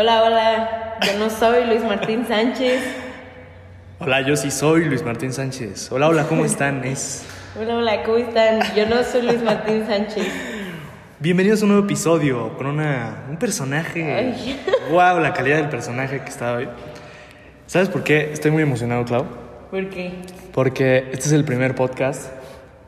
Hola, 0.00 0.22
hola. 0.22 0.98
Yo 1.04 1.18
no 1.18 1.28
soy 1.28 1.64
Luis 1.64 1.82
Martín 1.82 2.24
Sánchez. 2.24 2.80
Hola, 3.98 4.20
yo 4.20 4.36
sí 4.36 4.52
soy 4.52 4.84
Luis 4.84 5.02
Martín 5.02 5.32
Sánchez. 5.32 5.90
Hola, 5.90 6.06
hola, 6.06 6.28
¿cómo 6.28 6.44
están? 6.44 6.84
Es... 6.84 7.24
Hola, 7.60 7.74
hola, 7.74 8.02
¿cómo 8.04 8.18
están? 8.18 8.60
Yo 8.76 8.86
no 8.86 9.02
soy 9.02 9.22
Luis 9.22 9.42
Martín 9.42 9.84
Sánchez. 9.88 10.28
Bienvenidos 11.18 11.62
a 11.62 11.64
un 11.64 11.72
nuevo 11.72 11.84
episodio 11.84 12.56
con 12.56 12.68
una, 12.68 13.24
un 13.28 13.38
personaje. 13.38 14.14
Ay. 14.14 14.64
Wow, 14.88 15.18
la 15.18 15.32
calidad 15.34 15.56
del 15.56 15.68
personaje 15.68 16.20
que 16.20 16.28
está 16.28 16.52
hoy. 16.52 16.68
¿Sabes 17.66 17.88
por 17.88 18.04
qué 18.04 18.30
estoy 18.32 18.52
muy 18.52 18.62
emocionado, 18.62 19.04
Clau? 19.04 19.26
¿Por 19.68 19.90
qué? 19.90 20.12
Porque 20.52 21.08
este 21.10 21.26
es 21.26 21.32
el 21.32 21.44
primer 21.44 21.74
podcast 21.74 22.30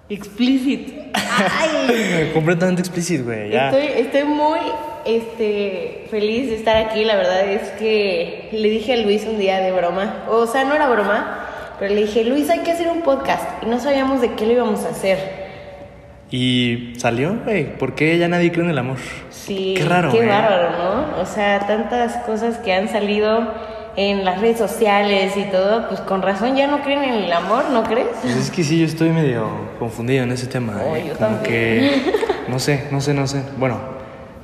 Explicit. 0.09 1.11
Ay. 1.15 2.31
completamente 2.33 2.83
explícito, 2.83 3.25
güey. 3.25 3.53
Estoy, 3.53 3.87
estoy 3.97 4.23
muy 4.23 4.61
este, 5.05 6.07
feliz 6.11 6.49
de 6.51 6.57
estar 6.57 6.77
aquí. 6.77 7.05
La 7.05 7.17
verdad 7.17 7.45
es 7.45 7.69
que 7.71 8.49
le 8.53 8.69
dije 8.71 8.95
a 8.95 8.97
Luis 8.99 9.25
un 9.27 9.39
día 9.39 9.59
de 9.61 9.73
broma. 9.73 10.25
O 10.29 10.47
sea, 10.47 10.65
no 10.65 10.75
era 10.75 10.89
broma, 10.89 11.47
pero 11.79 11.95
le 11.95 12.03
dije, 12.03 12.25
Luis, 12.25 12.49
hay 12.51 12.61
que 12.61 12.73
hacer 12.73 12.89
un 12.89 13.03
podcast. 13.03 13.63
Y 13.63 13.67
no 13.67 13.79
sabíamos 13.81 14.21
de 14.21 14.35
qué 14.35 14.47
lo 14.47 14.53
íbamos 14.53 14.85
a 14.85 14.91
hacer. 14.91 15.19
Y 16.31 16.95
salió, 16.99 17.37
güey. 17.45 17.77
¿Por 17.77 17.95
qué 17.95 18.17
ya 18.19 18.29
nadie 18.29 18.53
cree 18.53 18.65
en 18.65 18.71
el 18.71 18.79
amor? 18.79 18.99
Sí, 19.31 19.75
Qué 19.77 19.85
raro, 19.85 20.13
Qué 20.13 20.23
¿eh? 20.23 20.27
bárbaro, 20.29 20.71
¿no? 20.79 21.21
O 21.23 21.27
sea, 21.27 21.61
tantas 21.67 22.17
cosas 22.19 22.59
que 22.59 22.73
han 22.73 22.89
salido 22.89 23.53
en 23.97 24.25
las 24.25 24.41
redes 24.41 24.59
sociales 24.59 25.37
y 25.37 25.43
todo, 25.51 25.89
pues 25.89 26.01
con 26.03 26.23
razón 26.23 26.55
ya 26.55 26.69
no 26.69 26.83
creen 26.83 27.03
en 27.03 27.15
el 27.25 27.33
amor, 27.33 27.65
¿no 27.71 27.83
crees? 27.83 28.07
Pues 28.23 28.37
es 28.37 28.51
que 28.53 28.63
sí, 28.63 28.79
yo 28.79 28.87
estoy 28.87 29.09
medio 29.11 29.49
confundido 29.81 30.23
en 30.23 30.31
ese 30.31 30.47
tema. 30.47 30.81
Oh, 30.87 30.95
¿eh? 30.95 31.05
yo 31.09 31.15
Como 31.17 31.27
también. 31.39 31.43
que. 31.43 32.13
No 32.49 32.59
sé, 32.61 32.85
no 32.93 33.01
sé, 33.01 33.13
no 33.15 33.27
sé. 33.27 33.43
Bueno, 33.57 33.79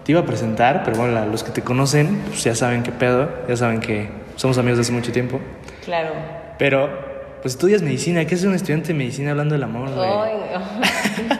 te 0.06 0.12
iba 0.12 0.20
a 0.20 0.24
presentar, 0.24 0.82
pero 0.84 0.96
bueno, 0.96 1.12
la- 1.14 1.26
los 1.26 1.42
que 1.42 1.50
te 1.50 1.62
conocen, 1.62 2.22
pues 2.28 2.44
ya 2.44 2.54
saben 2.54 2.84
qué 2.84 2.92
pedo. 2.92 3.28
Ya 3.48 3.56
saben 3.56 3.80
que 3.80 4.08
somos 4.36 4.56
amigos 4.56 4.78
de 4.78 4.82
hace 4.82 4.92
mucho 4.92 5.10
tiempo. 5.12 5.40
Claro. 5.84 6.10
Pero, 6.58 6.88
pues 7.42 7.54
estudias 7.54 7.82
medicina. 7.82 8.24
¿Qué 8.24 8.36
es 8.36 8.44
un 8.44 8.54
estudiante 8.54 8.88
de 8.88 8.94
medicina 8.94 9.32
hablando 9.32 9.54
del 9.56 9.64
amor? 9.64 9.88
Ay, 9.88 10.32
no. 10.54 11.36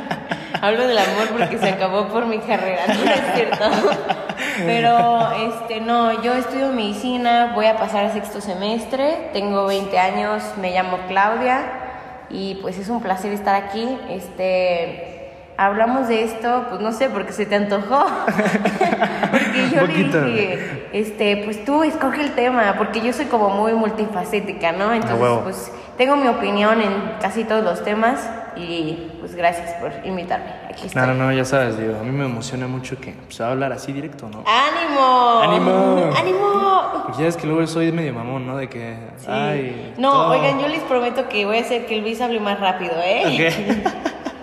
Hablo 0.62 0.86
del 0.88 0.98
amor 0.98 1.28
porque 1.38 1.58
se 1.58 1.68
acabó 1.68 2.08
por 2.08 2.26
mi 2.26 2.38
carrera, 2.38 2.82
no 2.88 2.94
es 2.94 3.34
cierto. 3.34 3.64
Pero, 4.64 5.30
este, 5.48 5.80
no, 5.80 6.22
yo 6.22 6.34
estudio 6.34 6.72
medicina, 6.72 7.52
voy 7.54 7.66
a 7.66 7.76
pasar 7.76 8.06
a 8.06 8.12
sexto 8.12 8.40
semestre, 8.40 9.28
tengo 9.32 9.66
20 9.66 9.96
años, 9.98 10.42
me 10.60 10.72
llamo 10.72 10.98
Claudia 11.08 11.60
y 12.30 12.56
pues 12.62 12.78
es 12.78 12.88
un 12.88 13.00
placer 13.02 13.32
estar 13.32 13.54
aquí. 13.54 13.86
Este, 14.10 15.15
hablamos 15.58 16.08
de 16.08 16.24
esto, 16.24 16.66
pues 16.68 16.80
no 16.80 16.92
sé, 16.92 17.08
porque 17.10 17.32
se 17.32 17.46
te 17.46 17.54
antojó. 17.56 18.04
porque 19.30 19.68
yo 19.72 19.80
poquito. 19.80 20.20
le 20.20 20.32
dije, 20.32 20.88
este, 20.92 21.36
pues 21.44 21.64
tú 21.64 21.82
escoge 21.82 22.22
el 22.22 22.32
tema, 22.32 22.74
porque 22.78 23.00
yo 23.00 23.12
soy 23.12 23.26
como 23.26 23.50
muy 23.50 23.72
multifacética, 23.74 24.72
¿no? 24.72 24.92
Entonces, 24.92 25.20
huevo. 25.20 25.40
pues 25.42 25.70
tengo 25.96 26.16
mi 26.16 26.28
opinión 26.28 26.80
en 26.82 26.92
casi 27.20 27.44
todos 27.44 27.64
los 27.64 27.82
temas 27.84 28.28
y 28.56 29.10
pues 29.20 29.34
gracias 29.34 29.72
por 29.74 29.92
invitarme. 30.04 30.46
Aquí 30.70 30.86
estoy. 30.86 31.00
No, 31.02 31.08
no, 31.08 31.14
no, 31.26 31.32
ya 31.32 31.44
sabes, 31.44 31.78
digo, 31.78 31.96
a 31.98 32.02
mí 32.02 32.10
me 32.10 32.24
emociona 32.26 32.66
mucho 32.66 32.98
que 33.00 33.14
se 33.28 33.42
va 33.42 33.50
a 33.50 33.52
hablar 33.52 33.72
así 33.72 33.92
directo, 33.92 34.28
¿no? 34.30 34.44
¡Ánimo! 34.46 35.40
¡Ánimo! 35.42 36.10
¡Ánimo! 36.16 36.82
Porque 37.06 37.22
ya 37.22 37.28
es 37.28 37.36
que 37.36 37.46
luego 37.46 37.66
soy 37.66 37.92
medio 37.92 38.12
mamón, 38.12 38.46
¿no? 38.46 38.56
De 38.56 38.68
que, 38.68 38.96
Sí. 39.18 39.26
ay... 39.28 39.94
no, 39.98 40.12
todo- 40.12 40.28
oigan, 40.30 40.58
yo 40.60 40.68
les 40.68 40.80
prometo 40.82 41.28
que 41.28 41.44
voy 41.46 41.58
a 41.58 41.60
hacer 41.62 41.86
que 41.86 41.96
Luis 42.00 42.20
hable 42.20 42.40
más 42.40 42.60
rápido, 42.60 42.94
¿eh? 43.02 43.22
Ok. 43.24 43.96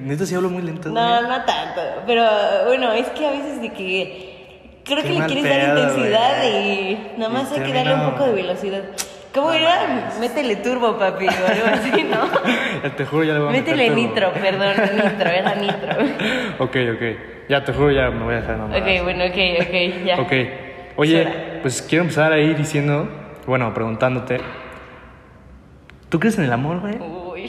Neta, 0.00 0.26
sí 0.26 0.34
hablo 0.34 0.50
muy 0.50 0.62
lento, 0.62 0.90
güey. 0.90 1.02
No, 1.02 1.22
no 1.22 1.44
tanto. 1.44 1.80
Pero 2.06 2.24
bueno, 2.66 2.92
es 2.92 3.08
que 3.10 3.26
a 3.26 3.30
veces 3.30 3.60
de 3.62 3.72
que 3.72 4.80
creo 4.84 5.02
Qué 5.02 5.08
que 5.08 5.18
le 5.18 5.26
quieres 5.26 5.44
dar 5.44 5.78
intensidad 5.78 6.38
güey. 6.38 6.90
y 6.92 7.12
nada 7.18 7.32
más 7.32 7.52
Y 7.52 7.60
hay 7.60 7.66
que 7.66 7.72
darle 7.72 7.94
un 7.94 8.10
poco 8.12 8.24
de 8.26 8.32
velocidad. 8.32 8.82
¿Cómo 9.34 9.50
era? 9.50 10.10
Métele 10.20 10.56
turbo, 10.56 10.98
papi, 10.98 11.26
o 11.26 11.30
algo 11.30 11.66
así, 11.72 12.02
¿no? 12.04 12.90
Te 12.96 13.06
juro, 13.06 13.24
ya 13.24 13.32
le 13.32 13.38
voy 13.40 13.48
a 13.48 13.52
meter 13.52 13.74
Métele 13.76 13.88
turbo. 13.88 14.02
nitro, 14.02 14.32
perdón, 14.34 14.74
nitro, 14.94 15.30
era 15.30 15.54
nitro. 15.54 15.88
Ok, 16.58 16.76
ok. 16.94 17.02
Ya 17.48 17.64
te 17.64 17.72
juro, 17.72 17.90
ya 17.92 18.10
me 18.10 18.24
voy 18.24 18.34
a 18.34 18.40
dejar 18.40 18.56
nombrar. 18.58 18.82
Ok, 18.82 18.88
bueno, 19.04 19.24
ok, 19.24 19.38
ok, 19.62 20.04
ya. 20.04 20.20
Ok. 20.20 20.32
Oye, 20.96 21.26
pues 21.62 21.80
quiero 21.80 22.02
empezar 22.02 22.30
ahí 22.32 22.52
diciendo, 22.54 23.08
bueno, 23.46 23.72
preguntándote. 23.72 24.38
¿Tú 26.10 26.20
crees 26.20 26.36
en 26.36 26.44
el 26.44 26.52
amor, 26.52 26.80
güey? 26.80 26.98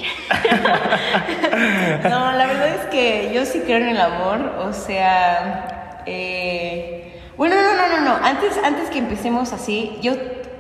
No, 2.09 2.31
la 2.31 2.45
verdad 2.47 2.67
es 2.67 2.85
que 2.91 3.31
yo 3.33 3.45
sí 3.45 3.61
creo 3.65 3.77
en 3.77 3.89
el 3.89 4.01
amor, 4.01 4.39
o 4.59 4.73
sea, 4.73 6.01
eh, 6.05 7.13
bueno, 7.37 7.55
no, 7.55 7.75
no, 7.75 7.99
no, 7.99 8.05
no, 8.19 8.25
antes, 8.25 8.57
antes 8.63 8.89
que 8.89 8.99
empecemos 8.99 9.53
así, 9.53 9.97
yo 10.01 10.13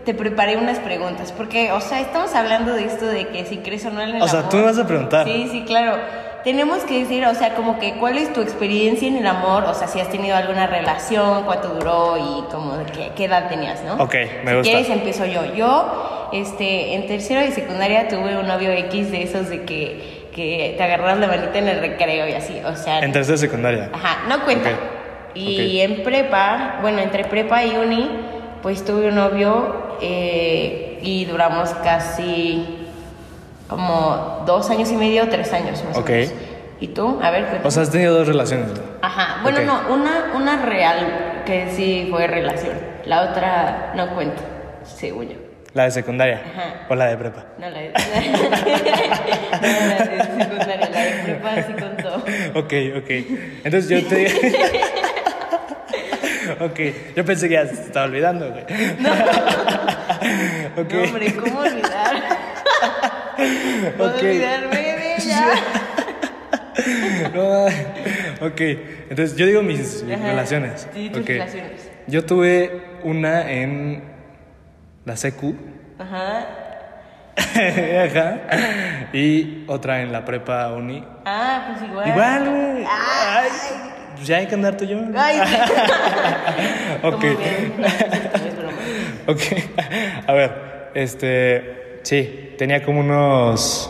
te 0.05 0.13
preparé 0.13 0.57
unas 0.57 0.79
preguntas, 0.79 1.31
porque, 1.31 1.71
o 1.71 1.81
sea, 1.81 1.99
estamos 2.01 2.33
hablando 2.35 2.73
de 2.73 2.85
esto 2.85 3.05
de 3.05 3.27
que 3.29 3.45
si 3.45 3.57
crees 3.57 3.85
o 3.85 3.91
no 3.91 4.01
en 4.01 4.15
el 4.15 4.21
O 4.21 4.27
sea, 4.27 4.39
amor. 4.39 4.51
tú 4.51 4.57
me 4.57 4.63
vas 4.63 4.77
a 4.77 4.87
preguntar. 4.87 5.25
Sí, 5.25 5.47
sí, 5.51 5.63
claro. 5.65 5.97
Tenemos 6.43 6.79
que 6.83 6.99
decir, 6.99 7.25
o 7.25 7.33
sea, 7.35 7.55
como 7.55 7.79
que 7.79 7.93
cuál 7.93 8.17
es 8.17 8.33
tu 8.33 8.41
experiencia 8.41 9.07
en 9.07 9.15
el 9.15 9.25
amor, 9.27 9.63
o 9.63 9.73
sea, 9.73 9.87
si 9.87 10.01
has 10.01 10.09
tenido 10.09 10.35
alguna 10.35 10.67
relación, 10.67 11.43
cuánto 11.43 11.69
duró 11.69 12.17
y 12.17 12.51
como 12.51 12.75
de 12.77 12.85
qué, 12.85 13.11
qué 13.15 13.25
edad 13.25 13.47
tenías, 13.47 13.81
¿no? 13.83 13.93
Ok, 14.03 14.13
me 14.43 14.51
si 14.51 14.57
gusta. 14.57 14.61
quieres 14.61 14.89
empiezo 14.89 15.25
yo. 15.25 15.55
Yo, 15.55 16.29
este, 16.33 16.95
en 16.95 17.07
tercero 17.07 17.39
de 17.39 17.51
secundaria 17.51 18.09
tuve 18.09 18.37
un 18.37 18.45
novio 18.47 18.71
X 18.71 19.11
de 19.11 19.23
esos 19.23 19.49
de 19.49 19.63
que, 19.63 20.27
que 20.35 20.73
te 20.75 20.83
agarras 20.83 21.17
la 21.17 21.27
manita 21.27 21.59
en 21.59 21.69
el 21.69 21.79
recreo 21.79 22.27
y 22.27 22.33
así, 22.33 22.59
o 22.65 22.75
sea... 22.75 22.99
En 22.99 23.13
tercera 23.13 23.37
secundaria. 23.37 23.89
Ajá, 23.93 24.27
no 24.27 24.43
cuenta. 24.43 24.71
Y 25.35 25.79
en 25.79 26.03
prepa, 26.03 26.79
bueno, 26.81 26.99
entre 26.99 27.23
prepa 27.23 27.63
y 27.63 27.77
uni, 27.77 28.09
pues 28.61 28.83
tuve 28.83 29.07
un 29.07 29.15
novio 29.15 29.97
eh, 30.01 30.99
y 31.01 31.25
duramos 31.25 31.69
casi 31.83 32.82
como 33.75 34.43
dos 34.45 34.69
años 34.69 34.91
y 34.91 34.95
medio, 34.95 35.27
tres 35.29 35.51
años 35.53 35.83
más 35.83 35.97
Ok. 35.97 36.09
o 36.09 36.11
menos. 36.11 36.33
¿Y 36.79 36.87
tú? 36.89 37.19
A 37.23 37.29
ver, 37.31 37.41
cuéntame. 37.43 37.67
O 37.67 37.71
sea, 37.71 37.83
has 37.83 37.91
tenido 37.91 38.13
dos 38.13 38.27
relaciones. 38.27 38.67
¿no? 38.67 38.81
Ajá, 39.01 39.39
bueno, 39.41 39.61
no, 39.61 39.93
una, 39.93 40.31
una 40.35 40.57
real 40.65 41.41
que 41.45 41.69
sí 41.71 42.07
fue 42.11 42.27
relación. 42.27 42.73
La 43.05 43.21
otra 43.23 43.93
no 43.95 44.13
cuenta, 44.15 44.41
según 44.83 45.29
yo. 45.29 45.35
La 45.73 45.85
de 45.85 45.91
secundaria. 45.91 46.41
Ajá. 46.53 46.85
O 46.89 46.95
la 46.95 47.05
de 47.07 47.17
prepa. 47.17 47.45
No, 47.57 47.69
la 47.69 47.79
de, 47.79 47.89
no, 49.61 49.69
la 49.87 50.05
de 50.05 50.23
secundaria, 50.43 50.89
la 50.91 50.99
de 51.01 51.11
prepa 51.23 51.63
sí 51.63 51.73
contó. 51.73 52.23
Ok, 52.59 52.73
ok. 52.97 53.09
Entonces 53.63 53.89
yo 53.89 54.07
te 54.07 54.27
Ok, 56.59 56.79
yo 57.15 57.25
pensé 57.25 57.47
que 57.47 57.53
ya 57.55 57.65
se 57.65 57.73
estaba 57.73 58.05
olvidando, 58.05 58.49
güey. 58.51 58.63
Ok. 60.77 60.93
No, 60.93 61.03
hombre, 61.03 61.33
¿cómo 61.33 61.59
olvidar? 61.61 62.32
¿Cómo 63.97 64.09
Ok. 64.09 64.17
olvidarme 64.21 64.75
de 64.75 65.15
ella? 65.17 65.45
No, 67.33 67.65
ok, 68.47 68.61
entonces 69.09 69.35
yo 69.37 69.45
digo 69.45 69.61
mis, 69.61 70.03
relaciones. 70.07 70.87
Sí, 70.93 71.09
tus 71.09 71.21
Ok. 71.21 71.27
relaciones. 71.27 71.89
Yo 72.07 72.25
tuve 72.25 72.81
una 73.03 73.49
en 73.51 74.03
la 75.05 75.15
secu. 75.15 75.55
Ajá. 75.99 76.47
Ajá. 77.35 78.37
Y 79.13 79.63
otra 79.67 80.01
en 80.01 80.11
la 80.11 80.25
prepa 80.25 80.71
uni. 80.73 81.03
Ah, 81.25 81.67
pues 81.69 81.89
igual. 81.89 82.07
Igual, 82.09 82.49
güey. 82.49 82.85
Ay. 82.85 82.87
Ay, 82.89 83.49
pues 84.15 84.27
ya 84.27 84.37
hay 84.37 84.47
que 84.47 84.55
andar 84.55 84.75
tú 84.77 84.85
y 84.85 84.89
yo. 84.89 84.99
Ay. 85.15 85.39
Ok. 87.03 87.23
No. 87.77 89.31
Ok. 89.33 89.41
A 90.27 90.33
ver, 90.33 90.91
este. 90.95 91.82
Sí, 92.03 92.55
tenía 92.57 92.83
como 92.83 92.99
unos. 92.99 93.89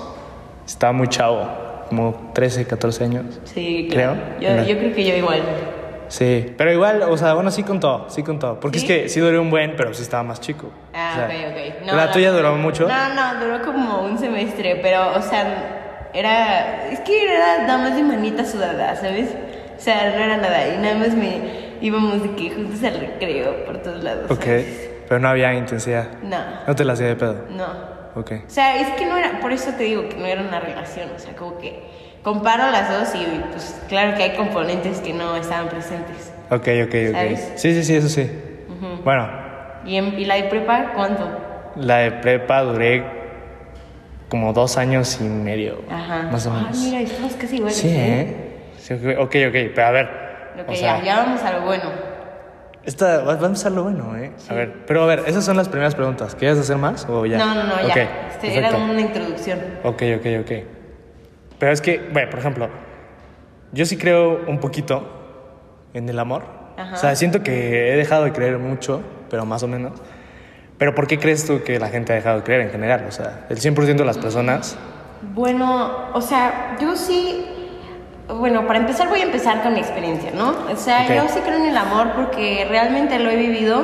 Estaba 0.65 0.93
muy 0.93 1.07
chavo, 1.07 1.47
como 1.89 2.31
13, 2.33 2.65
14 2.65 3.03
años. 3.03 3.25
Sí, 3.45 3.87
Creo. 3.91 4.15
Yo, 4.39 4.77
creo 4.77 4.93
que 4.93 5.03
yo 5.03 5.15
igual. 5.15 5.41
Sí, 6.07 6.53
pero 6.57 6.71
igual, 6.71 7.01
o 7.03 7.17
sea, 7.17 7.33
bueno, 7.33 7.49
sí 7.49 7.63
contó, 7.63 8.05
sí 8.09 8.21
contó. 8.23 8.59
Porque 8.59 8.79
¿Sí? 8.79 8.85
es 8.85 8.91
que 8.91 9.09
sí 9.09 9.19
duré 9.19 9.39
un 9.39 9.49
buen, 9.49 9.75
pero 9.75 9.93
sí 9.93 10.03
estaba 10.03 10.21
más 10.23 10.39
chico. 10.39 10.69
Ah, 10.93 11.11
O 11.13 11.15
sea, 11.15 11.25
ok, 11.27 11.81
ok. 11.81 11.87
¿La 11.93 12.11
tuya 12.11 12.31
duró 12.31 12.55
mucho? 12.55 12.87
No, 12.87 13.13
no, 13.13 13.39
duró 13.43 13.61
como 13.65 14.01
un 14.03 14.17
semestre, 14.19 14.79
pero, 14.81 15.13
o 15.17 15.21
sea, 15.21 16.09
era. 16.13 16.87
Es 16.91 16.99
que 16.99 17.23
era 17.25 17.63
nada 17.65 17.77
más 17.79 17.95
de 17.95 18.03
manita 18.03 18.45
sudada, 18.45 18.95
¿sabes? 18.95 19.29
O 19.75 19.81
sea, 19.81 20.11
no 20.15 20.23
era 20.23 20.37
nada. 20.37 20.67
Y 20.75 20.77
nada 20.77 20.95
más 20.95 21.09
me 21.15 21.41
íbamos 21.81 22.21
de 22.21 22.29
que 22.35 22.51
juntos 22.51 22.83
al 22.83 22.99
recreo 22.99 23.65
por 23.65 23.79
todos 23.81 24.03
lados. 24.03 24.29
Ok, 24.29 24.43
¿sabes? 24.43 24.89
pero 25.07 25.19
no 25.19 25.29
había 25.29 25.53
intensidad. 25.55 26.07
No, 26.21 26.37
No 26.67 26.75
te 26.75 26.85
la 26.85 26.93
hacía 26.93 27.07
de 27.07 27.15
pedo. 27.15 27.45
no. 27.49 27.92
Ok. 28.15 28.31
O 28.45 28.49
sea, 28.49 28.79
es 28.79 28.87
que 28.95 29.05
no 29.05 29.17
era. 29.17 29.39
Por 29.39 29.51
eso 29.51 29.71
te 29.77 29.83
digo 29.83 30.07
que 30.09 30.15
no 30.17 30.25
era 30.25 30.41
una 30.41 30.59
relación. 30.59 31.09
O 31.15 31.19
sea, 31.19 31.35
como 31.35 31.57
que 31.57 31.81
comparo 32.23 32.69
las 32.71 32.89
dos 32.89 33.15
y, 33.15 33.25
pues, 33.51 33.81
claro 33.89 34.15
que 34.15 34.23
hay 34.23 34.35
componentes 34.35 34.99
que 34.99 35.13
no 35.13 35.35
estaban 35.35 35.67
presentes. 35.69 36.31
Ok, 36.49 36.67
ok, 36.85 36.95
ok. 37.09 37.11
¿Sabes? 37.13 37.51
Sí, 37.55 37.73
sí, 37.73 37.83
sí, 37.83 37.95
eso 37.95 38.09
sí. 38.09 38.29
Bueno, 39.03 39.27
¿Y, 39.85 39.97
en, 39.97 40.17
¿Y 40.19 40.25
la 40.25 40.35
de 40.35 40.43
prepa 40.43 40.91
cuánto? 40.95 41.27
la 41.75 41.97
de 41.97 42.11
prepa 42.11 42.61
duré 42.61 43.03
como 44.29 44.53
dos 44.53 44.77
años 44.77 45.19
y 45.19 45.23
medio. 45.25 45.81
Ajá. 45.89 46.29
Más 46.31 46.45
o 46.45 46.51
menos. 46.51 46.77
mira, 46.79 47.01
estamos 47.01 47.33
casi 47.33 47.55
iguales. 47.57 47.77
Sí, 47.77 47.89
¿eh? 47.89 48.35
Sí, 48.79 48.93
ok, 48.93 49.03
ok, 49.19 49.35
ok, 49.49 49.55
pero 49.75 49.85
a 49.87 49.91
ver. 49.91 50.05
Ok, 50.61 50.69
o 50.69 50.75
sea, 50.75 50.99
ya, 50.99 51.03
ya 51.03 51.15
vamos 51.23 51.41
a 51.43 51.51
lo 51.53 51.61
bueno. 51.61 51.89
Esta 52.85 53.19
va, 53.19 53.35
va 53.35 53.43
a 53.43 53.45
empezar 53.45 53.71
lo 53.71 53.83
bueno, 53.83 54.15
¿eh? 54.17 54.31
A 54.49 54.53
ver, 54.53 54.85
pero 54.85 55.03
a 55.03 55.05
ver, 55.05 55.23
esas 55.25 55.45
son 55.45 55.55
las 55.55 55.69
primeras 55.69 55.95
preguntas. 55.95 56.35
¿Quieres 56.35 56.59
hacer 56.59 56.77
más 56.77 57.07
o 57.09 57.25
ya? 57.25 57.37
No, 57.37 57.55
no, 57.55 57.63
no, 57.63 57.73
Ok, 57.75 57.95
ya. 57.95 58.27
Este, 58.29 58.57
era 58.57 58.75
una 58.75 58.99
introducción. 58.99 59.59
Ok, 59.83 60.03
ok, 60.17 60.25
ok. 60.41 60.51
Pero 61.59 61.71
es 61.71 61.79
que, 61.79 62.09
bueno, 62.11 62.29
por 62.29 62.39
ejemplo, 62.39 62.69
yo 63.71 63.85
sí 63.85 63.97
creo 63.97 64.41
un 64.47 64.59
poquito 64.59 65.07
en 65.93 66.09
el 66.09 66.19
amor. 66.19 66.43
Ajá. 66.75 66.95
O 66.95 66.97
sea, 66.97 67.15
siento 67.15 67.41
que 67.41 67.93
he 67.93 67.95
dejado 67.95 68.25
de 68.25 68.33
creer 68.33 68.57
mucho, 68.59 69.01
pero 69.29 69.45
más 69.45 69.63
o 69.63 69.67
menos. 69.67 69.93
Pero 70.77 70.93
¿por 70.93 71.07
qué 71.07 71.19
crees 71.19 71.45
tú 71.47 71.63
que 71.63 71.79
la 71.79 71.87
gente 71.87 72.11
ha 72.11 72.15
dejado 72.15 72.37
de 72.37 72.43
creer 72.43 72.61
en 72.61 72.71
general? 72.71 73.05
O 73.07 73.11
sea, 73.11 73.45
el 73.49 73.59
100% 73.59 73.95
de 73.95 74.05
las 74.05 74.17
personas. 74.17 74.75
Bueno, 75.33 76.09
o 76.13 76.19
sea, 76.19 76.75
yo 76.81 76.97
sí. 76.97 77.45
Bueno, 78.39 78.65
para 78.67 78.79
empezar 78.79 79.09
voy 79.09 79.19
a 79.21 79.23
empezar 79.23 79.61
con 79.63 79.73
mi 79.73 79.79
experiencia, 79.79 80.31
¿no? 80.35 80.53
O 80.71 80.75
sea, 80.75 81.07
yo 81.13 81.27
sí 81.29 81.39
creo 81.45 81.57
en 81.57 81.65
el 81.65 81.77
amor 81.77 82.11
porque 82.15 82.65
realmente 82.69 83.19
lo 83.19 83.29
he 83.29 83.35
vivido 83.37 83.83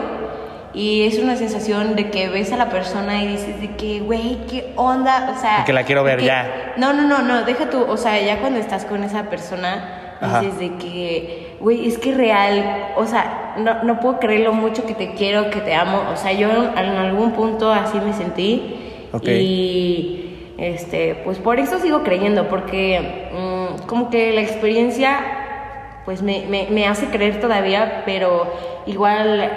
y 0.73 1.03
es 1.07 1.17
una 1.19 1.35
sensación 1.35 1.95
de 1.95 2.09
que 2.09 2.29
ves 2.29 2.51
a 2.51 2.57
la 2.57 2.69
persona 2.69 3.23
y 3.23 3.27
dices 3.27 3.59
de 3.59 3.71
que, 3.75 3.99
güey, 4.01 4.37
¿qué 4.49 4.71
onda? 4.75 5.33
O 5.35 5.39
sea... 5.39 5.63
Que 5.65 5.73
la 5.73 5.83
quiero 5.83 6.03
ver 6.03 6.19
que- 6.19 6.25
ya. 6.25 6.73
No, 6.77 6.93
no, 6.93 7.03
no, 7.07 7.19
no, 7.21 7.43
deja 7.43 7.69
tú, 7.69 7.83
o 7.87 7.97
sea, 7.97 8.19
ya 8.21 8.39
cuando 8.39 8.59
estás 8.59 8.85
con 8.85 9.03
esa 9.03 9.23
persona 9.29 10.17
Ajá. 10.21 10.41
dices 10.41 10.59
de 10.59 10.75
que, 10.77 11.55
güey, 11.59 11.87
es 11.87 11.97
que 11.97 12.13
real, 12.13 12.89
o 12.97 13.05
sea, 13.07 13.55
no, 13.57 13.83
no 13.83 13.99
puedo 13.99 14.19
creer 14.19 14.41
lo 14.41 14.53
mucho 14.53 14.85
que 14.85 14.93
te 14.93 15.13
quiero, 15.13 15.49
que 15.49 15.59
te 15.61 15.73
amo, 15.73 16.03
o 16.13 16.17
sea, 16.17 16.33
yo 16.33 16.49
en 16.49 16.77
algún 16.77 17.31
punto 17.31 17.71
así 17.71 17.99
me 17.99 18.13
sentí 18.13 18.75
Ok. 19.11 19.27
y 19.27 20.25
este, 20.57 21.15
pues 21.23 21.37
por 21.39 21.57
eso 21.59 21.79
sigo 21.79 22.03
creyendo, 22.03 22.47
porque 22.49 23.28
como 23.89 24.11
que 24.11 24.31
la 24.33 24.41
experiencia 24.41 25.19
pues 26.05 26.21
me, 26.21 26.45
me, 26.47 26.67
me 26.69 26.87
hace 26.87 27.07
creer 27.07 27.41
todavía, 27.41 28.03
pero 28.05 28.53
igual 28.85 29.51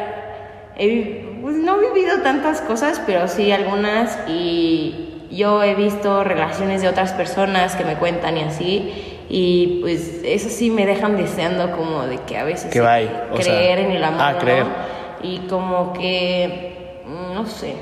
he 0.77 1.39
pues, 1.43 1.57
no 1.57 1.77
he 1.77 1.93
vivido 1.93 2.23
tantas 2.23 2.63
cosas, 2.63 3.01
pero 3.05 3.29
sí 3.29 3.53
algunas 3.53 4.19
y 4.27 5.27
yo 5.31 5.63
he 5.63 5.75
visto 5.75 6.25
relaciones 6.25 6.81
de 6.83 6.89
otras 6.89 7.13
personas 7.13 7.77
que 7.77 7.85
me 7.85 7.97
cuentan 7.97 8.39
y 8.39 8.43
así. 8.43 9.19
Y 9.29 9.79
pues 9.81 10.21
eso 10.25 10.49
sí 10.49 10.71
me 10.71 10.87
dejan 10.87 11.17
deseando 11.17 11.71
como 11.77 12.03
de 12.07 12.19
que 12.19 12.37
a 12.39 12.45
veces 12.45 12.71
Que 12.71 12.81
creer 12.81 13.43
sea, 13.43 13.87
en 13.87 13.91
el 13.91 14.05
amor. 14.05 14.21
ah. 14.21 14.67
Y 15.23 15.39
como 15.49 15.93
que, 15.93 17.03
mm, 17.07 17.35
no 17.35 17.47
sé, 17.47 17.75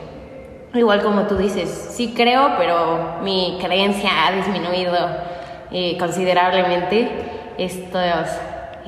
igual 0.75 1.03
como 1.03 1.23
tú 1.23 1.37
dices, 1.37 1.69
sí 1.93 2.13
creo, 2.17 2.53
pero 2.59 3.19
mi 3.23 3.59
creencia 3.61 4.27
ha 4.27 4.33
disminuido 4.33 4.97
eh, 5.73 5.97
considerablemente 5.99 7.09
estos, 7.59 8.27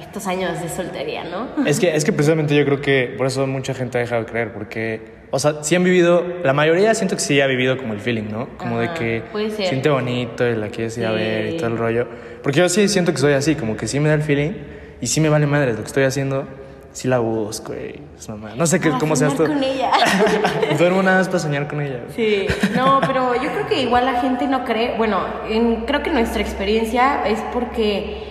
estos 0.00 0.26
años 0.26 0.60
de 0.60 0.68
soltería, 0.68 1.24
¿no? 1.24 1.66
Es 1.66 1.78
que, 1.80 1.94
es 1.94 2.04
que 2.04 2.12
precisamente 2.12 2.54
yo 2.56 2.64
creo 2.64 2.80
que 2.80 3.14
por 3.16 3.26
eso 3.26 3.46
mucha 3.46 3.74
gente 3.74 3.98
ha 3.98 4.00
dejado 4.00 4.22
de 4.24 4.30
creer, 4.30 4.52
porque, 4.52 5.00
o 5.30 5.38
sea, 5.38 5.62
sí 5.62 5.74
han 5.74 5.84
vivido, 5.84 6.24
la 6.42 6.52
mayoría 6.52 6.94
siento 6.94 7.16
que 7.16 7.20
sí 7.22 7.40
ha 7.40 7.46
vivido 7.46 7.76
como 7.76 7.92
el 7.92 8.00
feeling, 8.00 8.28
¿no? 8.30 8.48
Como 8.56 8.78
de 8.78 8.92
que 8.94 9.22
siente 9.56 9.88
bonito 9.90 10.46
y 10.48 10.56
la 10.56 10.68
quieres 10.68 10.96
ir 10.98 11.06
a 11.06 11.10
Sí. 11.10 11.14
ver 11.16 11.46
y 11.54 11.56
todo 11.56 11.66
el 11.68 11.78
rollo. 11.78 12.06
Porque 12.42 12.58
yo 12.60 12.68
sí 12.68 12.88
siento 12.88 13.12
que 13.12 13.18
soy 13.18 13.34
así, 13.34 13.54
como 13.54 13.76
que 13.76 13.86
sí 13.86 14.00
me 14.00 14.08
da 14.08 14.14
el 14.14 14.22
feeling 14.22 14.52
y 15.00 15.06
sí 15.06 15.20
me 15.20 15.28
vale 15.28 15.46
madre 15.46 15.72
lo 15.72 15.78
que 15.80 15.86
estoy 15.86 16.04
haciendo, 16.04 16.46
sí 16.92 17.08
la 17.08 17.18
busco 17.18 17.72
y 17.74 18.00
es 18.18 18.28
mamá. 18.28 18.50
No 18.56 18.66
sé 18.66 18.78
qué, 18.80 18.88
Para 18.90 19.00
cómo 19.00 19.16
seas 19.16 19.34
tú. 19.34 19.44
soñar 19.46 19.58
con 19.58 19.64
ella. 19.64 19.90
Duermo 20.78 21.02
nada 21.02 21.18
más 21.18 21.28
para 21.28 21.38
soñar 21.40 21.68
con 21.68 21.80
ella. 21.80 22.00
güey. 22.04 22.14
Sí, 22.14 22.46
no, 22.76 23.00
pero 23.06 23.34
yo 23.34 23.50
creo 23.52 23.66
que 23.66 23.82
igual 23.82 24.04
la 24.06 24.20
gente 24.20 24.46
no 24.46 24.64
cree, 24.64 24.96
bueno, 24.98 25.18
en- 25.48 25.84
creo 25.86 26.02
que 26.02 26.10
nuestra 26.10 26.42
experiencia 26.42 27.26
es 27.26 27.40
porque, 27.52 28.22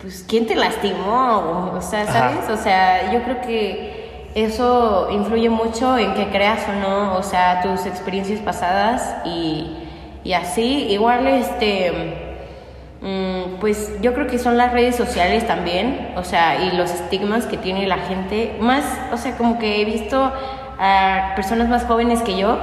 pues, 0.00 0.24
¿quién 0.28 0.46
te 0.46 0.54
lastimó? 0.54 1.72
O 1.74 1.80
sea, 1.82 2.02
Ajá. 2.02 2.12
¿sabes? 2.12 2.50
O 2.50 2.62
sea, 2.62 3.12
yo 3.12 3.22
creo 3.22 3.40
que 3.40 4.30
eso 4.34 5.08
influye 5.10 5.48
mucho 5.48 5.96
en 5.96 6.12
que 6.14 6.28
creas 6.28 6.60
o 6.68 6.72
no, 6.72 7.14
o 7.16 7.22
sea, 7.22 7.62
tus 7.62 7.86
experiencias 7.86 8.40
pasadas 8.40 9.14
y, 9.24 9.76
y 10.24 10.32
así, 10.32 10.88
igual, 10.90 11.26
este... 11.26 12.23
Mm, 13.04 13.60
Pues 13.60 14.00
yo 14.00 14.14
creo 14.14 14.26
que 14.26 14.38
son 14.38 14.56
las 14.56 14.72
redes 14.72 14.96
sociales 14.96 15.46
también, 15.46 16.12
o 16.16 16.24
sea, 16.24 16.56
y 16.64 16.76
los 16.76 16.90
estigmas 16.90 17.46
que 17.46 17.56
tiene 17.58 17.86
la 17.86 17.98
gente. 17.98 18.56
Más, 18.60 18.84
o 19.12 19.16
sea, 19.16 19.36
como 19.36 19.58
que 19.58 19.80
he 19.80 19.84
visto 19.84 20.32
a 20.78 21.32
personas 21.36 21.68
más 21.68 21.84
jóvenes 21.84 22.22
que 22.22 22.36
yo 22.36 22.58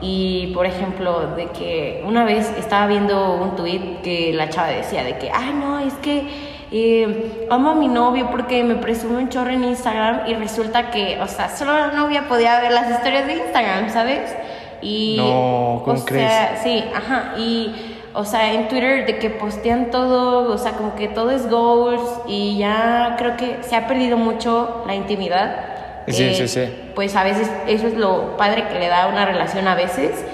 y, 0.00 0.52
por 0.54 0.66
ejemplo, 0.66 1.28
de 1.36 1.46
que 1.46 2.02
una 2.06 2.24
vez 2.24 2.52
estaba 2.58 2.86
viendo 2.88 3.34
un 3.34 3.56
tuit 3.56 4.02
que 4.02 4.32
la 4.34 4.50
chava 4.50 4.68
decía 4.68 5.02
de 5.04 5.16
que, 5.18 5.30
ay, 5.32 5.52
no, 5.58 5.78
es 5.78 5.94
que 5.94 6.26
eh, 6.72 7.46
amo 7.50 7.70
a 7.70 7.74
mi 7.76 7.86
novio 7.88 8.28
porque 8.30 8.64
me 8.64 8.74
presume 8.74 9.18
un 9.18 9.28
chorro 9.28 9.50
en 9.50 9.62
Instagram 9.64 10.22
y 10.26 10.34
resulta 10.34 10.90
que, 10.90 11.18
o 11.20 11.28
sea, 11.28 11.48
solo 11.48 11.72
la 11.72 11.92
novia 11.92 12.24
podía 12.28 12.60
ver 12.60 12.72
las 12.72 12.90
historias 12.90 13.26
de 13.26 13.34
Instagram, 13.36 13.88
¿sabes? 13.90 14.34
Y, 14.82 15.16
No, 15.18 15.82
¿cómo 15.84 16.00
o 16.00 16.04
crees? 16.04 16.30
sea, 16.30 16.60
sí, 16.62 16.84
ajá, 16.94 17.34
y 17.38 17.72
o 18.14 18.24
sea, 18.24 18.52
en 18.52 18.68
Twitter 18.68 19.06
de 19.06 19.18
que 19.18 19.28
postean 19.28 19.90
todo, 19.90 20.52
o 20.52 20.58
sea, 20.58 20.72
como 20.72 20.94
que 20.94 21.08
todo 21.08 21.32
es 21.32 21.50
goals 21.50 22.02
y 22.26 22.58
ya 22.58 23.16
creo 23.18 23.36
que 23.36 23.58
se 23.62 23.74
ha 23.74 23.88
perdido 23.88 24.16
mucho 24.16 24.84
la 24.86 24.94
intimidad. 24.94 26.04
Sí, 26.06 26.34
sí, 26.34 26.46
sí. 26.46 26.64
Pues 26.94 27.16
a 27.16 27.24
veces 27.24 27.50
eso 27.66 27.88
es 27.88 27.94
lo 27.94 28.36
padre 28.36 28.68
que 28.68 28.78
le 28.78 28.88
da 28.88 29.04
a 29.04 29.08
una 29.08 29.24
relación 29.24 29.66
a 29.66 29.74
veces 29.74 30.24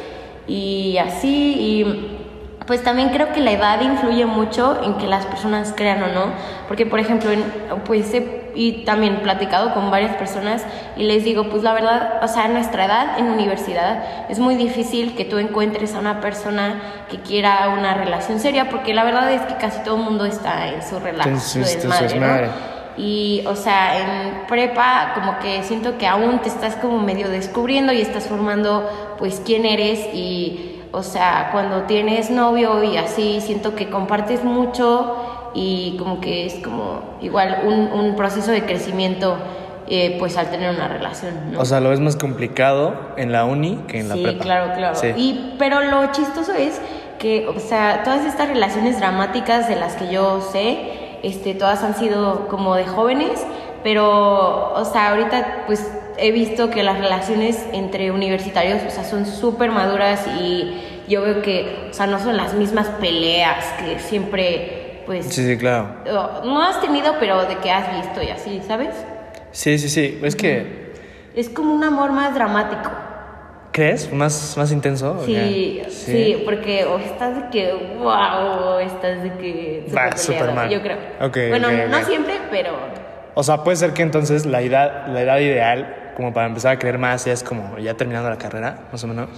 y 0.46 0.98
así 0.98 1.54
y 1.58 2.19
pues 2.70 2.84
también 2.84 3.08
creo 3.08 3.32
que 3.32 3.40
la 3.40 3.50
edad 3.50 3.80
influye 3.80 4.26
mucho 4.26 4.80
en 4.84 4.94
que 4.94 5.08
las 5.08 5.26
personas 5.26 5.74
crean 5.76 6.04
o 6.04 6.06
no, 6.06 6.26
porque 6.68 6.86
por 6.86 7.00
ejemplo, 7.00 7.32
en, 7.32 7.42
pues 7.84 8.14
he 8.14 8.52
y 8.54 8.84
también 8.84 9.22
platicado 9.22 9.74
con 9.74 9.90
varias 9.90 10.14
personas 10.14 10.64
y 10.96 11.02
les 11.02 11.24
digo, 11.24 11.50
pues 11.50 11.64
la 11.64 11.72
verdad, 11.72 12.20
o 12.22 12.28
sea, 12.28 12.44
a 12.44 12.48
nuestra 12.48 12.84
edad 12.84 13.18
en 13.18 13.26
universidad 13.26 14.04
es 14.28 14.38
muy 14.38 14.54
difícil 14.54 15.16
que 15.16 15.24
tú 15.24 15.38
encuentres 15.38 15.96
a 15.96 15.98
una 15.98 16.20
persona 16.20 16.80
que 17.10 17.18
quiera 17.18 17.70
una 17.76 17.94
relación 17.94 18.38
seria, 18.38 18.68
porque 18.68 18.94
la 18.94 19.02
verdad 19.02 19.32
es 19.32 19.42
que 19.42 19.56
casi 19.56 19.82
todo 19.82 19.96
el 19.96 20.02
mundo 20.02 20.24
está 20.24 20.68
en 20.68 20.80
su 20.84 20.98
En 20.98 21.02
relación. 21.02 21.40
Y, 22.96 23.42
o 23.46 23.56
sea, 23.56 23.98
en 23.98 24.46
prepa 24.46 25.10
como 25.14 25.40
que 25.40 25.64
siento 25.64 25.98
que 25.98 26.06
aún 26.06 26.38
te 26.38 26.48
estás 26.48 26.76
como 26.76 27.00
medio 27.00 27.28
descubriendo 27.30 27.92
y 27.92 28.00
estás 28.00 28.28
formando 28.28 29.16
pues 29.18 29.42
quién 29.44 29.66
eres 29.66 29.98
y, 30.14 30.69
o 30.92 31.02
sea, 31.02 31.50
cuando 31.52 31.82
tienes 31.82 32.30
novio 32.30 32.82
y 32.82 32.96
así, 32.96 33.40
siento 33.40 33.74
que 33.74 33.90
compartes 33.90 34.44
mucho 34.44 35.16
y 35.54 35.96
como 35.98 36.20
que 36.20 36.46
es 36.46 36.54
como 36.64 37.00
igual 37.20 37.62
un, 37.64 37.92
un 37.92 38.16
proceso 38.16 38.50
de 38.50 38.64
crecimiento 38.64 39.36
eh, 39.92 40.16
pues 40.20 40.36
al 40.36 40.50
tener 40.50 40.72
una 40.72 40.86
relación, 40.86 41.52
¿no? 41.52 41.60
O 41.60 41.64
sea, 41.64 41.80
lo 41.80 41.90
ves 41.90 41.98
más 41.98 42.14
complicado 42.14 42.94
en 43.16 43.32
la 43.32 43.44
uni 43.44 43.76
que 43.88 43.98
en 43.98 44.08
la 44.08 44.14
sí, 44.14 44.22
prepa. 44.22 44.44
claro, 44.44 44.72
claro. 44.74 44.94
Sí. 44.94 45.08
Y, 45.16 45.56
pero 45.58 45.80
lo 45.80 46.12
chistoso 46.12 46.52
es 46.52 46.80
que, 47.18 47.48
o 47.48 47.58
sea, 47.58 48.02
todas 48.04 48.24
estas 48.24 48.48
relaciones 48.48 49.00
dramáticas 49.00 49.68
de 49.68 49.74
las 49.74 49.94
que 49.94 50.12
yo 50.12 50.40
sé, 50.42 51.18
este, 51.24 51.54
todas 51.54 51.82
han 51.82 51.96
sido 51.96 52.46
como 52.46 52.76
de 52.76 52.86
jóvenes, 52.86 53.44
pero, 53.82 54.72
o 54.74 54.84
sea, 54.84 55.10
ahorita 55.10 55.64
pues 55.66 55.84
he 56.20 56.32
visto 56.32 56.70
que 56.70 56.82
las 56.82 56.98
relaciones 56.98 57.64
entre 57.72 58.10
universitarios, 58.10 58.82
o 58.86 58.90
sea, 58.90 59.04
son 59.04 59.26
súper 59.26 59.70
maduras 59.70 60.26
y 60.38 60.74
yo 61.08 61.22
veo 61.22 61.42
que, 61.42 61.88
o 61.90 61.94
sea, 61.94 62.06
no 62.06 62.18
son 62.18 62.36
las 62.36 62.54
mismas 62.54 62.86
peleas 63.00 63.64
que 63.80 63.98
siempre, 63.98 65.02
pues, 65.06 65.26
Sí, 65.26 65.44
sí, 65.46 65.56
claro. 65.56 65.88
no 66.44 66.62
has 66.62 66.80
tenido, 66.80 67.14
pero 67.18 67.44
de 67.46 67.56
que 67.56 67.70
has 67.70 67.96
visto 67.96 68.22
y 68.22 68.28
así, 68.28 68.60
¿sabes? 68.66 68.94
Sí, 69.50 69.78
sí, 69.78 69.88
sí. 69.88 70.20
Es 70.22 70.36
que, 70.36 70.92
Es 71.34 71.48
como 71.48 71.72
un 71.74 71.82
amor 71.84 72.12
más 72.12 72.34
dramático. 72.34 72.90
¿crees? 73.72 74.12
¿Más, 74.12 74.56
más 74.56 74.72
intenso? 74.72 75.16
¿o 75.20 75.24
Sí, 75.24 75.80
sí, 75.88 76.42
porque 76.44 76.84
o 76.84 76.98
estás 76.98 77.36
de 77.36 77.48
que 77.50 77.72
wow, 77.98 78.74
o 78.74 78.78
estás 78.80 79.22
de 79.22 79.30
que 79.34 79.84
peleado, 79.88 80.52
mal. 80.52 80.68
yo 80.68 80.82
creo. 80.82 80.96
Ok, 81.20 81.38
bueno, 81.50 81.68
no 81.88 82.02
siempre, 82.04 82.34
pero 82.50 82.72
O 83.34 83.42
sea, 83.44 83.62
puede 83.62 83.76
ser 83.76 83.92
que 83.92 84.02
entonces 84.02 84.44
la 84.44 84.60
edad, 84.60 85.06
la 85.08 85.22
edad 85.22 85.38
ideal, 85.38 85.99
como 86.20 86.34
para 86.34 86.46
empezar 86.48 86.72
a 86.72 86.78
creer 86.78 86.98
más, 86.98 87.24
ya 87.24 87.32
es 87.32 87.42
como 87.42 87.78
ya 87.78 87.94
terminando 87.94 88.28
la 88.28 88.36
carrera, 88.36 88.80
más 88.92 89.02
o 89.02 89.06
menos. 89.06 89.28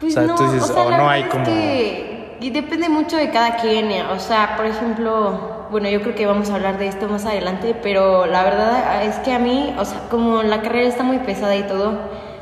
pues 0.00 0.16
o 0.16 0.18
sea, 0.20 0.26
no, 0.26 0.34
tú 0.34 0.44
dices, 0.52 0.68
o 0.70 0.72
sea, 0.72 0.82
o 0.82 0.90
la 0.90 0.96
no 0.98 1.08
hay 1.08 1.22
como. 1.24 1.44
que- 1.44 2.36
y 2.40 2.50
depende 2.50 2.88
mucho 2.88 3.16
de 3.16 3.30
cada 3.30 3.56
quien, 3.56 3.90
eh, 3.90 4.02
o 4.12 4.18
sea, 4.18 4.54
por 4.56 4.66
ejemplo, 4.66 5.66
bueno, 5.70 5.88
yo 5.88 6.00
creo 6.02 6.14
que 6.14 6.24
vamos 6.26 6.50
a 6.50 6.54
hablar 6.54 6.78
de 6.78 6.86
esto 6.88 7.08
más 7.08 7.24
adelante, 7.26 7.74
pero 7.82 8.26
la 8.26 8.42
verdad 8.44 9.02
es 9.04 9.16
que 9.16 9.32
a 9.32 9.38
mí, 9.38 9.74
o 9.78 9.84
sea, 9.84 10.00
como 10.10 10.42
la 10.42 10.60
carrera 10.62 10.88
está 10.88 11.02
muy 11.02 11.18
pesada 11.18 11.56
y 11.56 11.62
todo, 11.64 11.98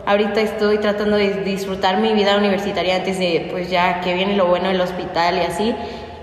ahorita 0.07 0.41
estoy 0.41 0.79
tratando 0.79 1.17
de 1.17 1.43
disfrutar 1.45 1.99
mi 1.99 2.13
vida 2.13 2.37
universitaria 2.37 2.97
antes 2.97 3.19
de, 3.19 3.49
pues 3.51 3.71
ya 3.71 4.01
que 4.03 4.13
viene 4.15 4.37
lo 4.37 4.47
bueno 4.47 4.69
del 4.69 4.81
hospital 4.81 5.37
y 5.39 5.41
así, 5.41 5.75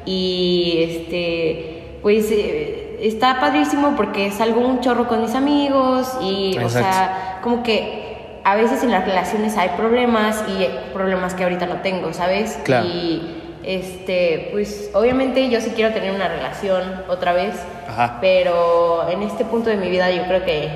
y 0.05 0.85
este, 0.87 1.97
pues 2.01 2.29
eh, 2.31 2.82
está 3.07 3.39
padrísimo 3.39 3.95
porque 3.97 4.31
salgo 4.31 4.61
un 4.61 4.79
chorro 4.79 5.07
con 5.07 5.21
mis 5.21 5.35
amigos 5.35 6.17
y, 6.21 6.57
o 6.59 6.69
sea, 6.69 7.39
como 7.41 7.61
que 7.61 8.39
a 8.45 8.55
veces 8.55 8.81
en 8.83 8.91
las 8.91 9.05
relaciones 9.05 9.57
hay 9.57 9.69
problemas 9.69 10.43
y 10.47 10.67
problemas 10.93 11.33
que 11.33 11.43
ahorita 11.43 11.65
no 11.65 11.81
tengo, 11.81 12.13
¿sabes? 12.13 12.59
Claro. 12.63 12.87
Y 12.87 13.41
este, 13.63 14.49
pues 14.51 14.89
obviamente 14.93 15.49
yo 15.49 15.59
sí 15.59 15.71
quiero 15.75 15.93
tener 15.93 16.13
una 16.13 16.27
relación 16.27 17.03
otra 17.09 17.33
vez, 17.33 17.55
Ajá. 17.87 18.19
pero 18.21 19.07
en 19.09 19.21
este 19.23 19.45
punto 19.45 19.69
de 19.69 19.77
mi 19.77 19.89
vida 19.89 20.09
yo 20.11 20.23
creo 20.25 20.45
que 20.45 20.69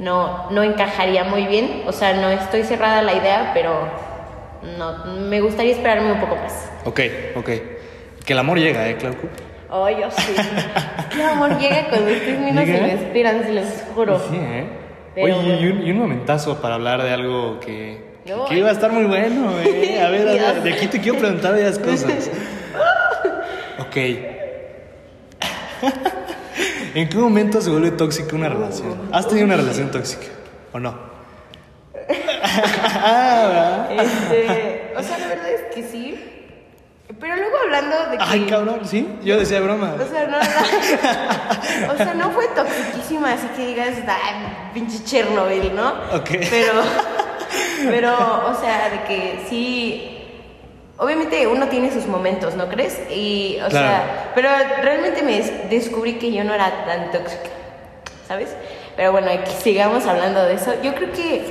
no, 0.00 0.50
no 0.50 0.62
encajaría 0.64 1.24
muy 1.24 1.46
bien. 1.46 1.84
O 1.86 1.92
sea, 1.92 2.14
no 2.14 2.28
estoy 2.28 2.64
cerrada 2.64 3.00
a 3.00 3.02
la 3.02 3.14
idea, 3.14 3.52
pero 3.54 3.72
no, 4.76 5.04
me 5.28 5.40
gustaría 5.40 5.72
esperarme 5.72 6.12
un 6.12 6.20
poco 6.20 6.36
más. 6.36 6.70
Ok, 6.84 7.00
ok. 7.36 7.50
Que 8.24 8.32
el 8.32 8.38
amor 8.38 8.58
llega, 8.58 8.88
¿eh, 8.88 8.96
Claudio? 8.96 9.47
Ay, 9.70 9.96
yo 10.00 10.10
sí. 10.10 10.32
el 11.14 11.22
amor 11.22 11.58
llega 11.58 11.88
cuando 11.88 12.10
ustedes 12.10 12.40
mismos 12.40 12.64
se 12.64 12.72
me 12.80 12.92
esperan, 12.94 13.42
se 13.44 13.52
los 13.52 13.66
juro. 13.94 14.18
Sí, 14.18 14.36
¿eh? 14.36 14.66
Pero 15.14 15.38
Oye, 15.38 15.58
y 15.60 15.66
un, 15.66 15.86
y 15.86 15.90
un 15.90 15.98
momentazo 15.98 16.60
para 16.60 16.76
hablar 16.76 17.02
de 17.02 17.10
algo 17.10 17.60
que, 17.60 18.02
que, 18.24 18.32
No, 18.34 18.44
que 18.46 18.56
iba 18.58 18.68
a 18.68 18.72
estar 18.72 18.92
muy 18.92 19.04
bueno, 19.04 19.52
¿eh? 19.60 20.00
A 20.00 20.08
ver, 20.08 20.28
a 20.28 20.52
ver, 20.52 20.62
de 20.62 20.72
aquí 20.72 20.86
te 20.86 21.00
quiero 21.00 21.18
preguntar 21.18 21.52
varias 21.52 21.78
cosas. 21.80 22.30
Ok. 23.78 23.96
¿En 26.94 27.08
qué 27.08 27.16
momento 27.16 27.60
se 27.60 27.70
vuelve 27.70 27.90
tóxica 27.90 28.34
una 28.34 28.48
relación? 28.48 29.08
¿Has 29.12 29.28
tenido 29.28 29.46
una 29.46 29.56
relación 29.56 29.90
tóxica 29.90 30.26
o 30.72 30.78
no? 30.78 30.94
Ah. 33.00 33.88
Este, 33.90 34.92
o 34.96 35.02
sea, 35.02 35.18
la 35.18 35.28
verdad 35.28 35.50
es 35.50 35.74
que 35.74 35.82
sí. 35.84 36.37
Pero 37.20 37.34
luego 37.36 37.56
hablando 37.64 37.96
de 38.10 38.18
que. 38.18 38.24
Ay, 38.26 38.46
cabrón, 38.48 38.80
¿sí? 38.84 39.08
Yo 39.22 39.38
decía 39.38 39.60
broma. 39.60 39.94
O 40.00 40.08
sea, 40.08 40.26
no, 40.26 40.38
no. 40.38 41.92
O 41.92 41.96
sea, 41.96 42.14
no 42.14 42.30
fue 42.30 42.46
toxiquísima, 42.48 43.32
así 43.32 43.46
que 43.56 43.66
digas, 43.66 43.94
ay, 44.06 44.70
pinche 44.72 45.02
Chernobyl, 45.04 45.74
¿no? 45.74 45.88
Ok. 46.14 46.30
Pero, 46.50 46.72
pero, 47.90 48.46
o 48.48 48.54
sea, 48.60 48.90
de 48.90 49.02
que 49.04 49.46
sí. 49.48 50.14
Obviamente 51.00 51.46
uno 51.46 51.68
tiene 51.68 51.92
sus 51.92 52.06
momentos, 52.06 52.54
¿no 52.56 52.68
crees? 52.68 52.98
Y, 53.10 53.58
o 53.64 53.68
Claro. 53.68 53.86
sea, 53.88 54.32
pero 54.34 54.48
realmente 54.82 55.22
me 55.22 55.36
des- 55.38 55.70
descubrí 55.70 56.14
que 56.18 56.32
yo 56.32 56.42
no 56.42 56.52
era 56.54 56.84
tan 56.86 57.12
tóxica, 57.12 57.48
¿sabes? 58.26 58.48
Pero 58.96 59.12
bueno, 59.12 59.30
sigamos 59.62 60.06
hablando 60.06 60.42
de 60.44 60.54
eso. 60.54 60.72
Yo 60.82 60.94
creo 60.96 61.12
que 61.12 61.44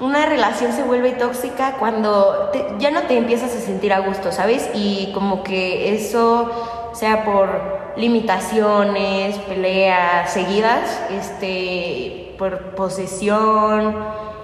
una 0.00 0.26
relación 0.26 0.72
se 0.72 0.82
vuelve 0.82 1.12
tóxica 1.12 1.76
cuando 1.78 2.50
te- 2.52 2.66
ya 2.78 2.90
no 2.90 3.02
te 3.02 3.16
empiezas 3.18 3.54
a 3.54 3.60
sentir 3.60 3.92
a 3.92 4.00
gusto, 4.00 4.32
¿sabes? 4.32 4.70
Y 4.74 5.10
como 5.12 5.42
que 5.42 5.94
eso 5.94 6.50
sea 6.94 7.24
por 7.24 7.78
limitaciones, 7.96 9.36
peleas 9.38 10.32
seguidas, 10.32 11.00
este, 11.10 12.34
por 12.38 12.74
posesión 12.74 13.94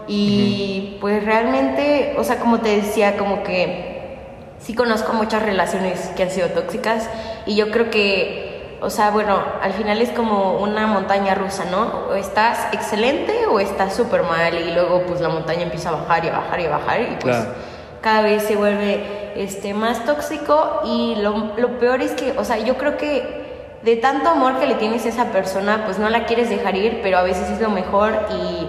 y 0.08 0.98
pues 1.00 1.24
realmente, 1.24 2.14
o 2.18 2.24
sea, 2.24 2.38
como 2.38 2.60
te 2.60 2.76
decía, 2.76 3.16
como 3.16 3.42
que 3.42 3.94
sí 4.60 4.74
conozco 4.74 5.12
muchas 5.14 5.42
relaciones 5.42 6.08
que 6.16 6.24
han 6.24 6.30
sido 6.30 6.48
tóxicas 6.48 7.08
y 7.46 7.56
yo 7.56 7.70
creo 7.70 7.90
que, 7.90 8.45
o 8.80 8.90
sea, 8.90 9.10
bueno, 9.10 9.38
al 9.62 9.72
final 9.72 10.00
es 10.00 10.10
como 10.10 10.58
una 10.58 10.86
montaña 10.86 11.34
rusa, 11.34 11.64
¿no? 11.70 12.08
O 12.10 12.14
estás 12.14 12.68
excelente 12.72 13.46
o 13.50 13.58
estás 13.60 13.94
súper 13.94 14.22
mal 14.22 14.54
y 14.54 14.72
luego 14.72 15.02
pues 15.06 15.20
la 15.20 15.28
montaña 15.28 15.62
empieza 15.62 15.88
a 15.88 15.92
bajar 15.92 16.24
y 16.24 16.28
a 16.28 16.32
bajar 16.32 16.60
y 16.60 16.64
a 16.66 16.70
bajar 16.70 17.00
y 17.00 17.16
pues 17.20 17.36
Claro. 17.36 17.50
cada 18.02 18.22
vez 18.22 18.42
se 18.42 18.56
vuelve 18.56 19.32
este, 19.36 19.74
más 19.74 20.04
tóxico 20.04 20.80
y 20.84 21.16
lo, 21.16 21.52
lo 21.56 21.78
peor 21.78 22.02
es 22.02 22.12
que, 22.12 22.32
o 22.38 22.44
sea, 22.44 22.58
yo 22.58 22.76
creo 22.76 22.96
que 22.96 23.44
de 23.82 23.96
tanto 23.96 24.28
amor 24.30 24.58
que 24.58 24.66
le 24.66 24.74
tienes 24.74 25.04
a 25.06 25.08
esa 25.10 25.26
persona, 25.32 25.82
pues 25.84 25.98
no 25.98 26.08
la 26.10 26.24
quieres 26.26 26.48
dejar 26.50 26.76
ir, 26.76 27.00
pero 27.02 27.18
a 27.18 27.22
veces 27.22 27.48
es 27.50 27.60
lo 27.60 27.70
mejor 27.70 28.12
y 28.30 28.66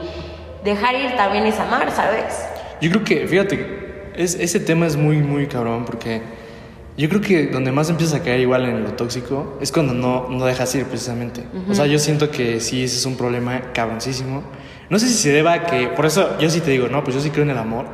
dejar 0.63 0.95
ir 0.95 1.15
también 1.15 1.45
es 1.45 1.59
amar, 1.59 1.91
¿sabes? 1.91 2.45
Yo 2.81 2.89
creo 2.91 3.03
que, 3.03 3.27
fíjate, 3.27 4.11
es, 4.15 4.35
ese 4.35 4.59
tema 4.59 4.85
es 4.85 4.95
muy, 4.95 5.17
muy 5.17 5.47
cabrón 5.47 5.85
porque 5.85 6.21
yo 6.97 7.07
creo 7.09 7.21
que 7.21 7.47
donde 7.47 7.71
más 7.71 7.89
empiezas 7.91 8.19
a 8.19 8.23
caer 8.23 8.39
igual 8.39 8.65
en 8.65 8.83
lo 8.83 8.93
tóxico 8.93 9.57
es 9.61 9.71
cuando 9.71 9.93
no, 9.93 10.27
no 10.29 10.45
dejas 10.45 10.73
ir 10.73 10.85
precisamente. 10.85 11.43
O 11.69 11.75
sea, 11.75 11.85
yo 11.85 11.99
siento 11.99 12.31
que 12.31 12.59
sí, 12.59 12.83
ese 12.83 12.97
es 12.97 13.05
un 13.05 13.15
problema 13.15 13.71
cabroncísimo. 13.71 14.43
No 14.89 14.97
sé 14.97 15.07
si 15.07 15.13
se 15.13 15.31
deba 15.31 15.53
a 15.53 15.65
que, 15.65 15.87
por 15.89 16.07
eso 16.07 16.39
yo 16.39 16.49
sí 16.49 16.59
te 16.59 16.71
digo, 16.71 16.87
no, 16.87 17.03
pues 17.03 17.15
yo 17.15 17.21
sí 17.21 17.29
creo 17.29 17.43
en 17.43 17.51
el 17.51 17.57
amor, 17.57 17.85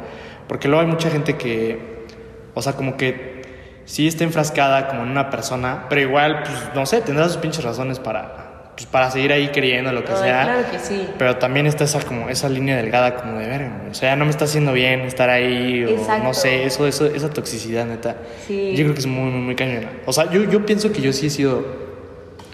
porque 0.47 0.69
luego 0.69 0.81
hay 0.81 0.87
mucha 0.87 1.09
gente 1.09 1.35
que, 1.35 2.05
o 2.53 2.61
sea, 2.61 2.73
como 2.73 2.95
que 2.95 3.41
sí 3.83 4.07
está 4.07 4.23
enfrascada 4.23 4.87
como 4.87 5.03
en 5.03 5.09
una 5.09 5.29
persona, 5.29 5.87
pero 5.89 5.99
igual, 5.99 6.43
pues 6.43 6.53
no 6.73 6.85
sé, 6.85 7.01
tendrá 7.01 7.27
sus 7.27 7.37
pinches 7.37 7.63
razones 7.63 7.99
para, 7.99 8.42
pues, 8.75 8.85
para 8.87 9.11
seguir 9.11 9.31
ahí 9.33 9.49
creyendo 9.49 9.91
lo 9.91 10.03
que 10.03 10.13
Ay, 10.13 10.17
sea. 10.19 10.43
claro 10.43 10.63
que 10.71 10.79
sí. 10.79 11.07
Pero 11.17 11.37
también 11.37 11.67
está 11.67 11.83
esa 11.83 12.01
como 12.01 12.29
esa 12.29 12.49
línea 12.49 12.75
delgada 12.77 13.15
como 13.15 13.39
de 13.39 13.47
ver, 13.47 13.69
o 13.89 13.93
sea, 13.93 14.15
no 14.15 14.25
me 14.25 14.31
está 14.31 14.45
haciendo 14.45 14.73
bien 14.73 15.01
estar 15.01 15.29
ahí 15.29 15.83
o 15.85 15.89
Exacto. 15.89 16.23
no 16.23 16.33
sé, 16.33 16.65
eso, 16.65 16.87
eso 16.87 17.05
esa 17.05 17.29
toxicidad 17.29 17.85
neta. 17.85 18.17
Sí. 18.47 18.71
Yo 18.75 18.83
creo 18.83 18.93
que 18.93 18.99
es 19.01 19.07
muy 19.07 19.29
muy, 19.31 19.41
muy 19.41 19.55
cañona. 19.55 19.89
O 20.05 20.13
sea, 20.13 20.29
yo, 20.31 20.43
yo 20.45 20.65
pienso 20.65 20.91
que 20.91 21.01
yo 21.01 21.13
sí 21.13 21.27
he 21.27 21.29
sido 21.29 21.63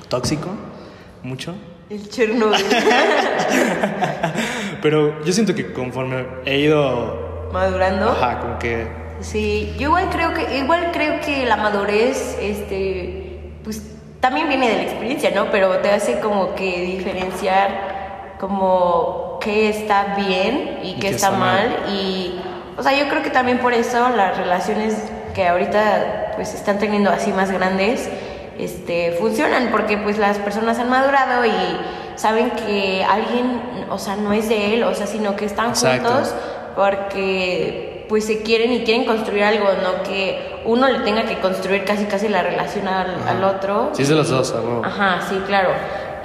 tóxico 0.10 0.50
mucho, 1.24 1.56
El 1.90 2.08
Chernobyl. 2.10 2.60
pero 4.82 5.24
yo 5.24 5.34
siento 5.34 5.56
que 5.56 5.72
conforme 5.74 6.26
he 6.46 6.60
ido 6.60 7.50
Madurando. 7.52 8.10
ajá, 8.12 8.40
como 8.40 8.60
que 8.60 8.88
Sí, 9.22 9.74
yo 9.78 9.90
igual 9.90 10.08
creo 10.10 10.34
que 10.34 10.58
igual 10.60 10.92
creo 10.94 11.20
que 11.20 11.46
la 11.46 11.58
madurez 11.58 12.38
este 12.42 13.52
pues 13.66 13.84
también 14.20 14.50
viene 14.50 14.70
de 14.70 14.76
la 14.76 14.84
experiencia, 14.84 15.32
¿no? 15.32 15.50
Pero 15.52 15.78
te 15.78 15.92
hace 15.92 16.20
como 16.20 16.56
que 16.56 16.82
diferenciar 16.82 18.36
como 18.40 19.38
qué 19.42 19.70
está 19.70 20.16
bien 20.18 20.80
y 20.84 20.96
qué 21.00 21.10
está, 21.10 21.32
mal 21.32 21.76
y 21.90 22.40
o 22.78 22.84
sea, 22.84 22.94
yo 22.98 23.10
creo 23.10 23.22
que 23.22 23.30
también 23.30 23.60
por 23.60 23.74
eso 23.74 24.10
las 24.10 24.38
relaciones 24.38 24.96
que 25.34 25.48
ahorita 25.48 26.34
pues 26.36 26.54
están 26.54 26.80
teniendo 26.80 27.10
así 27.10 27.32
más 27.32 27.52
grandes 27.52 28.10
este 28.58 29.18
funcionan 29.20 29.70
porque 29.72 29.98
pues 29.98 30.18
las 30.18 30.38
personas 30.38 30.80
han 30.80 30.90
madurado 30.90 31.46
y 31.46 31.52
saben 32.16 32.52
que 32.52 33.06
alguien, 33.10 33.62
o 33.90 33.98
sea, 33.98 34.16
no 34.18 34.34
es 34.34 34.50
de 34.50 34.74
él, 34.74 34.84
o 34.84 34.94
sea, 34.94 35.08
sino 35.08 35.36
que 35.36 35.46
están 35.46 35.70
Exacto. 35.70 36.10
juntos 36.10 36.36
porque 36.76 37.89
pues 38.10 38.26
se 38.26 38.42
quieren 38.42 38.74
y 38.74 38.84
quieren 38.84 39.06
construir 39.06 39.44
algo, 39.44 39.66
no 39.84 40.04
que 40.04 40.56
uno 40.66 40.90
le 40.90 41.00
tenga 41.00 41.24
que 41.26 41.38
construir 41.40 41.86
casi 41.86 42.06
casi 42.06 42.28
la 42.28 42.42
relación 42.42 42.88
al, 42.88 43.16
Ajá. 43.16 43.30
al 43.30 43.44
otro. 43.44 43.92
Sí, 43.94 44.02
es 44.02 44.10
de 44.10 44.16
los 44.16 44.30
dos, 44.30 44.52
huevo. 44.52 44.82
Ajá, 44.84 45.20
sí, 45.30 45.40
claro. 45.46 45.70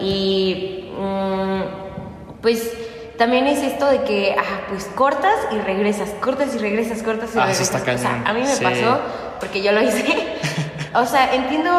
Y 0.01 0.91
mm, 0.99 2.41
pues 2.41 2.73
también 3.19 3.47
es 3.47 3.63
esto 3.63 3.87
de 3.87 4.03
que, 4.03 4.35
ah, 4.37 4.63
pues 4.69 4.87
cortas 4.95 5.37
y 5.53 5.59
regresas, 5.59 6.09
cortas 6.21 6.55
y 6.55 6.59
regresas, 6.59 7.03
cortas 7.03 7.31
y 7.35 7.39
Ah, 7.39 7.51
eso 7.51 7.63
regresas. 7.63 7.75
está 7.77 7.95
O 7.95 7.99
sea, 7.99 8.23
a 8.27 8.33
mí 8.33 8.41
me 8.41 8.47
Sí. 8.47 8.65
pasó 8.65 8.99
porque 9.39 9.63
yo 9.63 9.71
lo 9.73 9.83
hice. 9.83 10.05
o 10.95 11.05
sea, 11.07 11.35
entiendo 11.35 11.71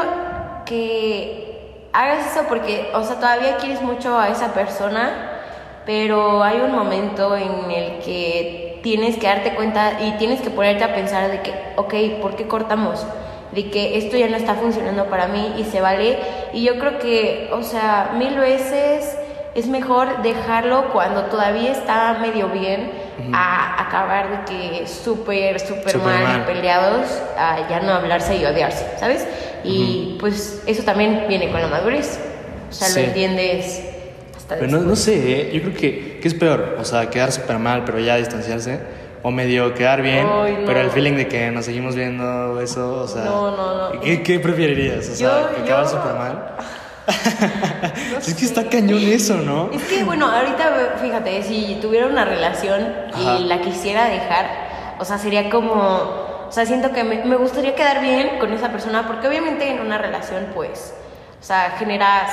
que 0.65 1.87
hagas 1.93 2.31
eso 2.31 2.45
porque, 2.47 2.89
o 2.93 3.03
sea, 3.03 3.15
todavía 3.17 3.57
quieres 3.57 3.81
mucho 3.81 4.17
a 4.19 4.29
esa 4.29 4.53
persona, 4.53 5.31
pero 5.85 6.43
hay 6.43 6.59
un 6.61 6.71
momento 6.73 7.35
en 7.35 7.71
el 7.71 7.99
que 7.99 8.64
tienes 8.85 9.17
que 9.17 9.25
darte 9.25 9.55
cuenta 9.55 9.93
y 9.99 10.11
tienes 10.19 10.41
que 10.41 10.51
ponerte 10.51 10.83
a 10.83 10.93
pensar 10.93 11.31
de 11.31 11.41
que, 11.41 11.51
ok, 11.75 12.21
¿por 12.21 12.35
qué 12.35 12.47
cortamos? 12.47 13.03
De 13.51 13.71
que 13.71 13.97
esto 13.97 14.15
ya 14.15 14.27
no 14.27 14.37
está 14.37 14.53
funcionando 14.53 15.05
para 15.07 15.25
mí 15.25 15.55
y 15.57 15.63
se 15.63 15.81
vale. 15.81 16.19
Y 16.53 16.63
yo 16.63 16.77
creo 16.77 16.99
que, 16.99 17.49
o 17.51 17.63
sea, 17.63 18.11
mil 18.15 18.37
veces 18.37 19.17
es 19.55 19.65
mejor 19.65 20.21
dejarlo 20.21 20.91
cuando 20.93 21.23
todavía 21.23 21.71
está 21.71 22.19
medio 22.21 22.49
bien 22.49 22.91
a 23.33 23.87
acabar 23.87 24.45
de 24.45 24.53
que 24.53 24.87
súper, 24.87 25.59
súper 25.59 25.97
mal, 25.97 26.21
mal. 26.23 26.45
peleados, 26.45 27.07
a 27.39 27.67
ya 27.67 27.79
no 27.79 27.91
hablarse 27.93 28.35
y 28.35 28.45
odiarse, 28.45 28.85
¿sabes? 28.99 29.27
Y 29.63 30.15
pues 30.19 30.61
eso 30.67 30.83
también 30.83 31.25
viene 31.27 31.49
con 31.51 31.59
la 31.59 31.67
madurez. 31.69 32.19
O 32.69 32.71
sea, 32.71 32.87
Sí. 32.89 32.99
lo 32.99 33.05
entiendes 33.07 33.94
hasta 34.45 34.55
Pero 34.59 34.71
no, 34.71 34.79
no 34.81 34.95
sé, 34.95 35.15
¿eh? 35.15 35.51
yo 35.53 35.61
creo 35.61 35.73
que 35.73 36.19
¿qué 36.21 36.27
es 36.27 36.33
peor? 36.35 36.77
O 36.79 36.85
sea, 36.85 37.09
quedar 37.09 37.31
súper 37.31 37.57
mal, 37.59 37.83
pero 37.85 37.99
ya 37.99 38.15
distanciarse. 38.17 38.79
O 39.23 39.31
medio 39.31 39.73
quedar 39.73 40.03
bien, 40.03 40.27
Ay, 40.31 40.57
no. 40.59 40.67
pero 40.67 40.81
el 40.81 40.91
feeling 40.91 41.13
de 41.13 41.27
que 41.27 41.49
nos 41.49 41.65
seguimos 41.65 41.95
viendo, 41.95 42.61
eso, 42.61 43.01
o 43.01 43.07
sea. 43.07 43.23
No, 43.25 43.55
no, 43.57 43.93
no. 43.93 43.99
¿Qué, 43.99 44.21
qué 44.21 44.39
preferirías? 44.39 45.09
O 45.09 45.15
sea, 45.15 45.49
Yo- 45.49 45.55
que 45.55 45.61
acabar 45.63 45.87
súper 45.87 46.13
mal. 46.13 46.55
es 48.19 48.33
que 48.35 48.45
está 48.45 48.67
cañón 48.69 49.01
eso, 49.01 49.37
¿no? 49.37 49.69
Es 49.73 49.83
que, 49.83 50.03
bueno, 50.03 50.27
ahorita, 50.29 50.97
fíjate, 51.01 51.41
si 51.43 51.79
tuviera 51.81 52.05
una 52.07 52.23
relación 52.25 52.93
Ajá. 53.13 53.37
y 53.39 53.45
la 53.45 53.61
quisiera 53.61 54.05
dejar, 54.09 54.45
o 54.99 55.05
sea, 55.05 55.17
sería 55.17 55.49
como, 55.49 55.73
o 56.47 56.51
sea, 56.51 56.65
siento 56.65 56.91
que 56.91 57.03
me, 57.03 57.23
me 57.25 57.35
gustaría 57.35 57.73
quedar 57.75 58.01
bien 58.01 58.37
con 58.39 58.53
esa 58.53 58.69
persona, 58.71 59.07
porque 59.07 59.27
obviamente 59.27 59.69
en 59.69 59.79
una 59.81 59.97
relación, 59.97 60.47
pues, 60.53 60.93
o 61.39 61.43
sea, 61.43 61.75
generas 61.79 62.31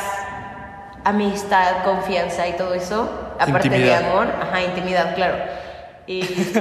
amistad, 1.04 1.84
confianza 1.84 2.46
y 2.48 2.52
todo 2.52 2.74
eso, 2.74 3.08
aparte 3.38 3.68
Intimidad. 3.68 4.00
de 4.00 4.06
amor, 4.06 4.26
ajá, 4.40 4.62
intimidad, 4.62 5.14
claro. 5.14 5.36
Y... 6.06 6.20
Intimidad. 6.22 6.52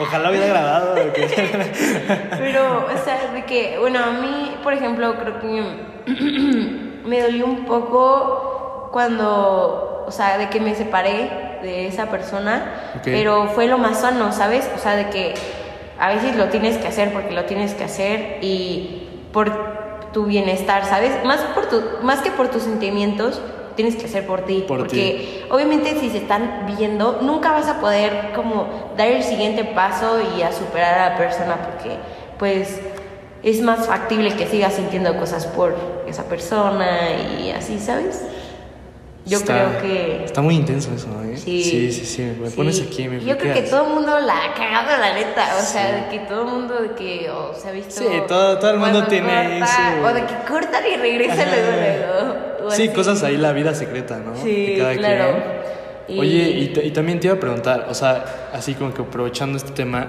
Ojalá 0.00 0.30
hubiera 0.30 0.46
grabado. 0.46 0.94
Pero, 2.38 2.86
o 2.86 3.04
sea, 3.04 3.32
de 3.34 3.44
que, 3.44 3.76
bueno, 3.78 3.98
a 4.02 4.10
mí, 4.12 4.56
por 4.62 4.72
ejemplo, 4.72 5.14
creo 5.16 5.40
que 5.40 5.62
me 7.04 7.20
dolió 7.20 7.44
un 7.46 7.66
poco 7.66 8.88
cuando, 8.92 10.04
o 10.06 10.10
sea, 10.10 10.38
de 10.38 10.48
que 10.48 10.60
me 10.60 10.74
separé 10.74 11.58
de 11.62 11.86
esa 11.86 12.06
persona, 12.06 12.92
pero 13.04 13.48
fue 13.48 13.66
lo 13.66 13.76
más 13.78 14.00
sano, 14.00 14.32
¿sabes? 14.32 14.70
O 14.74 14.78
sea, 14.78 14.96
de 14.96 15.10
que 15.10 15.34
a 15.98 16.08
veces 16.08 16.36
lo 16.36 16.46
tienes 16.46 16.78
que 16.78 16.88
hacer 16.88 17.12
porque 17.12 17.34
lo 17.34 17.44
tienes 17.44 17.74
que 17.74 17.84
hacer 17.84 18.38
y 18.40 19.08
por 19.32 19.89
tu 20.12 20.24
bienestar, 20.24 20.84
¿sabes? 20.84 21.24
Más, 21.24 21.40
por 21.54 21.66
tu, 21.66 21.82
más 22.02 22.20
que 22.20 22.30
por 22.30 22.48
tus 22.48 22.62
sentimientos, 22.62 23.40
tienes 23.76 23.96
que 23.96 24.06
hacer 24.06 24.26
por 24.26 24.42
ti. 24.42 24.64
Por 24.66 24.78
porque 24.78 25.46
obviamente 25.50 25.98
si 25.98 26.10
se 26.10 26.18
están 26.18 26.66
viendo, 26.76 27.20
nunca 27.22 27.52
vas 27.52 27.68
a 27.68 27.80
poder 27.80 28.32
como 28.34 28.92
dar 28.96 29.08
el 29.08 29.22
siguiente 29.22 29.64
paso 29.64 30.18
y 30.36 30.42
a 30.42 30.52
superar 30.52 30.98
a 30.98 31.10
la 31.10 31.16
persona 31.16 31.56
porque 31.62 31.96
pues 32.38 32.80
es 33.42 33.62
más 33.62 33.86
factible 33.86 34.34
que 34.34 34.46
sigas 34.46 34.74
sintiendo 34.74 35.16
cosas 35.16 35.46
por 35.46 35.74
esa 36.06 36.24
persona 36.24 36.86
y 37.40 37.50
así, 37.50 37.78
¿sabes? 37.78 38.22
Yo 39.30 39.38
Está- 39.38 39.78
creo 39.78 39.82
que... 39.82 40.24
Está 40.24 40.42
muy 40.42 40.56
intenso 40.56 40.90
eso, 40.94 41.06
¿eh? 41.22 41.36
Sí. 41.36 41.62
Sí, 41.62 41.92
sí, 41.92 42.04
sí. 42.04 42.22
Me 42.40 42.50
Sí. 42.50 42.56
pones 42.56 42.80
aquí, 42.82 43.08
me 43.08 43.24
Yo 43.24 43.38
creo 43.38 43.54
que 43.54 43.62
todo 43.62 43.86
el 43.86 43.94
mundo 43.94 44.18
la 44.18 44.44
ha 44.46 44.54
cagado, 44.54 45.00
la 45.00 45.14
neta. 45.14 45.56
O 45.56 45.62
sea, 45.62 45.92
de 45.92 46.08
que 46.10 46.18
todo 46.26 46.42
el 46.42 46.48
mundo 46.48 46.74
de 46.74 46.90
que 46.96 47.30
o 47.30 47.54
se 47.54 47.68
ha 47.68 47.70
visto. 47.72 47.92
Sí, 47.92 48.06
todo- 48.26 48.58
todo 48.58 48.72
el 48.72 48.78
mundo 48.78 49.04
tiene 49.04 49.60
corta, 49.60 49.92
eso. 49.92 50.04
O 50.06 50.12
de 50.14 50.20
que 50.26 50.34
cortan 50.48 50.82
y 50.92 50.96
regresan 50.96 51.48
luego, 51.48 51.70
luego. 52.60 52.70
Sí, 52.72 52.82
así. 52.88 52.92
cosas 52.94 53.22
ahí, 53.22 53.36
la 53.36 53.52
vida 53.52 53.72
secreta, 53.74 54.18
¿no? 54.18 54.34
Sí, 54.42 54.74
cada 54.78 54.94
claro. 54.96 55.24
quien. 56.06 56.16
Y- 56.16 56.20
Oye, 56.20 56.72
y, 56.74 56.86
y 56.88 56.90
también 56.90 57.20
te 57.20 57.28
iba 57.28 57.36
a 57.36 57.40
preguntar, 57.40 57.86
o 57.88 57.94
sea, 57.94 58.48
así 58.52 58.74
como 58.74 58.92
que 58.92 59.00
aprovechando 59.02 59.56
este 59.56 59.70
tema, 59.70 60.08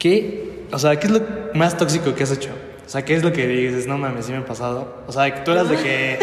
¿qué, 0.00 0.64
o 0.72 0.78
sea, 0.80 0.96
qué 0.98 1.06
es 1.06 1.12
lo 1.12 1.20
más 1.54 1.76
tóxico 1.76 2.12
que 2.14 2.24
has 2.24 2.32
hecho? 2.32 2.50
O 2.84 2.88
sea, 2.88 3.04
¿qué 3.04 3.14
es 3.14 3.22
lo 3.22 3.32
que 3.32 3.46
dices? 3.46 3.86
No 3.86 3.96
mames, 3.96 4.26
sí 4.26 4.32
me 4.32 4.38
ha 4.38 4.44
pasado. 4.44 5.02
O 5.06 5.12
sea, 5.12 5.44
tú 5.44 5.52
eras 5.52 5.68
de 5.68 5.76
que 5.76 6.18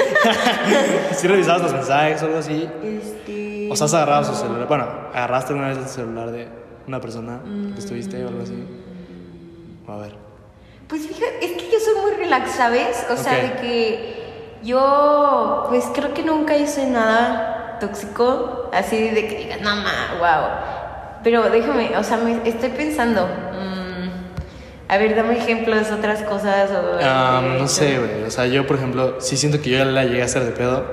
sí 1.15 1.27
revisabas 1.27 1.63
los 1.63 1.73
mensajes 1.73 2.21
o 2.21 2.25
algo 2.25 2.37
así. 2.37 2.69
Este. 2.83 3.69
O 3.71 3.75
sea, 3.75 3.85
has 3.85 3.93
agarrado 3.93 4.25
su 4.25 4.35
celular. 4.35 4.67
Bueno, 4.67 4.87
agarraste 5.13 5.53
alguna 5.53 5.69
vez 5.69 5.77
el 5.77 5.87
celular 5.87 6.31
de 6.31 6.47
una 6.87 6.99
persona 6.99 7.39
que 7.73 7.79
estuviste 7.79 8.23
o 8.23 8.27
algo 8.27 8.43
así. 8.43 8.63
A 9.87 9.97
ver. 9.97 10.15
Pues 10.87 11.07
fíjate, 11.07 11.45
es 11.45 11.51
que 11.51 11.71
yo 11.71 11.79
soy 11.79 12.01
muy 12.01 12.11
relax, 12.23 12.51
¿sabes? 12.51 13.05
O 13.11 13.15
sea, 13.15 13.35
de 13.35 13.53
que 13.61 14.19
yo, 14.63 15.65
pues 15.69 15.85
creo 15.93 16.13
que 16.13 16.23
nunca 16.23 16.57
hice 16.57 16.87
nada 16.87 17.77
tóxico, 17.79 18.69
así 18.73 19.09
de 19.09 19.27
que 19.27 19.37
digas, 19.37 19.61
no, 19.61 19.75
ma, 19.75 20.17
wow. 20.19 20.49
Pero 21.23 21.49
déjame, 21.49 21.95
o 21.97 22.03
sea, 22.03 22.17
me 22.17 22.41
estoy 22.47 22.69
pensando. 22.69 23.27
mm, 23.27 23.78
a 24.89 24.97
ver, 24.97 25.15
dame 25.15 25.37
ejemplos, 25.37 25.91
otras 25.91 26.23
cosas. 26.23 26.71
O, 26.71 26.99
eh, 26.99 27.57
no 27.59 27.67
sé, 27.67 27.99
güey. 27.99 28.23
O 28.23 28.31
sea, 28.31 28.47
yo, 28.47 28.65
por 28.65 28.77
ejemplo, 28.77 29.21
sí 29.21 29.37
siento 29.37 29.61
que 29.61 29.69
yo 29.69 29.77
ya 29.77 29.85
la 29.85 30.03
llegué 30.03 30.23
a 30.23 30.25
hacer 30.25 30.43
de 30.43 30.51
pedo 30.51 30.83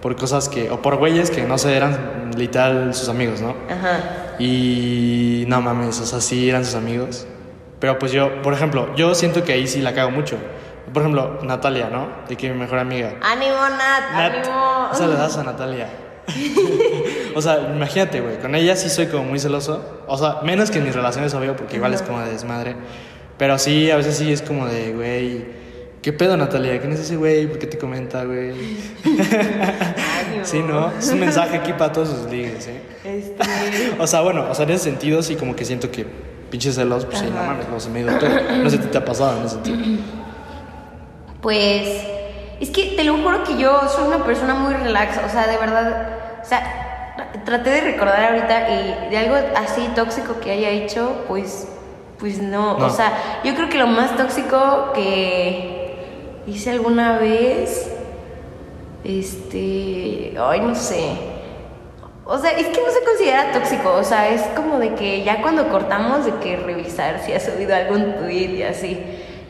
por 0.00 0.14
cosas 0.14 0.48
que, 0.48 0.70
o 0.70 0.80
por 0.80 0.96
güeyes 0.96 1.32
que 1.32 1.42
no 1.42 1.58
sé, 1.58 1.76
eran 1.76 2.30
literal 2.36 2.94
sus 2.94 3.08
amigos, 3.08 3.40
¿no? 3.40 3.56
Ajá. 3.68 4.36
Y 4.38 5.44
no 5.48 5.60
mames, 5.60 6.00
o 6.00 6.06
sea, 6.06 6.20
sí 6.20 6.48
eran 6.48 6.64
sus 6.64 6.76
amigos. 6.76 7.26
Pero 7.80 7.98
pues 7.98 8.12
yo, 8.12 8.40
por 8.42 8.54
ejemplo, 8.54 8.94
yo 8.94 9.16
siento 9.16 9.42
que 9.42 9.52
ahí 9.52 9.66
sí 9.66 9.80
la 9.80 9.94
cago 9.94 10.12
mucho. 10.12 10.36
Por 10.92 11.02
ejemplo, 11.02 11.40
Natalia, 11.42 11.88
¿no? 11.90 12.08
De 12.28 12.36
que 12.36 12.52
mi 12.52 12.58
mejor 12.58 12.78
amiga. 12.78 13.14
Ánimo, 13.20 13.56
Nat, 13.56 14.12
Nat, 14.12 14.32
ánimo. 14.32 14.88
o 14.92 14.94
sea, 14.94 15.08
le 15.08 15.14
das 15.14 15.36
a 15.36 15.42
Natalia. 15.42 15.88
o 17.34 17.42
sea, 17.42 17.58
imagínate, 17.74 18.20
güey, 18.20 18.38
con 18.38 18.54
ella 18.54 18.76
sí 18.76 18.88
soy 18.88 19.06
como 19.06 19.24
muy 19.24 19.40
celoso. 19.40 20.02
O 20.06 20.16
sea, 20.16 20.38
menos 20.44 20.70
que 20.70 20.78
en 20.78 20.84
mis 20.84 20.94
relaciones, 20.94 21.34
obvio, 21.34 21.56
porque 21.56 21.76
igual 21.76 21.94
es 21.94 22.02
como 22.02 22.20
de 22.20 22.30
desmadre. 22.30 22.76
Pero 23.40 23.58
sí, 23.58 23.90
a 23.90 23.96
veces 23.96 24.16
sí 24.18 24.30
es 24.32 24.40
como 24.42 24.66
de, 24.66 24.92
güey, 24.92 25.44
¿qué 26.02 26.12
pedo, 26.12 26.36
Natalia? 26.36 26.78
¿Quién 26.78 26.92
es 26.92 27.00
ese 27.00 27.16
güey? 27.16 27.46
¿Por 27.48 27.58
qué 27.58 27.66
te 27.66 27.78
comenta, 27.78 28.22
güey? 28.24 28.52
Sí, 30.44 30.58
¿no? 30.60 30.92
Es 30.98 31.08
un 31.08 31.20
mensaje 31.20 31.56
aquí 31.56 31.72
para 31.72 31.90
todos 31.92 32.08
sus 32.10 32.30
ligues, 32.30 32.66
¿eh? 32.68 32.80
Este. 33.04 33.94
O 33.98 34.06
sea, 34.06 34.20
bueno, 34.20 34.46
o 34.50 34.54
sea, 34.54 34.64
en 34.66 34.70
ese 34.72 34.84
sentido 34.84 35.22
sí 35.22 35.36
como 35.36 35.56
que 35.56 35.64
siento 35.64 35.90
que 35.90 36.06
pinches 36.50 36.74
celos, 36.74 37.04
pues 37.06 37.18
sí, 37.18 37.26
no 37.32 37.38
Ajá. 37.38 37.46
mames, 37.52 37.68
los 37.70 37.86
he 37.86 37.90
medido 37.90 38.16
todo. 38.18 38.28
No 38.62 38.68
sé 38.70 38.76
si 38.76 38.84
te 38.88 38.98
ha 38.98 39.04
pasado 39.04 39.38
en 39.38 39.44
ese 39.46 39.54
sentido. 39.54 39.78
Pues 41.40 41.88
es 42.60 42.70
que 42.70 42.92
te 42.96 43.04
lo 43.04 43.16
juro 43.18 43.42
que 43.44 43.56
yo 43.58 43.88
soy 43.88 44.06
una 44.08 44.24
persona 44.24 44.54
muy 44.54 44.74
relax, 44.74 45.16
o 45.26 45.30
sea, 45.30 45.46
de 45.46 45.56
verdad, 45.56 46.08
o 46.42 46.44
sea, 46.46 47.14
tra- 47.16 47.44
traté 47.44 47.70
de 47.70 47.80
recordar 47.80 48.32
ahorita 48.34 48.68
y 48.70 49.10
de 49.10 49.16
algo 49.16 49.36
así 49.56 49.88
tóxico 49.94 50.40
que 50.40 50.50
haya 50.50 50.68
hecho, 50.70 51.24
pues, 51.26 51.68
pues 52.20 52.40
no, 52.40 52.78
No. 52.78 52.86
o 52.86 52.90
sea, 52.90 53.40
yo 53.42 53.54
creo 53.54 53.68
que 53.68 53.78
lo 53.78 53.86
más 53.86 54.16
tóxico 54.16 54.92
que 54.94 55.96
hice 56.46 56.70
alguna 56.70 57.18
vez, 57.18 57.90
este, 59.04 60.34
ay, 60.38 60.60
no 60.60 60.74
sé. 60.74 61.12
O 62.24 62.38
sea, 62.38 62.50
es 62.52 62.66
que 62.68 62.80
no 62.80 62.90
se 62.92 63.02
considera 63.04 63.50
tóxico, 63.52 63.92
o 63.92 64.04
sea, 64.04 64.28
es 64.28 64.42
como 64.54 64.78
de 64.78 64.94
que 64.94 65.24
ya 65.24 65.42
cuando 65.42 65.68
cortamos 65.68 66.24
de 66.26 66.34
que 66.36 66.56
revisar 66.56 67.20
si 67.24 67.32
ha 67.32 67.40
subido 67.40 67.74
algún 67.74 68.14
tweet 68.18 68.50
y 68.56 68.62
así. 68.62 69.00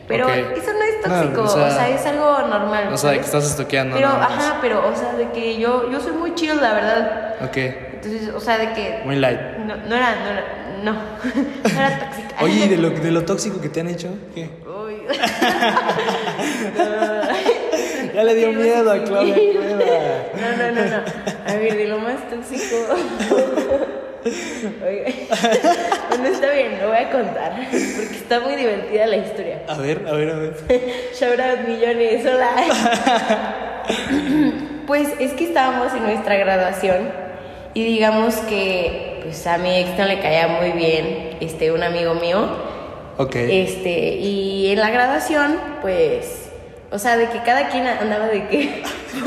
Pero 0.07 0.27
eso 0.29 0.73
no 0.73 0.83
es 0.83 1.01
tóxico, 1.01 1.41
o 1.41 1.43
o, 1.43 1.47
sea, 1.47 1.69
sea, 1.71 1.89
es 1.89 2.05
algo 2.05 2.39
normal. 2.47 2.89
o 2.91 2.97
sea, 2.97 3.11
de 3.11 3.19
que 3.19 3.25
estás 3.25 3.45
estoqueando 3.45 3.95
Pero, 3.95 4.09
ajá, 4.09 4.57
pero, 4.61 4.89
o 4.89 4.95
sea, 4.95 5.13
de 5.13 5.29
que 5.29 5.57
yo, 5.57 5.89
yo 5.91 5.99
soy 6.01 6.13
muy 6.13 6.33
chill, 6.35 6.59
la 6.59 6.73
verdad. 6.73 7.35
Ok, 7.43 7.57
Entonces, 7.57 8.29
o 8.33 8.39
sea, 8.39 8.57
de 8.57 8.73
que. 8.73 9.01
muy 9.05 9.15
light. 9.17 9.39
No, 9.59 9.75
no 9.75 9.95
era, 9.95 10.15
no 10.15 10.29
era, 10.31 10.43
no, 10.83 10.93
no 10.93 11.79
era 11.79 11.99
tóxica. 11.99 12.35
Oye, 12.43 12.65
¿y 12.65 12.69
de 12.69 12.77
lo, 12.77 12.89
de 12.89 13.11
lo 13.11 13.23
tóxico 13.23 13.61
que 13.61 13.69
te 13.69 13.81
han 13.81 13.87
hecho? 13.87 14.09
¿Qué? 14.33 14.49
Uy. 14.65 14.95
Ya 18.13 18.23
le 18.25 18.35
dio 18.35 18.51
miedo 18.51 18.91
a. 18.91 19.03
Claudia. 19.03 19.35
No, 20.41 20.57
no, 20.57 20.71
no, 20.71 20.85
no. 20.85 20.97
A 21.47 21.53
ver, 21.55 21.77
de 21.77 21.87
lo 21.87 21.99
más 21.99 22.17
tóxico. 22.29 22.75
Oiga. 24.85 25.05
Bueno, 26.09 26.25
está 26.25 26.49
bien, 26.51 26.79
lo 26.81 26.87
voy 26.89 26.97
a 26.97 27.09
contar. 27.09 27.55
Porque 27.69 28.15
está 28.15 28.39
muy 28.39 28.55
divertida 28.55 29.07
la 29.07 29.17
historia. 29.17 29.61
A 29.67 29.77
ver, 29.77 30.05
a 30.07 30.11
ver, 30.13 30.29
a 30.29 30.35
ver. 30.35 30.53
Shout 31.13 31.39
out 31.39 31.67
millones, 31.67 32.25
hola. 32.25 32.51
Pues 34.87 35.09
es 35.19 35.33
que 35.33 35.45
estábamos 35.45 35.93
en 35.93 36.03
nuestra 36.03 36.35
graduación 36.35 37.09
y 37.73 37.83
digamos 37.83 38.35
que 38.37 39.10
pues 39.23 39.45
a 39.47 39.57
mi 39.57 39.77
ex 39.77 39.97
no 39.97 40.05
le 40.05 40.19
caía 40.19 40.47
muy 40.47 40.71
bien 40.71 41.37
este 41.39 41.71
un 41.71 41.83
amigo 41.83 42.13
mío. 42.15 42.47
Ok. 43.17 43.35
Este, 43.35 44.15
y 44.15 44.71
en 44.71 44.79
la 44.79 44.89
graduación, 44.89 45.57
pues, 45.81 46.49
o 46.91 46.99
sea, 46.99 47.17
de 47.17 47.29
que 47.29 47.41
cada 47.43 47.69
quien 47.69 47.87
andaba 47.87 48.27
de 48.27 48.47
que 48.47 48.83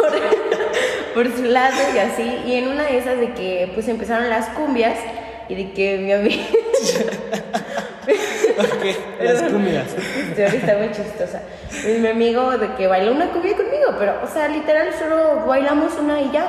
por, 1.15 1.27
por 1.27 1.37
su 1.37 1.45
lado 1.45 1.77
y 1.95 1.99
así, 1.99 2.43
y 2.47 2.55
en 2.55 2.69
una 2.69 2.85
de 2.85 2.99
esas 2.99 3.19
de 3.19 3.33
que 3.33 3.71
pues 3.75 3.89
empezaron 3.89 4.29
las 4.29 4.49
cumbias 4.51 4.99
y 5.49 5.55
de 5.55 5.73
que 5.73 5.99
mi 5.99 6.13
amigo 6.13 6.43
Ok, 8.57 8.85
las 9.21 9.43
cumbias. 9.43 9.87
Ahora 10.33 10.47
está 10.47 10.77
muy 10.77 10.91
chistosa. 10.93 11.43
Pues 11.71 11.99
mi 11.99 12.09
amigo 12.09 12.57
de 12.57 12.75
que 12.75 12.87
bailó 12.87 13.13
una 13.13 13.29
cumbia 13.31 13.57
conmigo, 13.57 13.95
pero, 13.99 14.21
o 14.23 14.29
sea, 14.33 14.49
literal 14.49 14.91
solo 14.99 15.45
bailamos 15.47 15.95
una 15.99 16.21
y 16.21 16.31
ya. 16.31 16.47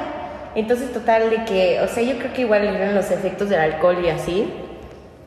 Entonces, 0.56 0.92
total, 0.94 1.30
de 1.30 1.44
que, 1.46 1.82
o 1.82 1.88
sea, 1.88 2.02
yo 2.02 2.18
creo 2.18 2.34
que 2.34 2.42
igual 2.42 2.64
eran 2.64 2.96
los 2.96 3.12
efectos 3.12 3.50
del 3.50 3.60
alcohol 3.60 3.98
y 4.04 4.10
así, 4.10 4.50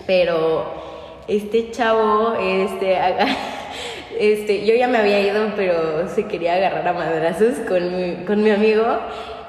pero 0.06 0.64
este 1.28 1.70
chavo, 1.70 2.34
este, 2.40 2.98
este, 4.18 4.66
yo 4.66 4.74
ya 4.74 4.88
me 4.88 4.98
había 4.98 5.20
ido, 5.20 5.52
pero 5.54 6.08
se 6.08 6.24
quería 6.26 6.54
agarrar 6.54 6.88
a 6.88 6.92
madrazos 6.94 7.58
con 7.68 7.96
mi, 7.96 8.24
con 8.24 8.42
mi 8.42 8.50
amigo 8.50 8.84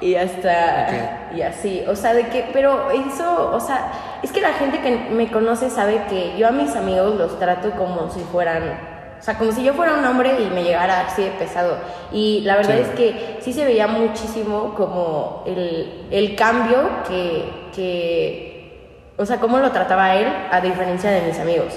y 0.00 0.14
hasta, 0.14 1.30
y 1.34 1.42
así, 1.42 1.82
o 1.86 1.96
sea, 1.96 2.14
de 2.14 2.26
que, 2.28 2.44
pero 2.52 2.90
eso, 2.90 3.50
o 3.52 3.60
sea, 3.60 3.92
es 4.22 4.32
que 4.32 4.40
la 4.40 4.52
gente 4.52 4.80
que 4.80 4.96
me 5.10 5.30
conoce 5.30 5.70
sabe 5.70 6.02
que 6.08 6.36
yo 6.38 6.48
a 6.48 6.50
mis 6.50 6.74
amigos 6.76 7.16
los 7.16 7.38
trato 7.38 7.70
como 7.72 8.10
si 8.10 8.20
fueran, 8.20 8.78
o 9.20 9.22
sea, 9.22 9.36
como 9.36 9.52
si 9.52 9.62
yo 9.62 9.74
fuera 9.74 9.94
un 9.98 10.04
hombre 10.04 10.32
y 10.42 10.50
me 10.54 10.64
llegara 10.64 11.06
así 11.06 11.22
de 11.22 11.30
pesado. 11.32 11.76
Y 12.12 12.40
la 12.40 12.56
verdad 12.56 12.76
Sí. 12.76 12.80
es 12.82 12.88
que 12.96 13.36
sí 13.40 13.52
se 13.52 13.64
veía 13.66 13.86
muchísimo 13.86 14.74
como 14.74 15.44
el, 15.46 16.06
el 16.10 16.34
cambio 16.36 16.88
que, 17.06 17.44
que, 17.74 19.10
o 19.18 19.26
sea, 19.26 19.38
cómo 19.38 19.58
lo 19.58 19.70
trataba 19.72 20.16
él 20.16 20.26
a 20.50 20.60
diferencia 20.62 21.10
de 21.10 21.22
mis 21.26 21.38
amigos. 21.38 21.74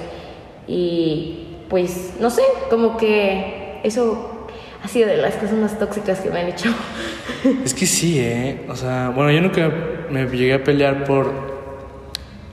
Y 0.68 1.48
pues, 1.70 2.14
no 2.20 2.30
sé, 2.30 2.44
como 2.70 2.96
que 2.98 3.80
eso 3.84 4.48
ha 4.84 4.88
sido 4.88 5.08
de 5.10 5.18
las 5.18 5.36
cosas 5.36 5.54
más 5.58 5.78
tóxicas 5.80 6.20
que 6.22 6.30
me 6.30 6.40
han 6.42 6.48
hecho. 6.50 6.70
Es 7.66 7.74
que 7.74 7.86
sí, 7.86 8.20
¿eh? 8.20 8.66
O 8.70 8.76
sea, 8.76 9.10
bueno, 9.14 9.32
yo 9.32 9.42
nunca 9.42 9.70
me 10.10 10.26
llegué 10.26 10.54
a 10.54 10.64
pelear 10.64 11.04
por. 11.04 11.32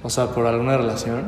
O 0.02 0.10
sea, 0.10 0.26
por 0.28 0.46
alguna 0.46 0.76
relación. 0.76 1.26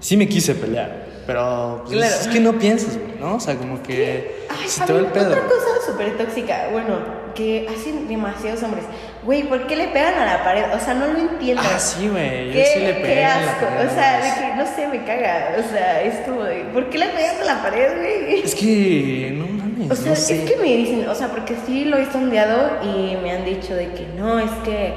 Sí 0.00 0.16
me 0.16 0.28
quise 0.28 0.54
pelear, 0.54 1.03
pero 1.26 1.82
pues, 1.86 1.96
Claro. 1.98 2.14
es 2.20 2.28
que 2.28 2.40
no 2.40 2.52
piensas, 2.58 2.96
güey, 2.98 3.18
¿no? 3.20 3.36
O 3.36 3.40
sea, 3.40 3.54
como 3.56 3.82
que 3.82 4.46
Ay, 4.48 4.68
se 4.68 4.84
te 4.84 4.92
va 4.92 4.98
el 5.00 5.06
pedo. 5.06 5.28
Otra 5.30 5.42
cosa 5.44 5.86
súper 5.86 6.16
tóxica, 6.18 6.68
bueno, 6.72 7.24
que 7.34 7.66
hacen 7.68 8.06
demasiados 8.08 8.62
hombres. 8.62 8.84
Güey, 9.24 9.44
¿por 9.44 9.66
qué 9.66 9.74
le 9.76 9.88
pegan 9.88 10.14
a 10.14 10.24
la 10.26 10.44
pared? 10.44 10.64
O 10.74 10.78
sea, 10.78 10.94
no 10.94 11.06
lo 11.06 11.18
entiendo. 11.18 11.62
Ah, 11.64 11.78
sí, 11.78 12.08
güey. 12.08 12.48
Yo 12.48 12.52
¿Qué, 12.52 12.66
sí 12.74 12.80
le 12.80 12.94
pegué. 12.94 13.14
qué 13.14 13.24
a 13.24 13.40
la 13.40 13.52
asco. 13.52 13.66
pared, 13.66 13.86
O 13.90 13.94
sea, 13.94 14.16
de 14.20 14.40
que 14.40 14.54
no 14.56 14.66
sé, 14.76 14.86
me 14.86 15.04
caga. 15.04 15.56
O 15.58 15.70
sea, 15.72 16.02
es 16.02 16.14
como 16.26 16.44
de, 16.44 16.64
¿por 16.72 16.90
qué 16.90 16.98
le 16.98 17.06
pegas 17.08 17.40
a 17.40 17.44
la 17.44 17.62
pared, 17.62 17.96
güey? 17.96 18.40
Es 18.44 18.54
que. 18.54 19.32
No 19.36 19.46
mames. 19.46 19.90
O 19.90 19.96
sea, 19.96 20.10
no 20.10 20.16
sé. 20.16 20.44
es 20.44 20.50
que 20.50 20.56
me 20.58 20.76
dicen, 20.76 21.08
o 21.08 21.14
sea, 21.14 21.28
porque 21.28 21.54
sí 21.66 21.86
lo 21.86 21.96
he 21.96 22.04
sondeado 22.12 22.78
y 22.84 23.16
me 23.22 23.32
han 23.32 23.44
dicho 23.44 23.74
de 23.74 23.88
que 23.94 24.06
no, 24.16 24.38
es 24.38 24.50
que 24.64 24.92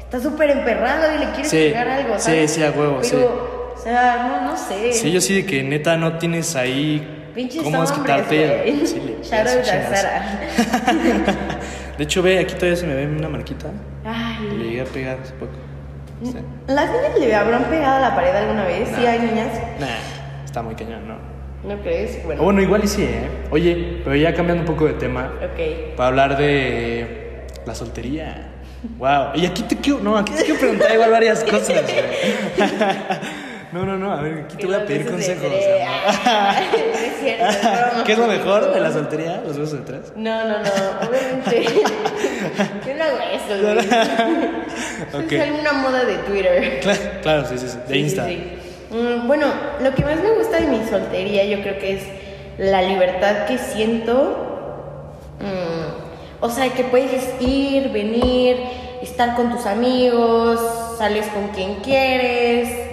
está 0.00 0.20
súper 0.20 0.50
emperrado 0.50 1.14
y 1.14 1.18
le 1.18 1.26
quieres 1.30 1.48
Sí, 1.50 1.56
pegar 1.56 1.88
algo, 1.88 2.14
sí, 2.18 2.22
¿sabes? 2.24 2.50
sí, 2.50 2.62
a 2.64 2.70
huevo, 2.72 2.98
Pero, 3.00 3.04
sí. 3.04 3.16
O 3.80 3.82
sea, 3.82 4.26
no, 4.28 4.50
no 4.50 4.56
sé. 4.58 4.92
Sí, 4.92 5.10
yo 5.10 5.20
sí 5.22 5.34
de 5.36 5.46
que 5.46 5.62
neta 5.62 5.96
no 5.96 6.18
tienes 6.18 6.54
ahí. 6.54 7.16
Pinches 7.34 7.62
¿Cómo 7.62 7.80
desquitarte? 7.80 8.62
güey. 8.64 8.86
Sí, 8.86 9.00
le- 9.00 9.16
le. 9.18 9.24
Sara. 9.24 10.40
De 11.96 12.04
hecho, 12.04 12.22
ve, 12.22 12.38
aquí 12.40 12.54
todavía 12.54 12.76
se 12.76 12.86
me 12.86 12.94
ve 12.94 13.06
una 13.06 13.28
marquita. 13.28 13.68
Le 14.04 14.10
Ay. 14.10 14.58
llegué 14.58 14.80
a 14.82 14.84
pegar 14.84 15.18
hace 15.22 15.32
poco. 15.34 15.52
Sí. 16.22 16.34
¿Las 16.66 16.90
niñas 16.90 17.18
le 17.18 17.34
habrán 17.34 17.64
pegado 17.64 17.96
a 17.96 18.00
la 18.00 18.14
pared 18.14 18.34
alguna 18.34 18.64
vez? 18.64 18.88
Sí, 18.94 19.02
Nah. 19.02 19.10
hay 19.10 19.18
niñas. 19.20 19.48
Nah, 19.78 19.86
está 20.44 20.60
muy 20.62 20.74
cañón, 20.74 21.08
¿no? 21.08 21.16
¿No 21.66 21.80
crees? 21.82 22.22
Bueno. 22.24 22.42
O 22.42 22.44
bueno, 22.46 22.60
igual 22.62 22.84
y 22.84 22.88
sí, 22.88 23.02
¿eh? 23.04 23.28
Oye, 23.50 24.00
pero 24.04 24.16
ya 24.16 24.34
cambiando 24.34 24.62
un 24.62 24.66
poco 24.66 24.86
de 24.86 24.94
tema, 24.94 25.32
Ok. 25.42 25.94
para 25.96 26.08
hablar 26.08 26.36
de 26.38 27.46
la 27.66 27.74
soltería. 27.74 28.48
Wow. 28.98 29.32
Y 29.34 29.44
aquí 29.46 29.62
te 29.62 29.76
quiero, 29.76 30.00
no, 30.00 30.16
aquí 30.16 30.32
te 30.34 30.42
quiero 30.44 30.58
preguntar 30.60 30.90
igual 30.92 31.10
varias 31.10 31.44
cosas. 31.50 31.82
No, 33.72 33.84
no, 33.86 33.96
no, 33.96 34.12
a 34.12 34.20
ver, 34.20 34.44
aquí 34.46 34.56
te 34.56 34.66
voy 34.66 34.74
a 34.74 34.84
pedir 34.84 35.08
consejos. 35.08 35.44
amor. 35.44 35.58
Ah, 36.26 36.60
no 36.72 36.76
es 36.98 37.20
cierto. 37.20 38.04
¿Qué 38.04 38.12
es 38.12 38.18
lo 38.18 38.26
mejor 38.26 38.72
de 38.74 38.80
la 38.80 38.92
soltería? 38.92 39.42
Los 39.46 39.56
besos 39.56 39.78
de 39.78 39.84
tres. 39.84 40.12
No, 40.16 40.42
no, 40.44 40.58
no, 40.58 41.08
obviamente. 41.08 41.64
Yo 42.86 42.94
no 42.94 43.04
hago 43.04 43.18
eso, 43.32 43.62
güey. 43.62 45.24
Ok. 45.24 45.32
Es 45.32 45.40
alguna 45.42 45.72
moda 45.74 46.04
de 46.04 46.16
Twitter. 46.18 46.80
Claro, 46.80 47.00
claro, 47.22 47.44
sí, 47.48 47.58
sí, 47.58 47.68
sí. 47.68 47.78
De 47.86 47.94
Sí, 47.94 48.00
Insta. 48.00 48.26
sí, 48.26 48.56
sí. 48.90 48.96
Mm, 48.96 49.28
bueno, 49.28 49.46
lo 49.80 49.94
que 49.94 50.04
más 50.04 50.16
me 50.16 50.30
gusta 50.32 50.56
de 50.60 50.66
mi 50.66 50.84
soltería 50.88 51.44
yo 51.44 51.62
creo 51.62 51.78
que 51.78 51.94
es 51.94 52.02
la 52.58 52.82
libertad 52.82 53.46
que 53.46 53.56
siento. 53.56 55.06
Mm, 55.38 56.42
o 56.44 56.50
sea, 56.50 56.68
que 56.70 56.82
puedes 56.84 57.40
ir, 57.40 57.90
venir, 57.92 58.56
estar 59.00 59.36
con 59.36 59.52
tus 59.54 59.64
amigos, 59.66 60.58
sales 60.98 61.26
con 61.28 61.48
quien 61.48 61.76
quieres. 61.76 62.89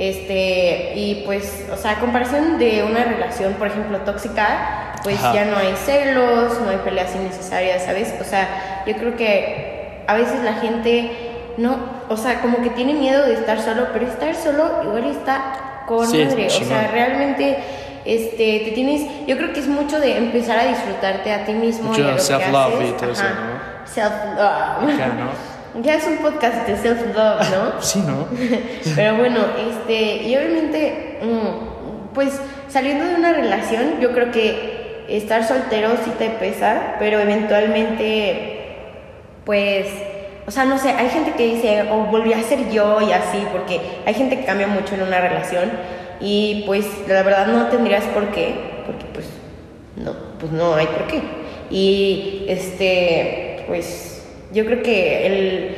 Este, 0.00 0.94
y 0.94 1.22
pues, 1.26 1.66
o 1.70 1.76
sea, 1.76 1.90
a 1.90 2.00
comparación 2.00 2.58
de 2.58 2.82
una 2.82 3.04
relación, 3.04 3.52
por 3.54 3.66
ejemplo, 3.66 3.98
tóxica, 3.98 4.94
pues 5.02 5.18
Ajá. 5.18 5.34
ya 5.34 5.44
no 5.44 5.58
hay 5.58 5.74
celos, 5.76 6.58
no 6.58 6.70
hay 6.70 6.78
peleas 6.78 7.14
innecesarias, 7.14 7.84
¿sabes? 7.84 8.14
O 8.18 8.24
sea, 8.24 8.82
yo 8.86 8.94
creo 8.96 9.14
que 9.14 10.02
a 10.06 10.14
veces 10.14 10.42
la 10.42 10.54
gente 10.54 11.10
no, 11.58 11.76
o 12.08 12.16
sea, 12.16 12.40
como 12.40 12.62
que 12.62 12.70
tiene 12.70 12.94
miedo 12.94 13.26
de 13.26 13.34
estar 13.34 13.60
solo, 13.60 13.88
pero 13.92 14.06
estar 14.06 14.34
solo 14.34 14.82
igual 14.84 15.04
está 15.04 15.82
con 15.86 16.08
Sí, 16.08 16.24
madre. 16.24 16.46
O 16.46 16.50
sea, 16.50 16.88
realmente 16.90 17.58
este 18.06 18.62
te 18.64 18.70
tienes, 18.70 19.02
yo 19.26 19.36
creo 19.36 19.52
que 19.52 19.60
es 19.60 19.68
mucho 19.68 20.00
de 20.00 20.16
empezar 20.16 20.58
a 20.58 20.64
disfrutarte 20.64 21.30
a 21.30 21.44
ti 21.44 21.52
mismo 21.52 21.90
Mucho 21.90 22.00
y 22.00 22.04
a 22.04 22.06
lo 22.12 22.16
que 22.16 22.22
self-love 22.22 22.74
haces. 22.76 22.88
y 22.88 22.92
todo 22.92 23.12
eso. 23.12 23.22
¿no? 23.24 23.86
Self-love. 23.86 24.94
Acá, 24.94 25.06
¿no? 25.08 25.49
Ya 25.82 25.94
es 25.94 26.06
un 26.06 26.18
podcast 26.18 26.66
de 26.66 26.76
self-love, 26.76 27.50
¿no? 27.50 27.80
Sí, 27.80 28.02
¿no? 28.06 28.26
Pero 28.96 29.16
bueno, 29.16 29.40
este, 29.70 30.24
y 30.24 30.36
obviamente, 30.36 31.18
mm, 31.22 32.14
pues 32.14 32.40
saliendo 32.68 33.04
de 33.04 33.14
una 33.14 33.32
relación, 33.32 34.00
yo 34.00 34.12
creo 34.12 34.30
que 34.30 35.06
estar 35.08 35.46
soltero 35.46 35.90
sí 36.04 36.10
te 36.18 36.30
pesa, 36.30 36.96
pero 36.98 37.18
eventualmente, 37.18 38.60
pues, 39.44 39.86
o 40.46 40.50
sea, 40.50 40.64
no 40.64 40.78
sé, 40.78 40.90
hay 40.90 41.08
gente 41.08 41.32
que 41.32 41.54
dice, 41.54 41.82
o 41.90 42.04
volví 42.06 42.32
a 42.32 42.42
ser 42.42 42.70
yo 42.70 43.00
y 43.00 43.12
así, 43.12 43.44
porque 43.52 43.80
hay 44.06 44.14
gente 44.14 44.38
que 44.38 44.44
cambia 44.44 44.66
mucho 44.66 44.94
en 44.94 45.02
una 45.02 45.20
relación 45.20 45.70
y 46.20 46.64
pues 46.66 46.86
la 47.08 47.22
verdad 47.22 47.46
no 47.48 47.66
tendrías 47.68 48.04
por 48.04 48.28
qué, 48.28 48.54
porque 48.86 49.04
pues 49.12 49.26
no, 49.96 50.14
pues 50.38 50.52
no 50.52 50.74
hay 50.74 50.86
por 50.86 51.06
qué. 51.06 51.22
Y 51.70 52.44
este, 52.48 53.64
pues 53.66 54.09
yo 54.52 54.64
creo 54.64 54.82
que 54.82 55.26
el, 55.26 55.76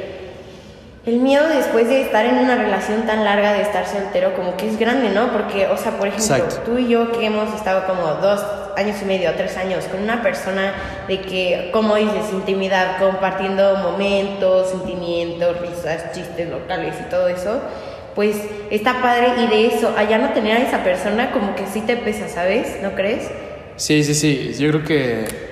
el 1.07 1.17
miedo 1.21 1.49
después 1.49 1.89
de 1.89 2.03
estar 2.03 2.25
en 2.27 2.37
una 2.39 2.57
relación 2.57 3.03
tan 3.07 3.25
larga, 3.25 3.53
de 3.53 3.63
estar 3.63 3.87
soltero, 3.87 4.35
como 4.35 4.57
que 4.57 4.69
es 4.69 4.79
grande, 4.79 5.11
¿no? 5.11 5.33
Porque, 5.33 5.67
o 5.67 5.77
sea, 5.77 5.93
por 5.93 6.09
ejemplo, 6.09 6.37
Exacto. 6.37 6.63
tú 6.65 6.79
y 6.79 6.89
yo 6.89 7.13
que 7.13 7.27
hemos 7.27 7.55
estado 7.55 7.87
como 7.87 8.03
dos 8.15 8.45
años 8.77 8.97
y 9.03 9.05
medio, 9.05 9.33
tres 9.37 9.57
años 9.57 9.85
con 9.85 10.03
una 10.03 10.23
persona 10.23 10.73
de 11.09 11.21
que, 11.21 11.71
como 11.73 11.97
dices, 11.97 12.33
intimidad, 12.33 12.99
compartiendo 12.99 13.77
momentos, 13.77 14.71
sentimientos, 14.71 15.61
risas, 15.61 16.13
chistes 16.13 16.49
locales 16.49 16.95
y 17.01 17.11
todo 17.11 17.29
eso, 17.29 17.61
pues 18.15 18.37
está 18.71 19.01
padre 19.03 19.29
y 19.43 19.47
de 19.49 19.67
eso, 19.67 19.95
allá 19.97 20.19
no 20.19 20.31
tener 20.31 20.57
a 20.57 20.61
esa 20.61 20.85
persona 20.85 21.33
como 21.33 21.55
que 21.55 21.67
sí 21.67 21.81
te 21.81 21.97
pesa, 21.97 22.29
¿sabes? 22.29 22.77
¿No 22.83 22.95
crees? 22.95 23.31
Sí, 23.77 24.05
sí, 24.05 24.15
sí. 24.15 24.55
Yo 24.59 24.69
creo 24.71 24.85
que. 24.85 25.52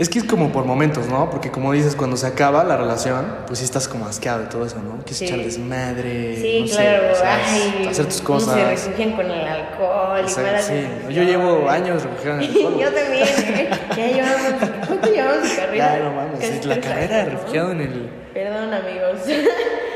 Es 0.00 0.08
que 0.08 0.18
es 0.18 0.24
como 0.24 0.50
por 0.50 0.64
momentos, 0.64 1.08
¿no? 1.08 1.28
Porque 1.28 1.50
como 1.50 1.72
dices, 1.72 1.94
cuando 1.94 2.16
se 2.16 2.26
acaba 2.26 2.64
la 2.64 2.78
relación, 2.78 3.26
pues 3.46 3.58
sí 3.58 3.66
estás 3.66 3.86
como 3.86 4.06
asqueado 4.06 4.40
de 4.40 4.46
todo 4.46 4.64
eso, 4.64 4.78
¿no? 4.82 4.92
Quieres 5.04 5.18
Sí. 5.18 5.26
echar 5.26 5.38
desmadre. 5.40 6.36
Sí, 6.40 6.60
no 6.62 6.66
sé, 6.68 6.74
claro, 6.74 7.12
o 7.12 7.14
sea, 7.14 7.38
ay, 7.46 7.86
hacer 7.86 8.06
tus 8.06 8.22
cosas. 8.22 8.54
Se 8.54 8.64
refugian 8.88 9.12
con 9.12 9.30
el 9.30 9.46
alcohol. 9.46 10.22
O 10.24 10.28
sea, 10.28 10.52
las 10.52 10.64
sí. 10.64 10.72
decisiones. 10.72 11.14
Yo 11.14 11.22
llevo 11.22 11.68
años 11.68 12.02
refugiado 12.02 12.40
en 12.40 12.44
el 12.44 12.50
alcohol. 12.56 12.80
Yo 12.80 12.92
también, 12.92 13.28
¿eh? 13.28 13.70
Ya 13.94 14.06
llevamos. 14.06 14.70
¿Cuánto 14.86 15.12
llevamos 15.12 15.42
de 15.50 15.56
carrera? 15.56 15.98
Ya, 15.98 16.04
no 16.04 16.12
mames. 16.14 16.44
Es 16.44 16.64
la 16.64 16.80
carrera 16.80 17.16
de 17.18 17.24
refugiado 17.26 17.72
en 17.72 17.80
el. 17.82 18.10
Perdón, 18.32 18.72
amigos. 18.72 19.18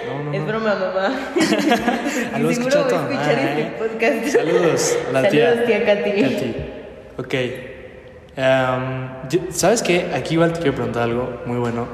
No, 0.06 0.22
no, 0.24 0.32
es 0.34 0.46
broma, 0.46 0.74
mamá. 0.74 1.18
Aló, 2.34 2.50
Y 2.50 2.54
seguro 2.54 2.84
voy 2.84 2.92
a 2.92 2.96
escuchar 2.96 3.38
este 3.38 3.62
¿eh? 3.62 3.74
podcast. 3.78 4.26
Saludos 4.36 4.98
a 5.08 5.12
la 5.12 5.28
tía. 5.30 5.48
Saludos, 5.48 5.66
tía 5.66 5.84
Katy. 5.86 6.10
Katy. 6.22 6.54
Ok. 7.16 7.73
Yo- 8.36 9.40
¿Sabes 9.50 9.82
qué? 9.82 10.10
Aquí 10.14 10.34
igual 10.34 10.52
te 10.52 10.60
quiero 10.60 10.74
preguntar 10.74 11.04
algo 11.04 11.42
muy 11.46 11.56
bueno. 11.58 11.86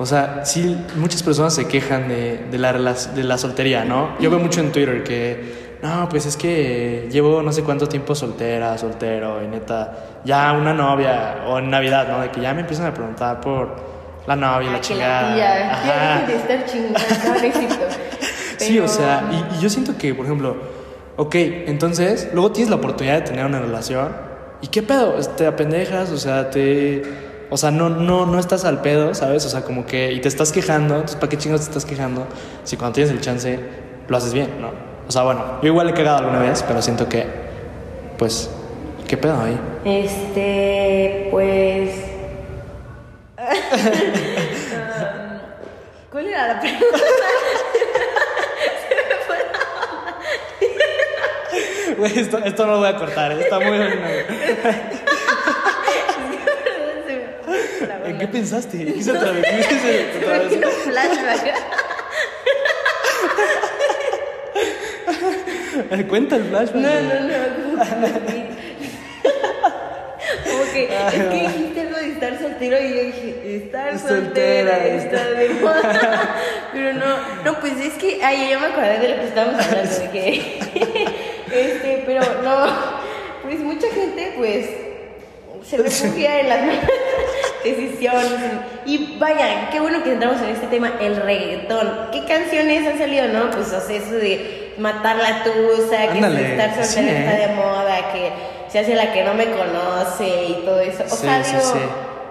O 0.00 0.06
sea, 0.06 0.44
sí, 0.44 0.76
muchas 0.96 1.22
personas 1.24 1.54
se 1.54 1.66
quejan 1.66 2.08
de, 2.08 2.44
de 2.50 2.58
la, 2.58 2.72
de 2.72 3.24
la 3.24 3.36
soltería, 3.38 3.84
¿no? 3.84 4.10
Yo 4.20 4.30
veo 4.30 4.38
mucho 4.38 4.60
en 4.60 4.70
Twitter 4.70 5.02
que, 5.02 5.78
no, 5.82 6.08
pues 6.08 6.24
es 6.26 6.36
que 6.36 7.08
llevo 7.10 7.42
no 7.42 7.50
sé 7.52 7.62
cuánto 7.64 7.88
tiempo 7.88 8.14
soltera, 8.14 8.78
soltero, 8.78 9.42
y 9.42 9.48
neta, 9.48 10.20
ya 10.24 10.52
una 10.52 10.72
novia, 10.72 11.38
o 11.48 11.58
en 11.58 11.68
Navidad, 11.70 12.06
¿no? 12.08 12.20
De 12.20 12.30
que 12.30 12.40
ya 12.40 12.54
me 12.54 12.60
empiezan 12.60 12.86
a 12.86 12.94
preguntar 12.94 13.40
por 13.40 13.74
la 14.28 14.36
novia, 14.36 14.70
la 14.70 14.76
Ah, 14.76 14.80
chingada. 14.80 15.36
la. 15.36 15.72
Ajá. 15.72 16.26
De 16.26 16.36
estar 16.36 16.64
chingando. 16.66 16.98
Sí, 18.58 18.78
o 18.80 18.88
sea, 18.88 19.22
y, 19.30 19.56
y 19.56 19.60
yo 19.60 19.70
siento 19.70 19.96
que, 19.96 20.14
por 20.16 20.26
ejemplo, 20.26 20.56
ok, 21.16 21.34
entonces, 21.36 22.28
luego 22.32 22.50
tienes 22.50 22.68
la 22.70 22.76
oportunidad 22.76 23.14
de 23.14 23.20
tener 23.22 23.46
una 23.46 23.60
relación, 23.60 24.08
¿y 24.60 24.68
qué 24.68 24.82
pedo? 24.82 25.14
Te 25.36 25.46
apendejas, 25.46 26.10
o 26.10 26.18
sea, 26.18 26.50
te... 26.50 27.02
O 27.50 27.56
sea, 27.56 27.70
no, 27.70 27.88
no, 27.88 28.26
no 28.26 28.38
estás 28.38 28.64
al 28.66 28.82
pedo, 28.82 29.14
¿sabes? 29.14 29.46
O 29.46 29.48
sea, 29.48 29.62
como 29.62 29.86
que... 29.86 30.12
Y 30.12 30.20
te 30.20 30.28
estás 30.28 30.52
quejando, 30.52 30.94
entonces, 30.96 31.16
¿para 31.16 31.30
qué 31.30 31.38
chingados 31.38 31.62
te 31.62 31.70
estás 31.70 31.86
quejando? 31.86 32.26
Si 32.64 32.76
cuando 32.76 32.94
tienes 32.94 33.12
el 33.12 33.20
chance, 33.20 33.58
lo 34.06 34.16
haces 34.16 34.34
bien, 34.34 34.60
¿no? 34.60 34.70
O 35.08 35.10
sea, 35.10 35.22
bueno, 35.22 35.42
yo 35.62 35.68
igual 35.68 35.88
he 35.88 35.94
cagado 35.94 36.18
alguna 36.18 36.40
vez, 36.40 36.62
pero 36.66 36.82
siento 36.82 37.08
que... 37.08 37.26
Pues, 38.18 38.50
¿qué 39.06 39.16
pedo 39.16 39.40
ahí? 39.40 39.58
Este, 39.84 41.28
pues. 41.30 41.90
Um, 43.38 43.44
¿Cuál 46.12 46.26
era 46.26 46.48
la 46.48 46.60
pregunta? 46.60 46.98
Güey, 51.98 52.16
esto, 52.16 52.38
esto 52.38 52.64
no 52.64 52.72
lo 52.74 52.78
voy 52.78 52.88
a 52.88 52.96
cortar, 52.96 53.32
¿eh? 53.32 53.40
está 53.40 53.58
muy 53.58 53.76
bueno. 53.76 53.96
¿En 58.04 58.18
qué 58.18 58.28
pensaste? 58.28 58.84
¿Qué 58.84 59.02
se 59.02 59.10
atravesó? 59.10 59.42
¿Qué 60.48 60.66
flashback. 60.84 61.54
Cuenta 66.08 66.36
el 66.36 66.44
flashback. 66.44 66.74
No, 66.76 66.88
no, 66.88 67.20
no. 67.20 67.82
Como 70.44 70.64
que, 70.72 70.86
que 70.86 71.06
es 71.06 71.24
que 71.24 71.40
dijiste 71.48 71.80
algo 71.80 71.96
de 71.96 72.12
estar 72.12 72.38
soltero 72.38 72.76
y 72.80 72.88
yo 72.88 73.02
dije, 73.02 73.56
estar 73.56 73.98
Soltera, 73.98 74.86
está 74.86 75.30
de 75.30 75.48
moda. 75.50 76.36
Pero 76.72 76.92
no, 76.94 77.16
no, 77.44 77.60
pues 77.60 77.72
es 77.80 77.94
que, 77.94 78.20
ay, 78.22 78.50
ya 78.50 78.58
me 78.58 78.66
acordé 78.66 78.98
de 78.98 79.08
lo 79.08 79.16
que 79.16 79.24
estábamos 79.28 79.64
hablando, 79.64 79.98
de 79.98 80.10
que, 80.10 80.58
este, 81.52 82.02
pero 82.06 82.20
no, 82.42 82.66
pues 83.42 83.60
mucha 83.60 83.88
gente, 83.90 84.34
pues, 84.36 84.66
se 85.66 85.76
refugia 85.76 86.40
en 86.40 86.48
las 86.48 86.60
malas 86.62 86.84
decisiones. 87.64 88.40
Y 88.86 89.18
vaya, 89.18 89.68
qué 89.70 89.80
bueno 89.80 90.02
que 90.02 90.12
entramos 90.12 90.40
en 90.42 90.50
este 90.50 90.66
tema, 90.68 90.92
el 91.00 91.16
reggaetón. 91.16 92.08
¿Qué 92.12 92.24
canciones 92.24 92.86
han 92.86 92.98
salido, 92.98 93.28
no? 93.28 93.50
Pues, 93.50 93.72
o 93.72 93.80
sea, 93.80 93.96
eso 93.96 94.14
de 94.14 94.74
matar 94.78 95.16
la 95.16 95.42
tusa, 95.44 96.12
que 96.12 96.18
estar 96.18 96.70
soltera 96.74 96.84
sí, 96.84 97.00
¿eh? 97.00 97.18
está 97.18 97.48
de 97.48 97.54
moda, 97.54 98.12
que 98.12 98.32
se 98.68 98.78
hace 98.78 98.94
la 98.94 99.12
que 99.12 99.24
no 99.24 99.34
me 99.34 99.46
conoce 99.46 100.44
y 100.50 100.62
todo 100.64 100.80
eso. 100.80 101.02
O 101.04 101.08
Sí, 101.08 101.26
sea, 101.26 101.42
digo, 101.42 101.60
sí. 101.60 101.78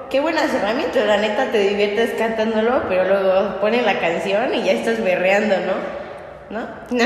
qué 0.09 0.19
buenas 0.21 0.53
herramientas, 0.53 1.05
la 1.05 1.17
neta 1.17 1.51
te 1.51 1.59
diviertes 1.59 2.11
cantándolo, 2.17 2.83
pero 2.87 3.03
luego 3.03 3.59
ponen 3.59 3.85
la 3.85 3.99
canción 3.99 4.55
y 4.55 4.63
ya 4.63 4.71
estás 4.71 5.03
berreando, 5.03 5.55
¿no? 5.57 6.57
¿No? 6.57 6.67
La 6.97 7.05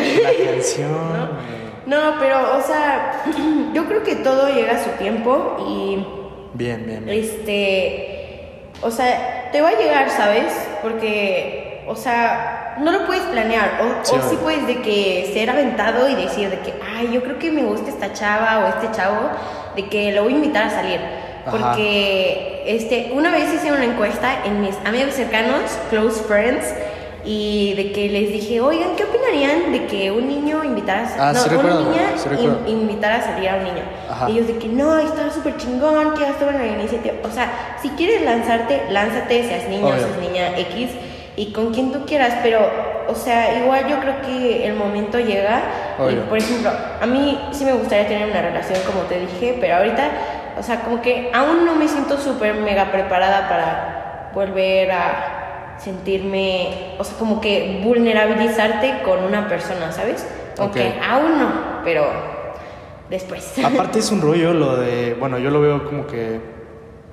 canción. 0.52 0.92
¿No? 1.18 1.71
No, 1.86 2.16
pero, 2.20 2.58
o 2.58 2.62
sea, 2.62 3.24
yo 3.74 3.86
creo 3.86 4.04
que 4.04 4.16
todo 4.18 4.50
llega 4.54 4.74
a 4.76 4.84
su 4.84 4.90
tiempo 4.92 5.58
y 5.68 6.06
Bien, 6.54 6.86
bien, 6.86 7.06
bien. 7.06 7.24
este, 7.24 8.62
o 8.82 8.92
sea, 8.92 9.50
te 9.52 9.62
va 9.62 9.70
a 9.70 9.78
llegar, 9.78 10.10
¿sabes? 10.10 10.54
Porque, 10.82 11.84
o 11.88 11.96
sea, 11.96 12.76
no 12.80 12.92
lo 12.92 13.06
puedes 13.06 13.24
planear. 13.24 13.80
O 13.82 14.06
Sí, 14.06 14.16
o 14.16 14.22
sí, 14.22 14.28
obvio. 14.36 14.40
puedes 14.40 14.68
de 14.68 14.82
que 14.82 15.32
ser 15.34 15.50
aventado 15.50 16.08
y 16.10 16.16
decir 16.16 16.50
de 16.50 16.60
que, 16.60 16.74
ay, 16.98 17.10
yo 17.12 17.24
creo 17.24 17.40
que 17.40 17.52
me 17.52 17.64
gusta 17.64 17.90
esta 17.90 18.14
chava 18.14 18.60
o 18.66 18.68
este 18.70 18.92
chavo, 18.96 19.30
de 19.76 19.88
que 19.88 20.12
lo 20.12 20.24
voy 20.24 20.34
a 20.34 20.36
invitar 20.36 20.64
a 20.66 20.70
salir. 20.70 21.00
Ajá. 21.46 21.52
Porque 21.58 22.64
este, 22.68 23.12
una 23.14 23.32
vez 23.32 23.52
hice 23.54 23.72
una 23.72 23.86
encuesta 23.86 24.46
en 24.46 24.62
mis 24.62 24.76
amigos 24.86 25.14
cercanos, 25.16 25.62
close 25.90 26.22
friends, 26.24 26.66
y 27.24 27.74
de 27.76 27.92
que 27.92 28.10
les 28.10 28.32
dije, 28.34 28.60
oigan, 28.62 28.96
¿qué 28.96 29.04
opinarían 29.04 29.72
de 29.72 29.86
que 29.86 30.10
un 30.12 30.28
niño 30.28 30.64
invitara 30.64 31.02
a, 31.18 31.30
Ah, 31.30 31.34
no, 31.34 31.40
sí 31.40 31.50
una 31.50 31.58
recuerdo, 31.62 31.92
niña 31.92 32.02
sí 32.18 32.30
in- 32.40 32.80
invitara 32.80 33.18
a 33.18 33.22
salir 33.22 33.50
a 33.50 33.56
un 33.58 33.64
niño? 33.66 33.84
Ajá. 34.10 34.30
Y 34.30 34.34
ellos 34.34 34.48
de 34.48 34.58
que 34.58 34.68
no, 34.68 34.98
está 34.98 35.32
súper 35.32 35.58
chingón, 35.58 36.14
que 36.16 36.26
hasta 36.26 36.52
la 36.52 36.66
iniciativa. 36.66 37.14
O 37.24 37.32
sea, 37.32 37.78
si 37.82 37.90
quieres 37.90 38.24
lanzarte, 38.24 38.84
lánzate, 38.90 39.44
seas 39.48 39.68
niño, 39.70 39.88
Obvio. 39.88 40.00
seas 40.00 40.18
niña 40.20 40.58
X, 40.58 40.90
y 41.38 41.54
con 41.54 41.74
quien 41.74 41.92
tú 41.92 42.06
quieras, 42.06 42.34
pero, 42.44 42.60
o 43.08 43.16
sea, 43.16 43.58
igual 43.64 43.88
yo 43.88 44.00
creo 44.00 44.22
que 44.22 44.66
el 44.68 44.74
momento 44.74 45.20
llega. 45.20 45.62
Y, 46.12 46.16
por 46.28 46.38
ejemplo, 46.40 46.72
a 47.02 47.06
mí 47.06 47.40
sí 47.52 47.64
me 47.66 47.74
gustaría 47.74 48.08
tener 48.08 48.30
una 48.30 48.42
relación, 48.42 48.80
como 48.86 49.02
te 49.04 49.20
dije, 49.20 49.58
pero 49.62 49.78
ahorita, 49.78 50.10
o 50.60 50.64
sea, 50.64 50.82
como 50.82 51.02
que 51.02 51.30
aún 51.34 51.66
no 51.66 51.76
me 51.76 51.88
siento 51.88 52.18
súper 52.18 52.56
mega 52.56 52.92
preparada 52.92 53.48
para 53.48 54.32
volver 54.34 54.92
a 54.92 55.38
sentirme, 55.84 56.96
o 57.00 57.04
sea, 57.04 57.18
como 57.18 57.42
que 57.42 57.82
vulnerabilizarte 57.84 59.02
con 59.04 59.24
una 59.24 59.48
persona, 59.48 59.92
¿sabes? 59.92 60.26
Como 60.56 60.70
Ok. 60.70 60.74
que 60.76 61.00
aún 61.08 61.40
no, 61.40 61.50
pero 61.84 62.06
después. 63.10 63.54
Aparte 63.64 64.00
es 64.00 64.12
un 64.12 64.22
rollo 64.22 64.54
lo 64.54 64.78
de, 64.78 65.16
bueno, 65.20 65.38
yo 65.40 65.50
lo 65.50 65.62
veo 65.62 65.86
como 65.86 66.08
que 66.08 66.40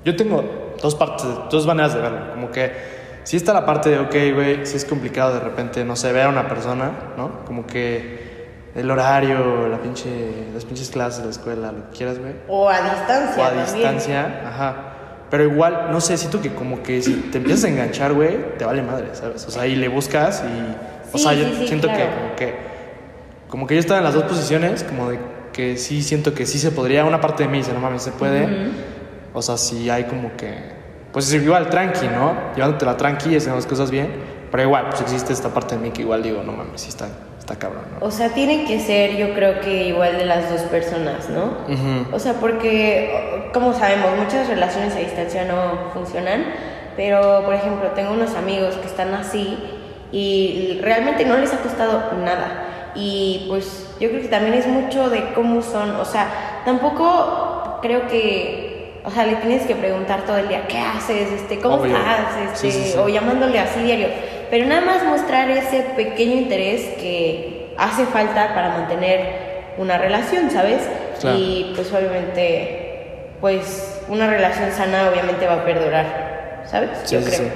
yo 0.04 0.16
tengo 0.16 0.74
dos 0.80 0.94
partes, 0.94 1.26
dos 1.50 1.66
maneras 1.66 1.94
de 1.94 2.00
verlo, 2.00 2.30
como 2.32 2.50
que 2.50 2.98
si 3.24 3.36
está 3.36 3.52
la 3.52 3.66
parte 3.66 3.90
de, 3.90 3.98
ok, 3.98 4.14
güey, 4.34 4.64
si 4.66 4.76
es 4.76 4.84
complicado 4.84 5.34
de 5.34 5.40
repente, 5.40 5.84
no 5.84 5.96
sé, 5.96 6.12
ver 6.12 6.26
a 6.26 6.28
una 6.30 6.48
persona, 6.48 6.92
¿no? 7.16 7.44
Como 7.44 7.66
que 7.66 8.28
el 8.74 8.90
horario, 8.90 9.68
la 9.68 9.78
pinche, 9.78 10.08
las 10.54 10.64
pinches 10.64 10.90
clases, 10.90 11.24
la 11.24 11.30
escuela, 11.30 11.72
lo 11.72 11.90
que 11.90 11.96
quieras, 11.98 12.18
güey. 12.18 12.32
O 12.48 12.68
a 12.70 12.80
distancia 12.80 13.42
O 13.42 13.44
a 13.44 13.48
también. 13.50 13.74
distancia, 13.74 14.42
ajá. 14.46 14.74
Pero 15.30 15.44
igual, 15.44 15.88
no 15.90 16.00
sé, 16.00 16.16
siento 16.16 16.40
que 16.40 16.54
como 16.54 16.82
que 16.82 17.02
si 17.02 17.12
te 17.30 17.38
empiezas 17.38 17.64
a 17.64 17.68
enganchar, 17.68 18.14
güey, 18.14 18.56
te 18.56 18.64
vale 18.64 18.82
madre, 18.82 19.08
¿sabes? 19.12 19.46
O 19.46 19.50
sea, 19.50 19.66
y 19.66 19.76
le 19.76 19.88
buscas 19.88 20.42
y... 20.44 21.14
O 21.14 21.18
Sí, 21.18 21.24
sea, 21.24 21.32
yo 21.34 21.44
sí, 21.48 21.66
siento 21.68 21.86
claro. 21.88 22.02
que 22.04 22.10
como 22.16 22.36
que... 22.36 22.54
Como 23.48 23.66
que 23.66 23.74
yo 23.74 23.80
estaba 23.80 23.98
en 23.98 24.04
las 24.04 24.14
dos 24.14 24.24
posiciones, 24.24 24.84
como 24.84 25.10
de 25.10 25.18
que 25.52 25.76
sí 25.76 26.02
siento 26.02 26.34
que 26.34 26.44
sí 26.46 26.58
se 26.58 26.70
podría, 26.70 27.04
una 27.04 27.20
parte 27.20 27.42
de 27.44 27.48
mí 27.48 27.58
dice, 27.58 27.72
no 27.72 27.80
mames, 27.80 28.02
se 28.02 28.10
puede. 28.12 28.44
Ujú. 28.44 28.54
O 29.34 29.42
sea, 29.42 29.56
sí 29.56 29.88
hay 29.90 30.04
como 30.04 30.36
que... 30.36 30.54
Pues 31.12 31.32
es 31.32 31.42
igual 31.42 31.68
tranqui, 31.70 32.06
¿no? 32.08 32.34
Llevándote 32.54 32.84
la 32.86 32.96
tranqui, 32.96 33.34
haciendo 33.36 33.56
las 33.56 33.66
cosas 33.66 33.90
bien. 33.90 34.08
Pero 34.50 34.62
igual, 34.62 34.86
pues 34.90 35.00
existe 35.02 35.32
esta 35.32 35.48
parte 35.50 35.76
de 35.76 35.80
mí 35.82 35.90
que 35.90 36.02
igual 36.02 36.22
digo, 36.22 36.42
no 36.42 36.52
mames, 36.52 36.80
sí 36.82 36.88
está, 36.90 37.06
está 37.38 37.56
cabrón, 37.56 37.82
¿no? 38.00 38.06
O 38.06 38.10
sea, 38.10 38.30
tiene 38.30 38.64
que 38.66 38.80
ser, 38.80 39.16
yo 39.16 39.34
creo 39.34 39.60
que 39.60 39.88
igual 39.88 40.16
de 40.18 40.24
las 40.26 40.50
dos 40.50 40.62
personas, 40.62 41.28
¿no? 41.30 41.44
Ujú. 41.72 42.14
O 42.14 42.18
sea, 42.18 42.34
porque, 42.34 43.37
como 43.52 43.72
sabemos, 43.72 44.16
muchas 44.16 44.48
relaciones 44.48 44.94
a 44.94 44.98
distancia 44.98 45.44
no 45.44 45.90
funcionan, 45.92 46.44
pero, 46.96 47.42
por 47.44 47.54
ejemplo, 47.54 47.90
tengo 47.90 48.12
unos 48.12 48.34
amigos 48.34 48.74
que 48.76 48.86
están 48.86 49.14
así 49.14 49.56
y 50.10 50.78
realmente 50.82 51.24
no 51.24 51.36
les 51.36 51.52
ha 51.52 51.58
costado 51.58 52.12
nada. 52.24 52.90
Y 52.94 53.46
pues 53.48 53.94
yo 54.00 54.08
creo 54.08 54.22
que 54.22 54.28
también 54.28 54.54
es 54.54 54.66
mucho 54.66 55.08
de 55.10 55.32
cómo 55.32 55.62
son, 55.62 55.96
o 55.96 56.04
sea, 56.04 56.62
tampoco 56.64 57.78
creo 57.82 58.08
que, 58.08 59.00
o 59.04 59.10
sea, 59.10 59.26
le 59.26 59.36
tienes 59.36 59.66
que 59.66 59.76
preguntar 59.76 60.22
todo 60.22 60.38
el 60.38 60.48
día, 60.48 60.66
¿qué 60.66 60.78
haces? 60.78 61.30
Este, 61.30 61.60
¿Cómo 61.60 61.76
Obvio. 61.76 61.96
estás? 61.96 62.36
Este, 62.52 62.70
Sí, 62.70 62.72
sí, 62.72 62.90
sí. 62.92 62.98
O 62.98 63.08
llamándole 63.08 63.58
así 63.60 63.80
diario. 63.80 64.08
Pero 64.50 64.66
nada 64.66 64.80
más 64.80 65.04
mostrar 65.04 65.50
ese 65.50 65.82
pequeño 65.94 66.32
interés 66.32 66.96
que 66.98 67.74
hace 67.76 68.06
falta 68.06 68.54
para 68.54 68.70
mantener 68.70 69.48
una 69.76 69.98
relación, 69.98 70.50
¿sabes? 70.50 70.80
Claro. 71.20 71.38
Y 71.38 71.72
pues 71.76 71.92
obviamente, 71.92 72.87
pues 73.40 74.00
una 74.08 74.26
relación 74.28 74.70
sana 74.72 75.08
obviamente 75.10 75.46
va 75.46 75.54
a 75.54 75.64
perdurar, 75.64 76.62
¿sabes? 76.66 76.90
Sí, 77.04 77.14
Yo 77.16 77.22
sí, 77.22 77.26
creo. 77.28 77.38
sí. 77.40 77.54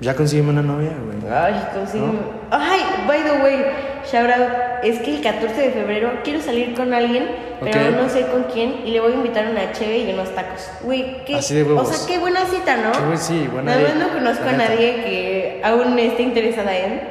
Ya 0.00 0.14
consígueme 0.14 0.50
una 0.50 0.62
novia, 0.62 0.90
güey. 1.04 1.32
Ay, 1.32 1.62
consígueme. 1.74 2.18
Ay, 2.50 2.80
by 3.06 3.22
the 3.22 3.32
way, 3.42 3.64
shout 4.10 4.30
out. 4.30 4.48
Es 4.82 4.98
que 5.00 5.16
el 5.16 5.22
14 5.22 5.60
de 5.60 5.70
febrero 5.72 6.10
quiero 6.24 6.40
salir 6.40 6.74
con 6.74 6.94
alguien, 6.94 7.26
pero 7.60 7.78
Ok. 7.90 7.96
no 8.02 8.08
sé 8.08 8.22
con 8.28 8.44
quién, 8.44 8.76
y 8.86 8.92
le 8.92 9.00
voy 9.00 9.12
a 9.12 9.16
invitar 9.16 9.46
una 9.50 9.72
cheve 9.72 9.98
y 9.98 10.12
unos 10.14 10.34
tacos. 10.34 10.70
Güey, 10.82 11.22
qué. 11.26 11.36
Así 11.36 11.54
de 11.54 11.64
huevos. 11.64 11.86
O 11.86 11.92
sea, 11.92 12.06
qué 12.08 12.18
buena 12.18 12.46
cita, 12.46 12.78
¿no? 12.78 12.92
Qué 12.92 12.98
buen- 13.00 13.18
sí, 13.18 13.46
buena 13.52 13.74
Nada 13.76 13.88
más 13.88 13.96
no 13.96 14.08
conozco 14.14 14.48
a 14.48 14.52
nadie 14.52 14.94
que 15.04 15.60
aún 15.62 15.98
esté 15.98 16.22
interesada 16.22 16.74
en, 16.74 17.02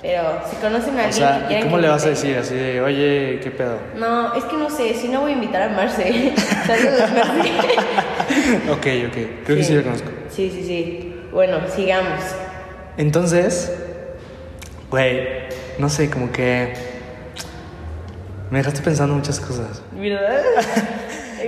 pero 0.00 0.40
si 0.48 0.56
conocen 0.56 0.98
a 0.98 1.02
O 1.02 1.04
alguien 1.04 1.08
que 1.08 1.12
sea, 1.12 1.46
¿y 1.50 1.62
cómo 1.62 1.76
que 1.76 1.82
le 1.82 1.88
vas 1.88 2.04
a 2.04 2.10
decir? 2.10 2.36
Así 2.36 2.54
de, 2.54 2.80
oye, 2.80 3.40
¿qué 3.42 3.50
pedo? 3.50 3.78
No, 3.96 4.34
es 4.34 4.44
que 4.44 4.56
no 4.56 4.70
sé, 4.70 4.94
si 4.94 5.08
no 5.08 5.22
voy 5.22 5.32
a 5.32 5.34
invitar 5.34 5.62
a 5.62 5.68
Marce. 5.70 6.34
Saludos, 6.66 7.10
Marce. 7.12 8.70
ok, 8.70 9.08
ok. 9.08 9.44
Creo 9.44 9.56
que 9.56 9.64
sí 9.64 9.74
la 9.74 9.82
conozco. 9.82 10.10
Sí, 10.30 10.50
sí, 10.54 10.62
sí. 10.64 11.14
Bueno, 11.32 11.58
sigamos. 11.74 12.20
Entonces, 12.96 13.72
güey, 14.90 15.48
no 15.78 15.88
sé, 15.88 16.10
como 16.10 16.30
que 16.30 16.74
me 18.50 18.58
dejaste 18.58 18.80
pensando 18.82 19.14
muchas 19.14 19.40
cosas. 19.40 19.82
¿Verdad? 19.92 20.42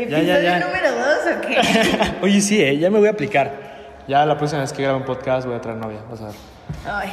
Ya, 0.09 0.21
ya, 0.23 0.23
ya. 0.23 0.59
¿Episodio 0.59 0.67
número 0.67 0.91
dos 0.97 1.19
o 1.37 1.41
qué? 1.41 2.13
Oye, 2.23 2.41
sí, 2.41 2.61
eh, 2.63 2.79
ya 2.79 2.91
me 2.91 2.99
voy 2.99 3.09
a 3.09 3.13
aplicar. 3.13 3.71
Ya 4.09 4.27
la 4.27 4.37
próxima 4.37 4.63
vez 4.63 4.73
que 4.73 4.83
grabe 4.83 4.99
un 4.99 5.05
podcast 5.05 5.47
voy 5.47 5.57
a 5.57 5.61
traer 5.61 5.79
novia, 5.79 6.01
vas 6.11 6.21
a 6.21 6.27
ver. 6.27 6.35
Ay, 6.85 7.11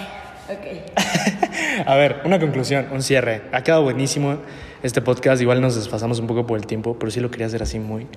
ok. 0.49 1.85
A 1.87 1.95
ver, 1.95 2.21
una 2.25 2.39
conclusión, 2.39 2.87
un 2.91 3.01
cierre. 3.01 3.43
Ha 3.51 3.61
quedado 3.63 3.83
buenísimo 3.83 4.37
este 4.83 5.01
podcast. 5.01 5.41
Igual 5.41 5.61
nos 5.61 5.75
desfasamos 5.75 6.19
un 6.19 6.27
poco 6.27 6.45
por 6.45 6.57
el 6.57 6.65
tiempo, 6.65 6.95
pero 6.99 7.11
sí 7.11 7.19
lo 7.19 7.29
quería 7.31 7.47
hacer 7.47 7.63
así 7.63 7.79
muy. 7.79 8.07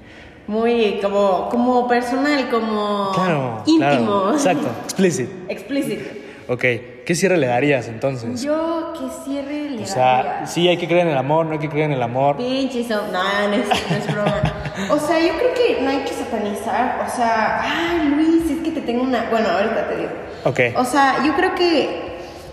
Muy 0.47 0.99
como, 1.03 1.49
como 1.49 1.87
personal, 1.87 2.49
como 2.51 3.13
Claro, 3.15 3.63
íntimo. 3.67 3.89
claro. 3.89 4.33
Exacto, 4.33 4.69
explicit. 4.85 5.29
Explicit. 5.49 6.01
Ok, 6.49 6.61
¿qué 7.07 7.15
cierre 7.15 7.37
le 7.37 7.47
darías 7.47 7.87
entonces? 7.87 8.43
Yo 8.43 8.93
que 8.99 9.07
cierre 9.25 9.71
le 9.71 9.85
O 9.85 9.87
sea, 9.87 10.23
daría- 10.23 10.47
sí 10.47 10.67
hay 10.67 10.77
que 10.79 10.87
creer 10.89 11.07
en 11.07 11.13
el 11.13 11.19
amor, 11.19 11.47
no 11.47 11.53
hay 11.53 11.59
que 11.61 11.69
creer 11.69 11.87
en 11.87 11.93
el 11.93 12.03
amor. 12.03 12.37
Pinche. 12.39 12.85
No, 12.89 12.97
no 13.07 13.55
es, 13.55 13.69
no 13.69 13.97
es 13.97 14.13
broma. 14.13 14.43
O 14.91 14.99
sea, 14.99 15.21
yo 15.21 15.33
creo 15.39 15.55
que 15.55 15.81
no 15.83 15.91
hay 15.91 15.99
que 15.99 16.13
satanizar. 16.13 17.07
O 17.07 17.11
sea, 17.17 17.61
ay, 17.63 18.09
Luis, 18.09 18.51
es 18.51 18.59
que 18.65 18.73
te 18.73 18.81
tengo 18.81 19.05
una. 19.05 19.29
Bueno, 19.31 19.49
ahorita 19.49 19.89
te 19.89 19.97
digo. 19.97 20.11
Ok. 20.45 20.61
O 20.81 20.85
sea, 20.85 21.23
yo 21.25 21.35
creo 21.37 21.55
que 21.55 22.10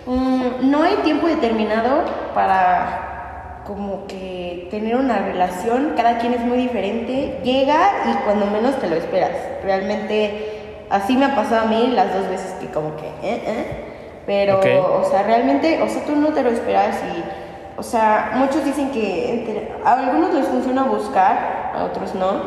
mm, 0.07 0.69
no 0.71 0.81
hay 0.83 0.95
tiempo 1.03 1.27
determinado 1.27 2.03
para 2.33 3.61
como 3.65 4.07
que 4.07 4.67
tener 4.71 4.95
una 4.95 5.19
relación. 5.19 5.93
Cada 5.97 6.17
quien 6.19 6.33
es 6.33 6.41
muy 6.41 6.57
diferente. 6.57 7.39
Llega 7.43 7.77
y 8.09 8.13
cuando 8.23 8.45
menos 8.47 8.77
te 8.79 8.87
lo 8.89 8.95
esperas. 8.95 9.31
Realmente, 9.63 10.85
así 10.89 11.17
me 11.17 11.25
ha 11.25 11.35
pasado 11.35 11.65
a 11.65 11.69
mí 11.69 11.91
las 11.93 12.13
dos 12.13 12.29
veces 12.29 12.53
que 12.61 12.67
como 12.67 12.95
que, 12.95 13.05
eh, 13.07 13.41
eh. 13.45 13.83
Pero, 14.25 14.59
o 15.01 15.09
sea, 15.09 15.23
realmente, 15.23 15.81
o 15.81 15.87
sea, 15.87 16.03
tú 16.05 16.15
no 16.15 16.29
te 16.29 16.43
lo 16.43 16.49
esperas 16.49 17.01
y, 17.15 17.23
o 17.79 17.83
sea, 17.83 18.31
muchos 18.35 18.63
dicen 18.65 18.91
que 18.91 19.29
entre- 19.33 19.71
a 19.85 19.93
algunos 19.99 20.33
les 20.33 20.47
funciona 20.47 20.83
buscar, 20.83 21.71
a 21.75 21.83
otros 21.85 22.13
no. 22.15 22.43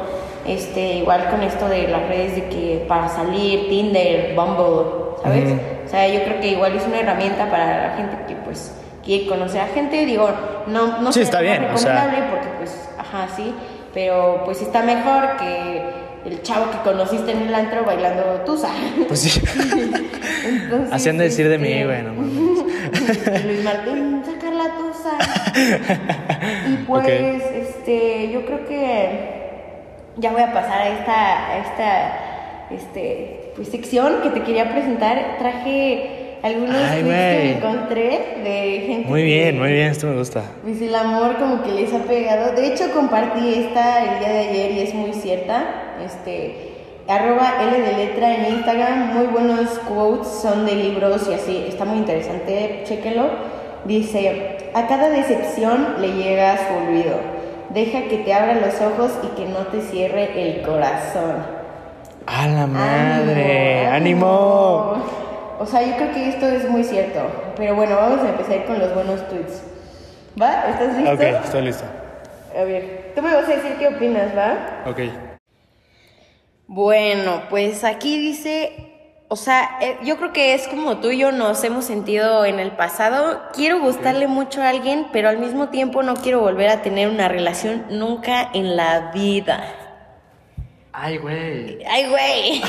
Este, 0.47 0.95
igual 0.97 1.29
con 1.31 1.43
esto 1.43 1.69
de 1.69 1.89
las 1.89 2.07
redes 2.09 2.35
de 2.35 2.49
que 2.49 2.85
para 2.89 3.09
salir, 3.09 3.69
Tinder, 3.69 4.35
Bumble, 4.35 5.15
¿sabes? 5.23 5.53
O 5.91 5.93
sea, 5.93 6.07
yo 6.07 6.23
creo 6.23 6.41
que 6.41 6.47
igual 6.51 6.77
es 6.77 6.87
una 6.87 7.01
herramienta 7.01 7.51
para 7.51 7.89
la 7.89 7.97
gente 7.97 8.17
que 8.29 8.37
pues 8.37 8.73
quiere 9.05 9.27
conocer 9.27 9.61
a 9.63 9.67
gente, 9.67 10.07
digo, 10.07 10.31
no, 10.69 11.01
no 11.01 11.11
Sí, 11.11 11.23
está 11.23 11.41
bien, 11.41 11.65
o 11.65 11.77
sea- 11.77 11.95
recomendable 12.05 12.31
porque 12.31 12.49
pues, 12.59 12.89
ajá, 12.97 13.27
sí, 13.35 13.53
pero 13.93 14.43
pues 14.45 14.63
está 14.63 14.85
mejor 14.85 15.37
que 15.39 15.83
el 16.27 16.43
chavo 16.43 16.71
que 16.71 16.79
conociste 16.89 17.33
en 17.33 17.43
el 17.43 17.53
antro 17.53 17.85
bailando 17.85 18.23
tusa. 18.47 18.69
Pues 19.09 19.19
sí. 19.19 19.43
Entonces, 20.47 21.05
de 21.05 21.25
decir 21.25 21.49
de 21.49 21.59
mí, 21.59 21.73
este, 21.73 21.87
güey, 21.87 22.03
no 22.03 22.15
mames. 22.15 23.45
Luis 23.47 23.65
Martín, 23.65 24.23
saca 24.25 24.51
la 24.53 24.65
tusa. 24.77 25.19
Y 26.69 26.77
pues, 26.87 27.43
este, 27.53 28.31
yo 28.31 28.47
creo 28.47 28.65
que 28.65 29.41
ya 30.19 30.31
voy 30.31 30.43
a 30.43 30.53
pasar 30.53 30.83
a 30.83 30.89
esta, 30.89 31.47
a 31.49 31.59
esta 31.59 32.30
este, 32.71 33.53
pues, 33.57 33.69
sección 33.69 34.23
que 34.23 34.31
te 34.31 34.43
quería 34.43 34.71
presentar. 34.71 35.37
Traje 35.39 36.39
algunos 36.43 36.77
Ay, 36.77 37.03
tweets 37.03 37.43
que 37.43 37.53
encontré 37.53 38.09
de 38.43 38.85
gente. 38.87 39.09
Muy 39.09 39.23
bien, 39.23 39.55
que, 39.55 39.61
muy 39.61 39.73
bien, 39.73 39.89
esto 39.89 40.07
me 40.07 40.17
gusta. 40.17 40.43
Pues 40.63 40.81
el 40.81 40.95
amor 40.95 41.37
como 41.37 41.63
que 41.63 41.73
les 41.73 41.93
ha 41.93 42.03
pegado. 42.05 42.53
De 42.53 42.67
hecho, 42.67 42.91
compartí 42.93 43.55
esta 43.55 44.05
el 44.05 44.21
día 44.21 44.29
de 44.29 44.39
ayer 44.39 44.71
y 44.73 44.81
es 44.81 44.95
muy 44.95 45.13
cierta. 45.13 45.97
Este, 46.05 46.71
arroba 47.09 47.55
L 47.63 47.81
de 47.81 48.07
letra 48.07 48.37
en 48.37 48.55
Instagram. 48.55 49.15
Muy 49.15 49.27
buenos 49.27 49.69
quotes, 49.81 50.29
son 50.29 50.65
de 50.67 50.77
libros 50.77 51.29
y 51.29 51.35
así. 51.35 51.65
Está 51.69 51.85
muy 51.85 51.99
interesante, 51.99 52.83
chéquenlo. 52.85 53.29
Dice, 53.85 54.59
a 54.75 54.87
cada 54.87 55.09
decepción 55.11 55.97
le 56.01 56.13
llega 56.13 56.57
su 56.57 56.75
olvido. 56.75 57.17
Deja 57.71 58.05
que 58.09 58.19
te 58.19 58.33
abra 58.33 58.55
los 58.55 58.81
ojos 58.81 59.13
y 59.23 59.37
que 59.37 59.49
no 59.49 59.67
te 59.67 59.81
cierre 59.81 60.31
el 60.43 60.63
corazón. 60.63 61.60
¡A 62.27 62.47
la 62.47 62.67
madre! 62.67 63.87
¡Ánimo! 63.87 64.95
O 65.59 65.67
sea, 65.67 65.83
yo 65.83 65.97
creo 65.97 66.13
que 66.13 66.29
esto 66.29 66.47
es 66.47 66.69
muy 66.69 66.85
cierto. 66.85 67.21
Pero 67.57 67.75
bueno, 67.75 67.97
vamos 67.97 68.21
a 68.21 68.31
empezar 68.31 68.65
con 68.65 68.79
los 68.79 68.95
buenos 68.95 69.29
tweets. 69.29 69.63
¿Va? 70.41 70.71
¿Estás 70.71 70.97
listo? 70.97 71.13
Ok, 71.13 71.21
estoy 71.21 71.63
listo. 71.63 71.85
A 72.59 72.65
ver, 72.65 73.13
tú 73.15 73.23
me 73.23 73.35
vas 73.35 73.45
a 73.45 73.53
decir 73.53 73.77
qué 73.79 73.89
opinas, 73.89 74.37
¿va? 74.37 74.85
Ok. 74.87 75.01
Bueno, 76.67 77.43
pues 77.51 77.85
aquí 77.85 78.19
dice, 78.19 78.91
o 79.29 79.37
sea, 79.37 79.79
eh, 79.81 79.97
yo 80.03 80.17
creo 80.17 80.33
que 80.33 80.55
es 80.55 80.67
como 80.69 80.99
tú 80.99 81.11
y 81.11 81.19
yo 81.19 81.33
nos 81.33 81.63
hemos 81.65 81.85
sentido 81.85 82.45
en 82.45 82.59
el 82.59 82.73
pasado. 82.73 83.43
Quiero 83.53 83.81
gustarle 83.81 84.27
mucho 84.29 84.63
a 84.63 84.69
alguien, 84.69 85.07
pero 85.13 85.29
al 85.29 85.39
mismo 85.39 85.69
tiempo 85.69 86.03
no 86.03 86.15
quiero 86.15 86.41
volver 86.41 86.69
a 86.69 86.83
tener 86.83 87.09
una 87.09 87.29
relación 87.29 87.87
nunca 87.91 88.51
en 88.55 88.77
la 88.77 89.11
vida. 89.13 89.63
Ay, 91.03 91.17
güey. 91.17 91.79
Ay, 91.89 92.09
güey. 92.11 92.63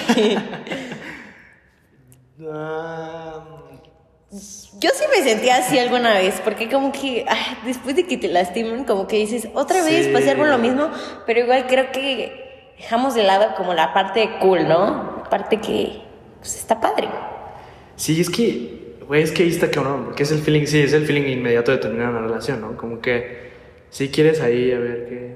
Yo 4.79 4.89
sí 4.93 5.03
me 5.15 5.23
sentía 5.29 5.57
así 5.57 5.77
alguna 5.77 6.13
vez, 6.13 6.39
porque 6.43 6.69
como 6.69 6.93
que 6.93 7.25
ay, 7.27 7.57
después 7.65 7.95
de 7.95 8.07
que 8.07 8.17
te 8.17 8.29
lastiman, 8.29 8.85
como 8.85 9.05
que 9.07 9.17
dices, 9.17 9.49
otra 9.53 9.83
vez 9.83 10.05
Sí. 10.05 10.13
pasar 10.13 10.37
por 10.37 10.47
lo 10.47 10.57
mismo, 10.57 10.89
pero 11.25 11.41
igual 11.41 11.67
creo 11.67 11.91
que 11.91 12.73
dejamos 12.77 13.13
de 13.15 13.23
lado 13.23 13.53
como 13.57 13.73
la 13.73 13.93
parte 13.93 14.29
cool, 14.39 14.65
¿no? 14.67 15.17
La 15.23 15.29
parte 15.29 15.57
que 15.59 16.01
pues, 16.39 16.55
está 16.55 16.79
padre. 16.79 17.09
Sí, 17.97 18.21
es 18.21 18.29
que, 18.29 18.95
güey, 19.05 19.21
es 19.23 19.31
que 19.33 19.43
ahí 19.43 19.49
está 19.49 19.69
cabrón, 19.69 20.05
porque 20.05 20.23
es 20.23 20.31
el 20.31 20.39
feeling, 20.39 20.65
sí, 20.65 20.79
es 20.81 20.93
el 20.93 21.05
feeling 21.05 21.27
inmediato 21.29 21.71
de 21.71 21.77
terminar 21.79 22.09
una 22.11 22.21
relación, 22.21 22.61
¿no? 22.61 22.77
Como 22.77 23.01
que 23.01 23.51
si 23.89 24.07
quieres 24.09 24.39
ahí 24.39 24.71
a 24.71 24.79
ver 24.79 25.05
qué, 25.09 25.35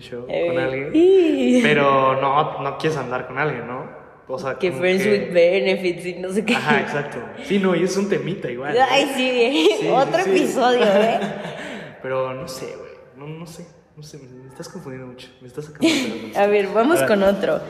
show 0.00 0.22
con 0.22 0.30
Eh, 0.34 0.58
alguien, 0.62 0.90
y- 0.94 1.60
pero 1.62 2.20
no, 2.20 2.60
no 2.62 2.78
quieres 2.78 2.98
andar 2.98 3.26
con 3.26 3.38
alguien, 3.38 3.66
¿no? 3.66 4.00
O 4.28 4.38
sea, 4.38 4.54
Que 4.54 4.72
friends 4.72 5.02
que- 5.02 5.10
with 5.10 5.32
benefits 5.34 6.06
y 6.06 6.14
no 6.14 6.30
sé 6.32 6.44
qué. 6.44 6.54
Ajá, 6.54 6.80
exacto. 6.80 7.18
Sí, 7.44 7.58
no, 7.58 7.74
y 7.74 7.82
es 7.84 7.96
un 7.96 8.08
temita 8.08 8.50
igual. 8.50 8.74
¿no? 8.74 8.80
Ay, 8.90 9.10
sí, 9.14 9.68
Sí, 9.80 9.88
otro 9.88 10.18
sí, 10.22 10.24
sí. 10.24 10.30
episodio, 10.30 10.82
¿eh? 10.84 11.18
Pero 12.02 12.32
no 12.34 12.48
sé, 12.48 12.66
güey, 12.76 12.92
no, 13.16 13.26
no 13.26 13.46
sé, 13.46 13.66
no 13.96 14.02
sé, 14.02 14.18
me, 14.18 14.48
estás 14.48 14.68
confundiendo 14.68 15.08
mucho, 15.08 15.28
me 15.40 15.48
estás 15.48 15.66
sacando 15.66 15.88
A 16.36 16.46
ver, 16.46 16.68
vamos 16.68 16.96
A 16.96 17.00
ver. 17.00 17.08
con 17.08 17.22
otro. 17.24 17.60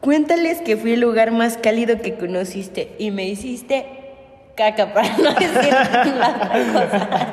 Cuéntales 0.00 0.60
que 0.62 0.76
fui 0.76 0.92
el 0.92 1.00
lugar 1.00 1.32
más 1.32 1.56
cálido 1.58 2.00
que 2.00 2.14
conociste 2.16 2.92
y 2.98 3.10
me 3.10 3.24
hiciste 3.26 3.86
caca 4.56 4.94
para 4.94 5.08
no 5.18 5.34
decir 5.34 5.74
otra 5.74 6.50
cosa. 6.72 7.32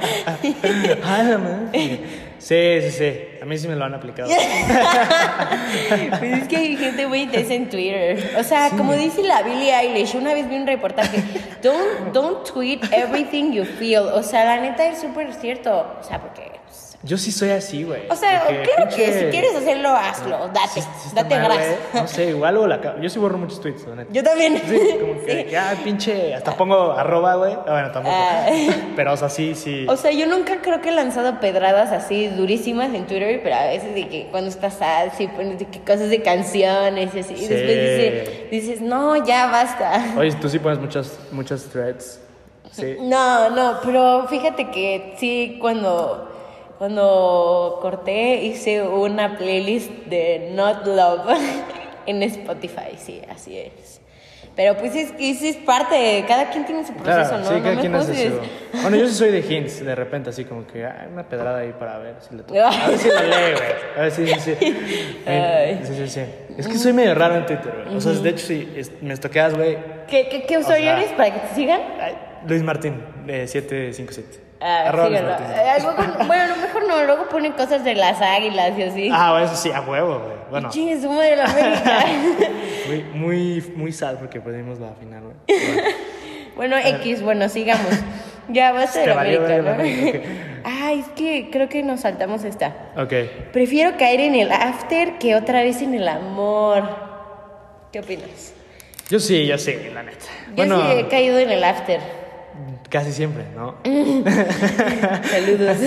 Sí, 2.44 2.82
sí, 2.82 2.92
sí. 2.92 3.26
A 3.42 3.46
mí 3.46 3.58
sí 3.58 3.70
me 3.70 3.76
lo 3.76 3.86
han 3.86 3.94
aplicado. 3.94 4.30
Pues 6.20 6.42
es 6.42 6.48
que 6.50 6.58
hay 6.58 6.78
gente 6.78 7.08
muy 7.08 7.22
intensa 7.22 7.54
en 7.54 7.70
Twitter. 7.70 8.36
O 8.38 8.44
sea, 8.44 8.70
como 8.72 8.94
dice 8.94 9.24
la 9.24 9.42
Billie 9.44 9.74
Eilish, 9.74 10.14
una 10.16 10.34
vez 10.34 10.50
vi 10.50 10.58
un 10.58 10.68
reportaje, 10.68 11.24
don't, 11.62 12.14
don't 12.14 12.44
tweet 12.46 12.82
everything 12.92 13.54
you 13.54 13.64
feel. 13.64 14.02
O 14.02 14.22
sea, 14.22 14.44
la 14.44 14.60
neta 14.60 14.86
es 14.86 15.00
súper 15.00 15.34
cierto. 15.34 15.96
O 16.00 16.04
sea, 16.04 16.20
porque... 16.20 16.52
Yo 17.06 17.18
sí 17.18 17.34
soy 17.34 17.50
así, 17.50 17.84
güey. 17.84 18.04
O 18.10 18.16
sea, 18.16 18.44
creo 18.48 18.88
que 18.88 19.14
si 19.14 19.26
quieres 19.26 19.54
hacerlo, 19.56 19.90
hazlo. 19.90 20.48
Date, 20.54 20.70
Sí, 20.76 20.82
sí 20.82 21.08
está 21.10 21.24
date 21.24 21.36
mal, 21.38 21.52
grasa. 21.52 21.76
No 21.96 22.08
sé, 22.08 22.30
igual 22.30 22.56
o 22.56 22.66
la 22.66 23.02
Yo 23.02 23.10
sí 23.10 23.20
borro 23.20 23.38
muchos 23.38 23.60
tweets, 23.60 23.86
la 23.88 23.96
neta. 23.96 24.14
Yo 24.14 24.24
también. 24.24 24.62
Sí, 24.66 24.80
como 25.02 25.20
que, 25.26 25.32
Sí. 25.44 25.50
que, 25.50 25.58
ah, 25.58 25.74
pinche, 25.84 26.34
hasta 26.34 26.56
pongo 26.56 26.94
arroba, 26.94 27.36
güey. 27.36 27.54
Ah, 27.54 27.64
bueno, 27.68 27.92
tampoco. 27.92 28.16
Ah. 28.18 28.46
Pero, 28.96 29.12
o 29.14 29.18
sea, 29.18 29.28
sí, 29.28 29.54
sí. 29.54 29.86
O 29.90 29.98
sea, 29.98 30.12
yo 30.12 30.28
nunca 30.28 30.62
creo 30.62 30.80
que 30.80 30.90
he 30.90 30.92
lanzado 30.94 31.42
pedradas 31.42 31.92
así 31.92 32.28
durísimas 32.30 32.94
en 32.94 33.06
Twitter, 33.06 33.42
pero 33.44 33.56
a 33.56 33.66
veces 33.66 33.94
de 33.96 34.08
que 34.08 34.28
cuando 34.32 34.50
estás 34.50 34.76
sad, 34.76 35.10
sí 35.18 35.28
pones 35.28 35.60
de 35.60 35.66
que 35.66 35.80
cosas 35.82 36.10
de 36.10 36.22
canciones 36.22 37.14
y 37.14 37.20
así. 37.20 37.34
Y 37.34 37.48
después 37.48 37.68
dice- 37.68 38.48
dices, 38.50 38.82
no, 38.82 39.18
ya 39.26 39.48
basta. 39.48 40.14
Oye, 40.18 40.32
tú 40.40 40.48
sí 40.48 40.58
pones 40.58 40.80
muchas, 40.80 41.20
muchas 41.34 41.64
threads. 41.66 42.22
Sí. 42.72 42.96
No, 43.02 43.50
no, 43.50 43.80
pero 43.84 44.26
fíjate 44.30 44.72
que 44.72 45.16
sí, 45.20 45.58
cuando, 45.62 46.33
cuando 46.78 47.80
corté 47.82 48.44
hice 48.44 48.82
una 48.84 49.38
playlist 49.38 49.92
de 50.06 50.52
Not 50.54 50.86
Love 50.88 51.38
en 52.06 52.24
Spotify, 52.24 52.98
sí, 52.98 53.22
así 53.30 53.58
es. 53.58 54.00
Pero 54.56 54.78
pues 54.78 54.94
es 54.96 55.12
que 55.14 55.34
sí 55.34 55.48
es 55.50 55.56
parte 55.56 55.96
de, 55.96 56.26
cada 56.28 56.52
quien 56.52 56.64
tiene 56.64 56.86
su 56.86 56.94
proceso, 56.94 57.28
Claro, 57.30 57.38
¿no? 57.40 57.46
sí, 57.50 57.54
no 57.56 57.64
cada 57.64 57.74
me 57.76 57.82
quien 57.82 57.96
hace 57.96 58.30
su... 58.30 58.40
Bueno, 58.84 58.98
yo 58.98 59.08
sí 59.08 59.16
soy 59.16 59.32
de 59.32 59.40
hints, 59.40 59.84
de 59.84 59.96
repente, 59.96 60.30
así 60.30 60.46
como 60.46 60.68
que, 60.68 60.86
ah, 60.86 61.08
una 61.12 61.24
pedrada 61.28 61.58
ahí 61.60 61.74
para 61.80 61.98
ver 61.98 62.18
si 62.20 62.36
le 62.36 62.44
toca. 62.44 62.68
A 62.70 62.88
ver 62.90 63.00
si 63.00 63.10
la 63.10 63.22
lee, 63.24 63.54
güey. 63.54 63.72
A 63.98 64.02
ver 64.02 64.12
si, 64.12 64.28
sí, 64.28 64.40
sí. 64.40 64.56
Ay. 65.26 65.80
Sí, 65.84 65.94
sí, 65.96 66.08
sí. 66.08 66.22
Es 66.56 66.68
que 66.68 66.78
soy 66.78 66.94
medio 66.94 67.16
raro 67.16 67.36
en 67.38 67.48
Twitter, 67.48 67.74
güey. 67.84 67.98
O 67.98 68.00
sea, 68.02 68.12
de 68.12 68.30
hecho, 68.30 68.46
si 68.46 68.72
es- 68.76 68.92
me 69.02 69.16
estoqueas, 69.16 69.56
güey. 69.56 69.76
¿Qué, 70.08 70.28
qué, 70.30 70.44
qué 70.44 70.58
usuario 70.60 70.86
sea, 70.86 70.98
eres 71.00 71.12
para 71.14 71.34
que 71.34 71.40
te 71.48 71.56
sigan? 71.56 71.82
Ay, 72.00 72.14
Luis 72.46 72.62
Martín, 72.62 73.04
de 73.26 73.48
757. 73.48 74.53
Ah. 74.60 74.92
Martín. 74.96 75.16
Eh, 75.16 76.26
bueno, 76.26 76.44
a 76.44 76.48
lo 76.48 76.56
mejor 76.56 76.88
no, 76.88 77.04
luego 77.04 77.28
ponen 77.30 77.52
cosas 77.54 77.84
de 77.84 77.96
las 77.96 78.22
águilas 78.22 78.78
y 78.78 78.84
así. 78.84 79.10
Ah, 79.12 79.32
bueno, 79.32 79.46
eso 79.48 79.56
sí, 79.56 79.72
a 79.72 79.82
huevo, 79.82 80.20
güey. 80.20 80.36
Bueno, 80.50 80.70
Chingue 80.70 81.02
su 81.02 81.10
madre 81.10 81.36
la 81.36 81.46
América. 81.46 82.06
muy, 82.88 83.04
muy, 83.14 83.74
muy 83.76 83.92
sad 83.92 84.16
porque 84.18 84.40
perdimos 84.40 84.80
la 84.80 84.94
final, 84.94 85.24
güey. 85.24 85.36
Bueno, 86.56 86.76
bueno, 86.76 86.98
X, 87.00 87.24
bueno, 87.24 87.50
sigamos. 87.50 87.92
Ya 88.50 88.72
basta 88.74 89.00
de 89.00 89.08
la 89.08 89.22
América, 89.22 89.58
¿no? 89.58 89.72
América, 89.72 90.20
es 90.92 91.08
que 91.16 91.50
creo 91.52 91.68
que 91.70 91.82
nos 91.82 92.02
saltamos 92.02 92.44
esta. 92.44 92.92
Ok. 92.96 93.14
Prefiero 93.52 93.98
caer 93.98 94.20
en 94.20 94.36
el 94.36 94.52
after 94.52 95.18
que 95.18 95.36
otra 95.36 95.64
vez 95.64 95.82
en 95.82 95.96
el 95.96 96.08
amor. 96.08 96.84
¿Qué 97.92 98.02
opinas? 98.02 98.54
Yo 99.10 99.20
sí, 99.20 99.48
yo 99.48 99.58
sí, 99.58 99.76
la 99.94 100.04
neta. 100.04 100.26
Yo 100.50 100.56
Bueno, 100.56 100.82
sí 100.82 101.00
he 101.00 101.08
caído 101.08 101.40
en 101.40 101.50
el 101.52 101.64
after. 101.64 102.00
Casi 102.90 103.12
siempre, 103.12 103.46
¿no? 103.56 103.76
Saludos. 105.24 105.78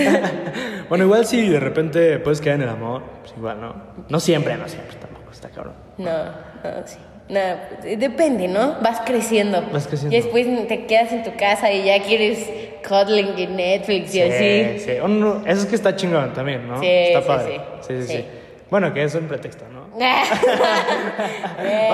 Bueno, 0.89 1.05
igual 1.05 1.25
si 1.25 1.49
de 1.49 1.59
repente 1.59 2.19
puedes 2.19 2.41
caer 2.41 2.55
en 2.55 2.61
el 2.63 2.69
amor, 2.69 3.03
pues 3.21 3.33
igual, 3.37 3.59
¿no? 3.61 3.75
No 4.09 4.19
siempre, 4.19 4.55
no 4.55 4.67
siempre, 4.67 4.95
tampoco, 4.97 5.31
está 5.31 5.49
cabrón. 5.49 5.73
No, 5.97 6.23
no, 6.23 6.85
sí. 6.85 6.97
No, 7.29 7.39
pues, 7.81 7.99
depende, 7.99 8.47
¿no? 8.47 8.77
Vas 8.81 9.01
creciendo. 9.05 9.61
Vas 9.73 9.87
creciendo. 9.87 10.15
Y 10.15 10.21
después 10.21 10.67
te 10.67 10.85
quedas 10.85 11.11
en 11.11 11.23
tu 11.23 11.35
casa 11.35 11.71
y 11.71 11.83
ya 11.83 12.01
quieres 12.01 12.49
cuddling 12.87 13.37
en 13.37 13.55
Netflix 13.57 14.15
y 14.15 14.21
así. 14.21 14.79
sí. 14.79 14.91
Oh, 15.03 15.09
no, 15.09 15.45
eso 15.45 15.61
es 15.61 15.65
que 15.65 15.75
está 15.75 15.95
chingón 15.95 16.33
también, 16.33 16.67
¿no? 16.67 16.79
Sí, 16.79 16.87
está 16.87 17.21
sí, 17.21 17.27
padre. 17.27 17.61
sí. 17.81 17.87
Sí, 17.87 18.01
sí, 18.01 18.17
sí. 18.17 18.25
Bueno, 18.69 18.93
que 18.93 19.03
es 19.03 19.15
un 19.15 19.27
pretexto, 19.27 19.63
¿no? 19.69 19.87
o 19.97 19.99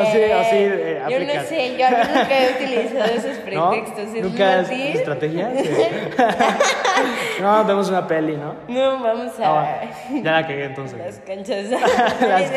sí, 0.05 0.17
o 0.17 0.43
sí, 0.43 0.57
eh, 0.57 1.01
Yo 1.09 1.19
no 1.19 1.43
sé, 1.43 1.77
yo 1.77 1.87
nunca 1.89 2.39
he 2.39 2.51
utilizado 2.55 3.05
esos 3.13 3.37
¿No? 3.53 3.69
pretextos. 3.69 4.07
¿Es 4.15 4.23
¿Nunca 4.23 4.59
es 4.61 4.69
estrategia? 4.95 5.51
No, 7.41 7.63
vemos 7.65 7.89
una 7.89 8.07
peli, 8.07 8.37
¿no? 8.37 8.55
No, 8.67 9.03
vamos 9.03 9.33
Ah, 9.41 9.45
a 9.45 9.77
bueno, 10.09 10.23
ya 10.23 10.31
la 10.31 10.41
cagué 10.47 10.65
entonces. 10.65 10.97
las 10.99 11.19
canchas. 11.19 11.65
Las-. 12.21 12.51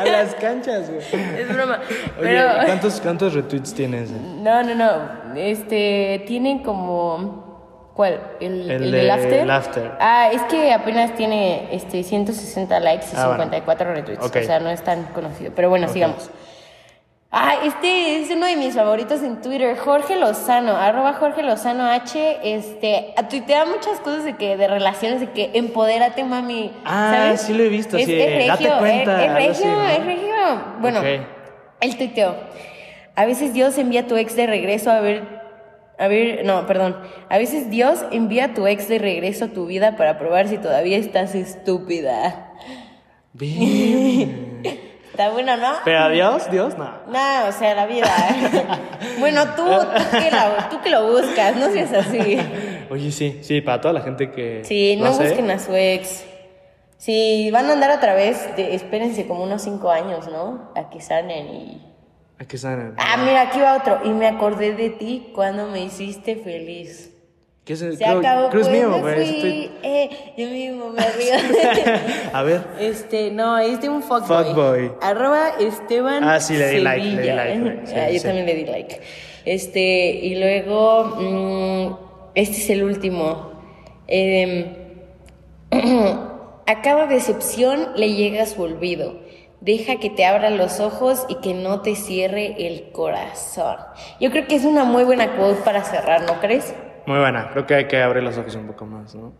A 0.00 0.04
las 0.04 0.34
canchas, 0.34 0.90
güey. 0.90 1.00
Es 1.40 1.48
broma. 1.54 1.80
Oye, 2.18 2.28
Pero. 2.28 2.48
¿cuántos, 2.66 3.00
¿cuántos 3.00 3.34
retweets 3.34 3.72
tienes? 3.74 4.10
No, 4.10 4.62
no, 4.62 4.74
no. 4.74 5.34
Este, 5.36 6.24
tienen 6.26 6.62
como. 6.62 7.47
¿Cuál? 7.98 8.20
¿El, 8.38 8.70
El 8.70 8.82
el 8.84 8.90
de- 8.92 9.10
after? 9.10 9.32
el 9.40 9.50
after. 9.50 9.92
Ah, 9.98 10.30
es 10.32 10.40
que 10.42 10.72
apenas 10.72 11.16
tiene 11.16 11.66
este, 11.74 12.04
160 12.04 12.78
likes 12.78 13.06
y 13.12 13.16
Ah, 13.16 13.26
bueno. 13.26 13.42
54 13.42 13.92
retweets. 13.92 14.24
Ok. 14.24 14.36
O 14.36 14.44
sea, 14.44 14.60
no 14.60 14.70
es 14.70 14.84
tan 14.84 15.02
conocido. 15.06 15.50
Pero 15.56 15.68
bueno, 15.68 15.88
sigamos. 15.88 16.30
Ah, 17.32 17.56
este 17.64 18.22
es 18.22 18.30
uno 18.30 18.46
de 18.46 18.54
mis 18.54 18.76
favoritos 18.76 19.20
en 19.24 19.42
Twitter, 19.42 19.76
Jorge 19.76 20.14
Lozano, 20.14 20.76
arroba 20.76 21.14
Jorge 21.14 21.42
Lozano 21.42 21.90
H, 21.90 22.38
este, 22.44 23.14
tuitea 23.28 23.64
muchas 23.64 23.98
cosas 23.98 24.24
de 24.24 24.36
que, 24.36 24.56
de 24.56 24.68
relaciones, 24.68 25.18
de 25.18 25.30
que 25.32 25.50
empodérate, 25.54 26.22
mami. 26.22 26.70
Ah, 26.84 27.14
¿sabes? 27.16 27.40
sí 27.42 27.52
lo 27.52 27.64
he 27.64 27.68
visto, 27.68 27.96
es, 27.96 28.06
sí, 28.06 28.14
es 28.18 28.46
date 28.46 28.62
regio, 28.62 28.78
cuenta, 28.78 29.24
Es, 29.24 29.24
es 29.24 29.28
algo 29.28 29.50
así, 29.50 29.62
regio, 29.64 29.76
¿no? 29.76 29.88
es 29.88 30.04
regio. 30.06 30.62
Bueno, 30.80 31.00
Ok. 31.00 31.06
el 31.80 31.98
tuiteo. 31.98 32.36
A 33.16 33.26
veces 33.26 33.52
Dios 33.52 33.76
envía 33.76 34.02
a 34.02 34.06
tu 34.06 34.16
ex 34.16 34.36
de 34.36 34.46
regreso 34.46 34.90
a 34.92 35.00
ver, 35.00 35.37
a 35.98 36.08
ver, 36.08 36.44
no, 36.44 36.66
perdón. 36.66 36.96
A 37.28 37.38
veces 37.38 37.70
Dios 37.70 38.04
envía 38.12 38.46
a 38.46 38.54
tu 38.54 38.66
ex 38.66 38.88
de 38.88 38.98
regreso 38.98 39.46
a 39.46 39.48
tu 39.48 39.66
vida 39.66 39.96
para 39.96 40.18
probar 40.18 40.48
si 40.48 40.58
todavía 40.58 40.96
estás 40.98 41.34
estúpida. 41.34 42.52
Bien. 43.32 44.62
Está 45.10 45.30
bueno, 45.30 45.56
¿no? 45.56 45.72
Pero 45.84 45.98
adiós, 45.98 46.48
Dios, 46.48 46.78
no. 46.78 46.84
No, 47.08 47.48
o 47.48 47.52
sea, 47.52 47.74
la 47.74 47.86
vida. 47.86 48.06
bueno, 49.18 49.46
tú, 49.56 49.64
tú, 49.64 50.16
que 50.22 50.30
la- 50.30 50.68
tú 50.70 50.80
que 50.80 50.90
lo 50.90 51.10
buscas, 51.10 51.56
no 51.56 51.70
seas 51.72 51.92
así. 51.92 52.38
Oye, 52.88 53.10
sí, 53.10 53.40
sí, 53.42 53.60
para 53.60 53.80
toda 53.80 53.94
la 53.94 54.00
gente 54.02 54.30
que. 54.30 54.62
Sí, 54.64 54.94
lo 54.94 55.06
no 55.06 55.10
hace, 55.10 55.24
busquen 55.24 55.50
a 55.50 55.58
su 55.58 55.74
ex. 55.74 56.24
Si 56.98 57.50
van 57.50 57.66
a 57.68 57.72
andar 57.72 57.90
otra 57.90 58.14
vez, 58.14 58.54
de- 58.54 58.76
espérense 58.76 59.26
como 59.26 59.42
unos 59.42 59.62
cinco 59.62 59.90
años, 59.90 60.28
¿no? 60.28 60.70
A 60.76 60.88
que 60.88 61.00
sanen 61.00 61.48
y... 61.48 61.87
Que 62.46 62.56
sanar. 62.56 62.92
Ah, 62.98 63.16
mira, 63.24 63.42
aquí 63.42 63.58
va 63.60 63.76
otro. 63.76 64.00
Y 64.04 64.10
me 64.10 64.26
acordé 64.26 64.72
de 64.72 64.90
ti 64.90 65.30
cuando 65.34 65.66
me 65.68 65.82
hiciste 65.82 66.36
feliz. 66.36 67.12
¿Qué 67.64 67.72
es 67.74 67.82
el 67.82 67.98
Se 67.98 68.04
creo- 68.04 68.20
acabó, 68.20 68.48
creo 68.48 68.62
es 68.62 68.68
pues 68.68 68.78
mío, 68.78 68.98
me 68.98 69.14
fui. 69.14 69.22
estoy- 69.24 69.70
Eh, 69.82 70.10
yo 70.38 70.48
mismo 70.48 70.90
me 70.90 71.02
río. 71.10 71.34
A 72.32 72.42
ver. 72.42 72.62
Este, 72.80 73.30
no, 73.30 73.58
es 73.58 73.80
de 73.82 73.88
un 73.90 74.02
fuckboy. 74.02 74.44
Fuckboy. 74.44 74.92
Arroba 75.02 75.50
Esteban 75.60 76.24
Ah, 76.24 76.40
sí, 76.40 76.56
le 76.56 76.70
di 76.70 76.80
like, 76.80 77.04
le 77.04 77.22
di 77.22 77.28
like. 77.28 77.86
Sí, 77.86 77.94
Ah, 77.96 78.10
yo 78.10 78.18
sí. 78.18 78.24
también 78.24 78.46
le 78.46 78.54
di 78.54 78.64
like. 78.64 79.00
Este, 79.44 79.80
y 80.22 80.36
luego, 80.36 81.04
mm, 81.20 81.96
este 82.36 82.56
es 82.56 82.70
el 82.70 82.84
último. 82.84 83.52
Em, 84.06 84.64
a 86.66 86.82
cada 86.82 87.06
decepción 87.06 87.88
le 87.96 88.14
llega 88.14 88.46
su 88.46 88.62
olvido. 88.62 89.20
Deja 89.60 89.96
que 89.96 90.08
te 90.10 90.24
abra 90.24 90.50
los 90.50 90.78
ojos 90.80 91.26
y 91.28 91.36
que 91.36 91.52
no 91.54 91.80
te 91.80 91.96
cierre 91.96 92.66
el 92.66 92.92
corazón. 92.92 93.76
Yo 94.20 94.30
creo 94.30 94.46
que 94.46 94.54
es 94.54 94.64
una 94.64 94.84
muy 94.84 95.02
buena 95.04 95.36
quote 95.36 95.60
para 95.62 95.82
cerrar, 95.82 96.22
¿no 96.22 96.40
crees? 96.40 96.74
Muy 97.06 97.18
buena, 97.18 97.50
creo 97.50 97.66
que 97.66 97.74
hay 97.74 97.88
que 97.88 98.00
abrir 98.02 98.22
los 98.22 98.36
ojos 98.38 98.54
un 98.54 98.66
poco 98.68 98.84
más, 98.86 99.14
¿no? 99.14 99.32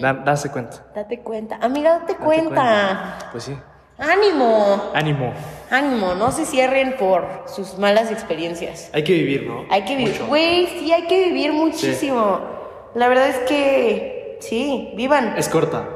Da- 0.00 0.14
darse 0.14 0.50
cuenta. 0.50 0.86
Date 0.94 1.20
cuenta. 1.20 1.58
Amiga, 1.60 1.98
date, 2.00 2.14
Date 2.14 2.24
cuenta. 2.24 3.18
Pues 3.30 3.44
sí. 3.44 3.56
Ánimo. 3.98 4.90
Ánimo. 4.94 5.32
Ánimo, 5.70 6.14
no 6.14 6.32
se 6.32 6.46
cierren 6.46 6.96
por 6.96 7.44
sus 7.46 7.76
malas 7.78 8.10
experiencias. 8.10 8.90
Hay 8.94 9.04
que 9.04 9.12
vivir, 9.12 9.46
¿no? 9.46 9.66
Hay 9.70 9.82
que 9.84 9.96
vivir. 9.96 10.22
Güey, 10.26 10.66
sí, 10.66 10.90
hay 10.92 11.02
que 11.06 11.26
vivir 11.26 11.52
muchísimo. 11.52 12.40
La 12.94 13.06
verdad 13.08 13.28
es 13.28 13.38
que 13.40 14.38
sí, 14.40 14.92
vivan. 14.96 15.34
Es 15.36 15.48
corta. 15.50 15.86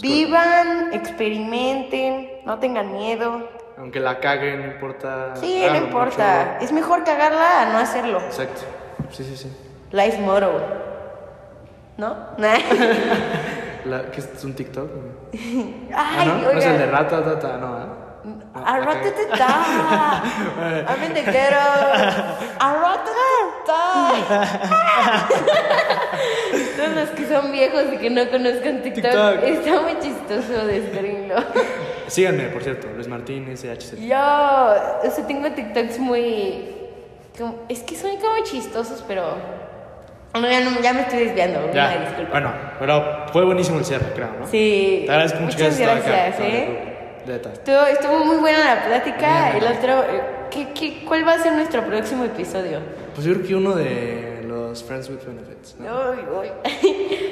Vivan, 0.00 0.94
experimenten, 0.94 2.30
no 2.46 2.58
tengan 2.58 2.92
miedo. 2.92 3.48
Aunque 3.76 4.00
la 4.00 4.18
caguen, 4.18 4.60
no 4.60 4.66
importa. 4.72 5.36
Sí, 5.36 5.60
no 5.60 5.66
háganlo 5.66 5.86
importa. 5.86 6.58
Es 6.60 6.72
mejor 6.72 7.04
cagarla 7.04 7.62
a 7.62 7.66
no 7.72 7.78
hacerlo. 7.78 8.18
Exacto. 8.20 8.62
Sí, 9.10 9.24
sí, 9.24 9.36
sí. 9.36 9.50
Life 9.92 10.18
motto. 10.20 10.62
¿No? 11.96 12.16
Nah. 12.38 12.58
La, 13.84 14.10
¿Qué 14.10 14.20
es 14.20 14.44
un 14.44 14.54
TikTok? 14.54 14.90
Ay, 15.32 15.90
ah, 15.94 16.24
¿no? 16.26 16.52
¿No 16.52 16.58
es 16.58 16.64
el 16.64 16.78
de 16.78 16.84
oiga. 16.84 16.98
rata, 16.98 17.24
tata, 17.24 17.56
no, 17.56 17.78
¿eh? 17.78 17.86
A 18.54 18.78
ratatata. 18.78 20.22
I'm 20.88 21.02
in 21.04 21.14
the 21.14 21.22
ghetto. 21.22 21.56
A 22.60 22.74
ratatata. 22.82 23.80
Todos 26.80 26.96
los 26.96 27.10
que 27.10 27.26
son 27.26 27.52
viejos 27.52 27.84
y 27.92 27.96
que 27.98 28.10
no 28.10 28.28
conozcan 28.30 28.82
TikTok, 28.82 29.02
TikTok. 29.12 29.44
está 29.44 29.80
muy 29.82 29.98
chistoso 30.00 30.66
descubrirlo. 30.66 31.36
Síganme, 32.08 32.44
por 32.44 32.62
cierto. 32.62 32.88
Luis 32.94 33.06
Martínez, 33.08 33.60
SHC. 33.62 34.00
Yo, 34.00 34.16
o 34.18 35.10
sea, 35.10 35.26
tengo 35.26 35.50
TikToks 35.50 35.98
muy. 35.98 36.64
como- 37.38 37.60
es 37.68 37.80
que 37.82 37.94
son 37.96 38.10
como 38.16 38.42
chistosos, 38.44 39.04
pero. 39.06 39.34
No, 40.34 40.48
ya, 40.48 40.60
no, 40.60 40.80
ya 40.80 40.92
me 40.92 41.00
estoy 41.02 41.20
desviando. 41.24 41.60
Una 41.64 41.72
Ya. 41.72 42.00
disculpa. 42.04 42.30
Bueno, 42.30 42.52
pero 42.78 43.26
fue 43.32 43.44
buenísimo 43.44 43.78
el 43.78 43.84
cierre, 43.84 44.06
creo, 44.14 44.28
¿no? 44.38 44.46
Sí. 44.46 45.02
Te 45.06 45.10
agradezco 45.12 45.40
mucho 45.40 45.58
Muchas 45.58 45.78
gracias, 45.78 46.38
Vale, 46.38 46.58
¿eh? 46.58 46.96
Estuvo, 47.52 47.82
estuvo 47.86 48.24
muy 48.24 48.36
buena 48.36 48.74
la 48.76 48.84
plática. 48.86 49.50
Bien. 49.52 49.64
El 49.64 49.76
otro. 49.76 50.02
eh, 50.04 50.22
¿qué, 50.50 50.68
qué, 50.72 51.04
cuál 51.04 51.26
va 51.26 51.34
a 51.34 51.38
ser 51.38 51.52
nuestro 51.52 51.82
próximo 51.84 52.24
episodio? 52.24 52.78
Pues 53.14 53.26
yo 53.26 53.34
creo 53.34 53.46
que 53.46 53.54
uno 53.54 53.74
de 53.74 54.29
los 54.70 54.82
Friends 54.84 55.08
with 55.10 55.18
Benefits. 55.26 55.74
¿no? 55.78 56.10
Uy, 56.10 56.18
uy. 56.40 56.48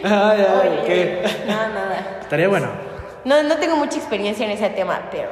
Ay, 0.05 0.47
ay, 0.49 0.68
Uy, 0.80 0.86
¿qué? 0.86 1.22
uy. 1.24 1.30
No, 1.47 1.68
nada. 1.68 2.18
Estaría 2.20 2.49
bueno. 2.49 2.68
No, 3.24 3.43
no 3.43 3.57
tengo 3.57 3.76
mucha 3.76 3.97
experiencia 3.97 4.45
en 4.45 4.53
ese 4.53 4.68
tema, 4.70 5.09
pero. 5.11 5.30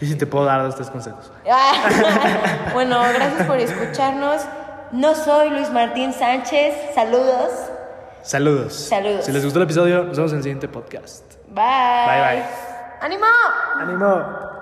Y 0.00 0.06
si 0.06 0.16
te 0.16 0.26
puedo 0.26 0.44
dar 0.46 0.62
dos, 0.62 0.74
tres 0.76 0.88
consejos. 0.90 1.30
Ah, 1.50 2.70
bueno, 2.74 3.00
gracias 3.14 3.46
por 3.46 3.58
escucharnos. 3.58 4.42
No 4.92 5.14
soy 5.14 5.50
Luis 5.50 5.70
Martín 5.70 6.12
Sánchez. 6.12 6.74
Saludos. 6.94 7.50
Saludos. 8.22 8.74
Saludos. 8.74 9.24
Si 9.24 9.32
les 9.32 9.44
gustó 9.44 9.58
el 9.60 9.64
episodio, 9.64 10.04
nos 10.04 10.16
vemos 10.16 10.32
en 10.32 10.38
el 10.38 10.42
siguiente 10.42 10.68
podcast. 10.68 11.34
Bye. 11.48 11.64
Bye, 12.06 12.22
bye. 12.22 12.44
¡Ánimo! 13.00 13.26
¡Ánimo! 13.78 14.60